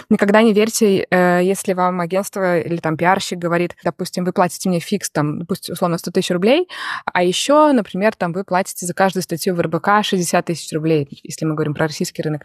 Никогда 0.10 0.42
не 0.42 0.54
верьте, 0.54 1.06
э, 1.10 1.42
если 1.44 1.74
вам 1.74 2.02
агентство 2.02 2.60
или 2.60 2.78
там 2.78 2.98
пиарщик 2.98 3.38
говорит, 3.38 3.76
допустим, 3.84 4.26
вы 4.26 4.34
платите 4.34 4.68
мне 4.68 4.80
фикс, 4.80 5.10
там, 5.10 5.40
допустим, 5.40 5.74
условно 5.74 5.98
100 5.98 6.12
тысяч 6.12 6.32
рублей, 6.32 6.68
а 7.06 7.24
еще, 7.24 7.72
например, 7.72 8.16
там 8.16 8.34
вы 8.34 8.44
платите 8.44 8.86
за 8.86 8.94
каждую 8.94 9.24
статью 9.24 9.56
в 9.56 9.62
РБК 9.62 10.04
60 10.04 10.46
тысяч 10.46 10.74
рублей, 10.74 11.08
если 11.24 11.46
мы 11.46 11.54
говорим 11.54 11.74
про 11.74 11.88
российский 11.88 12.22
рынок. 12.22 12.44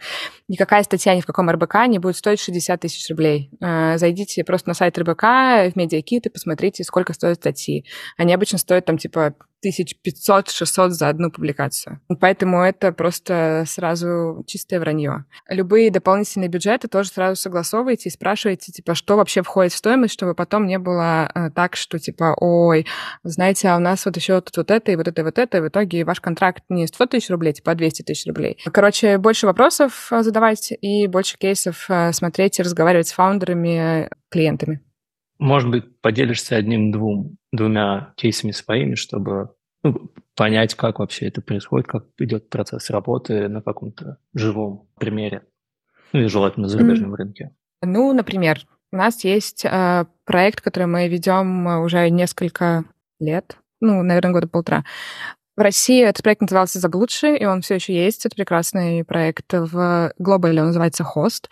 Никакая 0.49 0.83
статья 0.85 1.17
ни 1.17 1.21
в 1.21 1.27
каком 1.27 1.51
РБК 1.51 1.87
не 1.89 1.99
будет 1.99 2.17
стоить 2.17 2.41
60 2.41 2.81
тысяч 2.81 3.09
рублей. 3.11 3.51
Э, 3.61 3.99
зайдите 3.99 4.45
просто 4.45 4.69
на 4.69 4.75
сайт 4.75 4.97
РБК, 4.99 5.23
в 5.23 5.73
медиакит 5.75 6.27
и 6.27 6.31
посмотрите, 6.31 6.85
сколько 6.85 7.15
стоят 7.15 7.39
статьи. 7.39 7.85
Они 8.17 8.33
обычно 8.33 8.59
стоят 8.59 8.85
там 8.85 8.99
типа 8.99 9.35
1500-600 9.65 10.91
за 10.91 11.09
одну 11.09 11.31
публикацию. 11.31 12.01
Поэтому 12.21 12.63
это 12.63 12.93
просто 12.93 13.65
сразу 13.67 14.45
чистое 14.47 14.81
вранье. 14.81 15.25
Любые 15.49 15.91
дополнительные 15.91 16.49
бюджеты 16.49 16.89
тоже 16.89 17.11
сразу 17.11 17.41
согласовываете 17.41 18.09
и 18.09 18.13
спрашиваете, 18.13 18.73
типа, 18.73 18.95
что 18.95 19.17
вообще 19.17 19.43
входит 19.43 19.73
в 19.73 19.77
стоимость, 19.77 20.15
чтобы 20.15 20.35
потом 20.35 20.67
не 20.67 20.79
было 20.79 21.31
э, 21.35 21.51
так, 21.51 21.77
что, 21.77 21.99
типа, 21.99 22.35
ой, 22.39 22.87
знаете, 23.23 23.69
а 23.69 23.77
у 23.77 23.81
нас 23.81 24.05
вот 24.05 24.17
еще 24.17 24.41
тут 24.41 24.57
вот 24.57 24.71
это, 24.71 24.93
и 24.93 24.97
вот 24.97 25.09
это, 25.09 25.21
и 25.21 25.25
вот 25.25 25.39
это, 25.39 25.59
и 25.59 25.61
в 25.61 25.69
итоге 25.69 26.05
ваш 26.05 26.21
контракт 26.21 26.63
не 26.69 26.87
100 26.87 27.07
тысяч 27.07 27.31
рублей, 27.31 27.53
типа, 27.53 27.73
а 27.73 27.75
200 27.75 28.03
тысяч 28.03 28.27
рублей. 28.27 28.59
Короче, 28.73 29.19
больше 29.19 29.47
вопросов 29.47 30.09
э, 30.11 30.23
задавать 30.23 30.73
и 30.81 31.07
больше 31.07 31.39
кейсов 31.39 31.87
э, 31.89 32.13
смотреть 32.13 32.59
и 32.59 32.63
разговаривать 32.63 33.09
с 33.09 33.13
фаундерами, 33.13 34.09
клиентами. 34.31 34.81
Может 35.43 35.71
быть, 35.71 36.01
поделишься 36.01 36.55
одним-двум 36.55 37.37
двумя 37.51 38.15
кейсами 38.17 38.53
своими, 38.53 38.95
чтобы 38.95 39.51
ну, 39.83 40.13
понять, 40.37 40.77
как 40.77 41.01
вообще 41.01 41.27
это 41.27 41.43
происходит, 41.43 41.89
как 41.89 42.05
идет 42.19 42.49
процесс 42.49 42.91
работы 42.91 43.49
на 43.49 43.61
каком-то 43.61 44.19
живом 44.35 44.87
примере, 45.01 45.43
ну 46.13 46.21
и 46.21 46.29
желательно 46.29 46.67
на 46.67 46.69
зарубежном 46.69 47.13
mm. 47.13 47.17
рынке. 47.17 47.51
Ну, 47.83 48.13
например, 48.13 48.61
у 48.93 48.97
нас 48.97 49.25
есть 49.25 49.65
э, 49.65 50.07
проект, 50.25 50.61
который 50.61 50.87
мы 50.87 51.09
ведем 51.09 51.67
уже 51.67 52.09
несколько 52.09 52.85
лет, 53.19 53.57
ну, 53.81 54.01
наверное, 54.05 54.35
года 54.35 54.47
полтора. 54.47 54.85
В 55.57 55.61
России 55.61 56.05
этот 56.05 56.23
проект 56.23 56.43
назывался 56.43 56.79
«Заблудший», 56.79 57.37
и 57.37 57.45
он 57.47 57.63
все 57.63 57.75
еще 57.75 57.93
есть. 57.93 58.25
Это 58.27 58.37
прекрасный 58.37 59.05
проект. 59.05 59.53
В 59.53 60.13
глобале 60.19 60.61
он 60.61 60.69
называется 60.69 61.03
«Хост». 61.03 61.51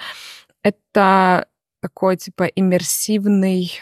Это 0.62 1.48
такой, 1.80 2.16
типа, 2.16 2.44
иммерсивный 2.44 3.80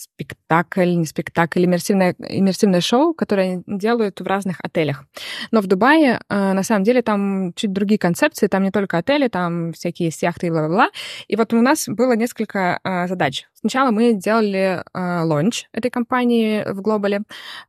спектакль, 0.00 0.94
не 0.96 1.04
спектакль, 1.04 1.64
иммерсивное, 1.64 2.14
иммерсивное 2.18 2.80
шоу, 2.80 3.12
которое 3.14 3.62
делают 3.66 4.20
в 4.20 4.26
разных 4.26 4.56
отелях. 4.62 5.04
Но 5.50 5.60
в 5.60 5.66
Дубае, 5.66 6.20
э, 6.28 6.52
на 6.52 6.62
самом 6.62 6.84
деле, 6.84 7.02
там 7.02 7.52
чуть 7.54 7.72
другие 7.72 7.98
концепции, 7.98 8.46
там 8.46 8.62
не 8.62 8.70
только 8.70 8.98
отели, 8.98 9.28
там 9.28 9.72
всякие 9.72 10.06
есть 10.06 10.22
яхты 10.22 10.46
и 10.46 10.50
бла-бла-бла. 10.50 10.90
И 11.28 11.36
вот 11.36 11.52
у 11.52 11.60
нас 11.60 11.86
было 11.86 12.16
несколько 12.16 12.80
э, 12.82 13.08
задач. 13.08 13.46
Сначала 13.60 13.90
мы 13.90 14.14
делали 14.14 14.82
э, 14.94 15.22
launch 15.22 15.66
этой 15.72 15.90
компании 15.90 16.64
в 16.66 16.80
Глобале, 16.80 17.20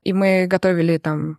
и 0.03 0.13
мы 0.13 0.47
готовили 0.47 0.97
там 0.97 1.37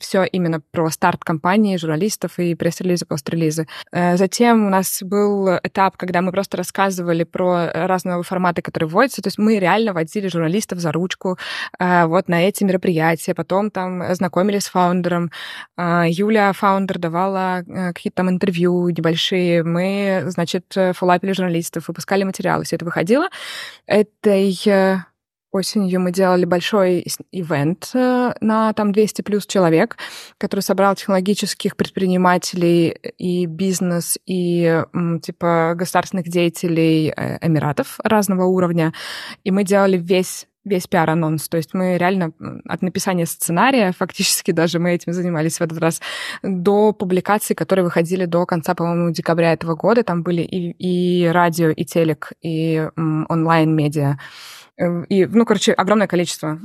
все 0.00 0.24
именно 0.24 0.60
про 0.72 0.90
старт 0.90 1.22
компании, 1.24 1.76
журналистов 1.76 2.38
и 2.38 2.54
пресс-релизы, 2.56 3.06
пост-релизы. 3.06 3.68
Э, 3.92 4.16
затем 4.16 4.66
у 4.66 4.70
нас 4.70 5.02
был 5.02 5.48
этап, 5.62 5.96
когда 5.96 6.20
мы 6.20 6.32
просто 6.32 6.56
рассказывали 6.56 7.22
про 7.22 7.70
разные 7.72 8.22
форматы, 8.24 8.60
которые 8.60 8.88
вводятся. 8.88 9.22
То 9.22 9.28
есть 9.28 9.38
мы 9.38 9.58
реально 9.58 9.92
водили 9.92 10.26
журналистов 10.26 10.80
за 10.80 10.90
ручку 10.90 11.38
э, 11.78 12.06
вот 12.06 12.28
на 12.28 12.42
эти 12.42 12.64
мероприятия. 12.64 13.34
Потом 13.34 13.70
там 13.70 14.14
знакомились 14.14 14.64
с 14.64 14.68
founder 14.68 15.11
ом. 15.11 15.30
Э, 15.76 16.04
Юля, 16.08 16.52
founder, 16.52 16.98
давала 16.98 17.60
э, 17.60 17.92
какие-то 17.92 18.16
там 18.16 18.30
интервью 18.30 18.88
небольшие. 18.88 19.62
Мы, 19.62 20.24
значит, 20.26 20.64
фоллапили 20.94 21.32
журналистов, 21.32 21.86
выпускали 21.86 22.24
материалы. 22.24 22.64
Все 22.64 22.76
это 22.76 22.84
выходило 22.84 23.28
этой 23.92 24.58
э, 24.66 24.98
осенью 25.52 26.00
мы 26.00 26.12
делали 26.12 26.44
большой 26.46 27.04
ивент 27.30 27.90
э, 27.94 28.32
на 28.40 28.72
там 28.72 28.92
200 28.92 29.22
плюс 29.22 29.46
человек, 29.46 29.98
который 30.38 30.60
собрал 30.60 30.96
технологических 30.96 31.76
предпринимателей 31.76 32.96
и 33.18 33.46
бизнес, 33.46 34.18
и 34.26 34.82
типа 35.22 35.74
государственных 35.76 36.28
деятелей 36.28 37.12
э, 37.14 37.38
Эмиратов 37.46 38.00
разного 38.02 38.44
уровня. 38.44 38.94
И 39.44 39.50
мы 39.50 39.64
делали 39.64 39.98
весь 39.98 40.46
весь 40.64 40.86
пиар-анонс. 40.86 41.48
То 41.48 41.56
есть 41.56 41.74
мы 41.74 41.98
реально 41.98 42.32
от 42.66 42.82
написания 42.82 43.26
сценария, 43.26 43.92
фактически 43.92 44.50
даже 44.52 44.78
мы 44.78 44.92
этим 44.92 45.12
занимались 45.12 45.58
в 45.58 45.62
этот 45.62 45.78
раз, 45.78 46.00
до 46.42 46.92
публикаций, 46.92 47.56
которые 47.56 47.84
выходили 47.84 48.24
до 48.24 48.46
конца, 48.46 48.74
по-моему, 48.74 49.10
декабря 49.10 49.52
этого 49.52 49.74
года. 49.74 50.02
Там 50.02 50.22
были 50.22 50.42
и, 50.42 50.70
и 50.72 51.26
радио, 51.26 51.70
и 51.70 51.84
телек, 51.84 52.32
и 52.42 52.88
онлайн-медиа. 52.96 54.16
Эм, 54.78 55.04
и, 55.04 55.26
ну, 55.26 55.44
короче, 55.44 55.72
огромное 55.72 56.06
количество. 56.06 56.58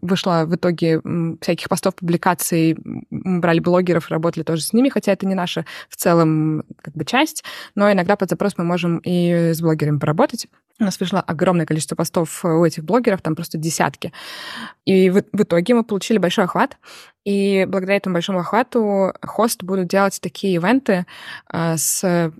Вышло 0.00 0.44
в 0.46 0.54
итоге 0.54 1.00
всяких 1.40 1.68
постов, 1.68 1.94
публикаций. 1.96 2.76
Мы 3.10 3.40
брали 3.40 3.60
блогеров, 3.60 4.10
работали 4.10 4.44
тоже 4.44 4.62
с 4.62 4.72
ними, 4.72 4.88
хотя 4.88 5.12
это 5.12 5.26
не 5.26 5.34
наша 5.34 5.64
в 5.88 5.96
целом 5.96 6.64
как 6.80 6.94
бы 6.94 7.04
часть, 7.04 7.44
но 7.74 7.90
иногда 7.90 8.16
под 8.16 8.30
запрос 8.30 8.54
мы 8.56 8.64
можем 8.64 8.98
и 8.98 9.52
с 9.52 9.60
блогерами 9.60 9.98
поработать. 9.98 10.46
У 10.82 10.84
нас 10.84 10.98
вышло 10.98 11.20
огромное 11.20 11.64
количество 11.64 11.94
постов 11.94 12.44
у 12.44 12.64
этих 12.64 12.84
блогеров, 12.84 13.22
там 13.22 13.36
просто 13.36 13.56
десятки. 13.56 14.12
И 14.84 15.10
в, 15.10 15.22
в 15.32 15.42
итоге 15.42 15.74
мы 15.74 15.84
получили 15.84 16.18
большой 16.18 16.44
охват. 16.44 16.76
И 17.24 17.64
благодаря 17.68 17.98
этому 17.98 18.14
большому 18.14 18.40
охвату 18.40 19.12
хост 19.22 19.62
будут 19.62 19.86
делать 19.86 20.18
такие 20.20 20.54
ивенты 20.54 21.06
э, 21.52 21.76
с 21.76 22.32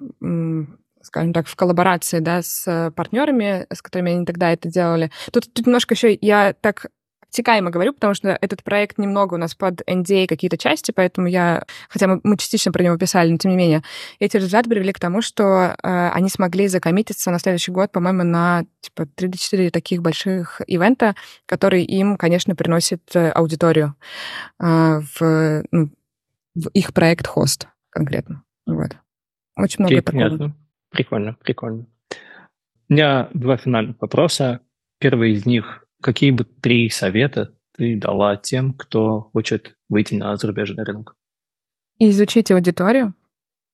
скажем 1.03 1.33
так, 1.33 1.49
в 1.49 1.57
коллаборации, 1.57 2.21
да, 2.21 2.43
с 2.43 2.93
партнерами, 2.95 3.67
с 3.73 3.83
которыми 3.83 4.13
они 4.13 4.25
тогда 4.25 4.53
это 4.53 4.69
делали. 4.69 5.11
Тут, 5.33 5.53
тут 5.53 5.67
немножко 5.67 5.95
еще 5.95 6.17
я 6.21 6.53
так 6.53 6.87
обтекаемо 7.33 7.71
говорю, 7.71 7.95
потому 7.95 8.15
что 8.15 8.37
этот 8.41 8.63
проект 8.63 8.99
немного 8.99 9.35
у 9.35 9.37
нас 9.39 9.55
под 9.55 9.81
NDA 9.89 10.27
какие-то 10.27 10.59
части, 10.59 10.93
поэтому 10.93 11.27
я, 11.27 11.65
хотя 11.89 12.07
мы, 12.07 12.21
мы 12.23 12.37
частично 12.37 12.73
про 12.73 12.83
него 12.83 12.99
писали, 12.99 13.31
но 13.31 13.39
тем 13.39 13.53
не 13.53 13.57
менее, 13.57 13.83
эти 14.19 14.37
результаты 14.37 14.69
привели 14.69 14.93
к 14.93 15.01
тому, 15.01 15.23
что 15.23 15.75
э, 15.83 16.09
они 16.11 16.29
смогли 16.29 16.69
закоммититься 16.69 17.31
на 17.31 17.39
следующий 17.39 17.73
год, 17.73 17.91
по-моему, 17.91 18.23
на 18.23 18.65
типа 18.81 19.09
3-4 19.17 19.71
таких 19.71 20.03
больших 20.03 20.61
ивента, 20.67 21.15
которые 21.47 21.85
им, 21.85 22.19
конечно, 22.19 22.55
приносят 22.55 23.01
э, 23.15 23.31
аудиторию 23.31 23.95
э, 24.61 25.01
в, 25.01 25.65
ну, 25.71 25.89
в 26.55 26.69
их 26.75 26.93
проект 26.93 27.27
хост 27.27 27.67
конкретно. 27.89 28.43
Вот. 28.67 28.91
Очень 29.57 29.85
много 29.85 29.97
okay, 29.97 30.03
такого. 30.03 30.23
Понятно. 30.23 30.57
Прикольно, 30.91 31.37
прикольно. 31.43 31.87
У 32.91 32.93
меня 32.93 33.31
два 33.33 33.57
финальных 33.57 33.97
вопроса. 34.01 34.61
Первый 34.99 35.33
из 35.33 35.47
них. 35.47 35.82
Какие 36.03 36.33
бы 36.33 36.45
три 36.45 36.91
совета 36.91 37.55
ты 37.77 37.97
дала 37.97 38.37
тем, 38.37 38.75
кто 38.75 39.31
хочет 39.33 39.77
выйти 39.89 40.15
на 40.15 40.37
зарубежный 40.37 40.85
рынок? 40.85 41.15
Изучить 41.99 42.51
аудиторию, 42.51 43.15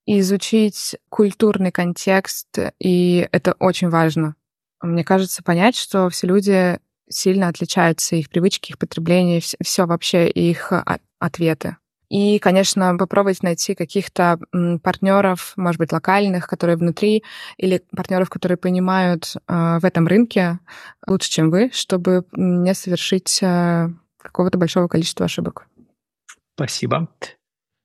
изучить 0.05 0.95
культурный 1.09 1.71
контекст, 1.71 2.57
и 2.79 3.27
это 3.31 3.53
очень 3.59 3.89
важно. 3.89 4.35
Мне 4.81 5.03
кажется, 5.03 5.43
понять, 5.43 5.75
что 5.75 6.09
все 6.09 6.27
люди 6.27 6.79
сильно 7.09 7.47
отличаются, 7.47 8.15
их 8.15 8.29
привычки, 8.29 8.71
их 8.71 8.77
потребление, 8.77 9.41
все 9.41 9.85
вообще 9.85 10.29
их 10.29 10.71
ответы. 11.17 11.77
И, 12.09 12.39
конечно, 12.39 12.97
попробовать 12.97 13.43
найти 13.43 13.75
каких-то 13.75 14.39
партнеров, 14.83 15.53
может 15.55 15.79
быть, 15.79 15.91
локальных, 15.91 16.47
которые 16.47 16.75
внутри, 16.75 17.23
или 17.57 17.83
партнеров, 17.95 18.29
которые 18.29 18.57
понимают 18.57 19.35
э, 19.47 19.77
в 19.79 19.85
этом 19.85 20.07
рынке 20.07 20.59
лучше, 21.07 21.29
чем 21.29 21.51
вы, 21.51 21.69
чтобы 21.71 22.25
не 22.31 22.73
совершить 22.73 23.39
э, 23.43 23.89
какого-то 24.17 24.57
большого 24.57 24.87
количества 24.87 25.25
ошибок. 25.25 25.67
Спасибо. 26.55 27.07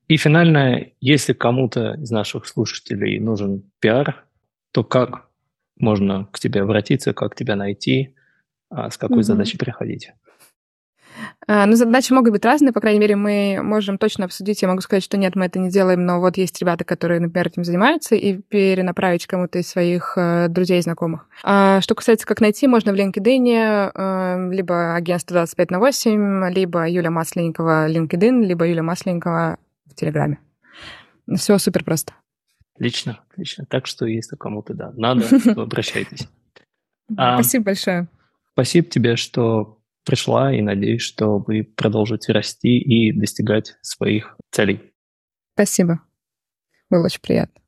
И 0.09 0.17
финально, 0.17 0.87
если 1.01 1.33
кому-то 1.33 1.95
из 1.95 2.11
наших 2.11 2.47
слушателей 2.47 3.19
нужен 3.21 3.71
пиар, 3.81 4.25
то 4.73 4.85
как 4.85 5.29
можно 5.79 6.27
к 6.27 6.39
тебе 6.39 6.63
обратиться, 6.63 7.13
как 7.13 7.35
тебя 7.35 7.57
найти, 7.57 8.15
а 8.71 8.91
с 8.91 8.97
какой 8.97 9.19
mm-hmm. 9.19 9.23
задачей 9.23 9.59
приходить? 9.59 10.13
А, 11.47 11.67
ну, 11.67 11.77
задачи 11.77 12.13
могут 12.13 12.33
быть 12.33 12.45
разные, 12.45 12.73
по 12.73 12.81
крайней 12.81 13.01
мере, 13.01 13.17
мы 13.17 13.61
можем 13.63 13.99
точно 13.99 14.25
обсудить. 14.25 14.63
Я 14.63 14.69
могу 14.69 14.81
сказать, 14.81 15.05
что 15.05 15.17
нет, 15.17 15.37
мы 15.37 15.47
это 15.47 15.59
не 15.59 15.71
делаем, 15.71 16.07
но 16.07 16.21
вот 16.21 16.37
есть 16.37 16.59
ребята, 16.61 16.85
которые, 16.85 17.21
например, 17.21 17.49
этим 17.49 17.65
занимаются, 17.65 18.15
и 18.15 18.39
перенаправить 18.39 19.27
кому-то 19.27 19.59
из 19.59 19.69
своих 19.69 20.15
э, 20.17 20.49
друзей 20.49 20.79
и 20.79 20.83
знакомых. 20.83 21.27
А, 21.43 21.81
что 21.81 21.95
касается, 21.95 22.27
как 22.27 22.41
найти, 22.41 22.67
можно 22.67 22.93
в 22.93 22.97
LinkedIn, 22.97 23.93
э, 23.95 24.51
либо 24.53 24.95
агентство 24.95 25.35
25 25.35 25.71
на 25.71 25.79
8, 25.79 26.51
либо 26.51 26.89
Юля 26.89 27.11
Масленникова 27.11 27.91
LinkedIn, 27.91 28.43
либо 28.43 28.67
Юля 28.67 28.83
Масленникова 28.83 29.59
в 29.87 29.95
Телеграме. 29.95 30.39
Все 31.37 31.59
супер 31.59 31.85
просто. 31.85 32.15
Отлично, 32.75 33.21
отлично. 33.31 33.67
Так 33.67 33.87
что, 33.87 34.07
если 34.07 34.37
кому-то 34.37 34.75
да, 34.75 34.93
надо, 34.97 35.25
то 35.55 35.63
обращайтесь. 35.63 36.29
Спасибо 37.13 37.67
большое. 37.67 38.09
Спасибо 38.53 38.89
тебе, 38.89 39.17
что 39.17 39.79
пришла, 40.05 40.55
и 40.55 40.61
надеюсь, 40.61 41.03
что 41.03 41.39
вы 41.39 41.65
продолжите 41.65 42.33
расти 42.33 42.79
и 42.79 43.13
достигать 43.13 43.77
своих 43.83 44.37
целей. 44.51 44.93
Спасибо. 45.55 46.01
Было 46.91 47.07
очень 47.07 47.21
приятно. 47.21 47.64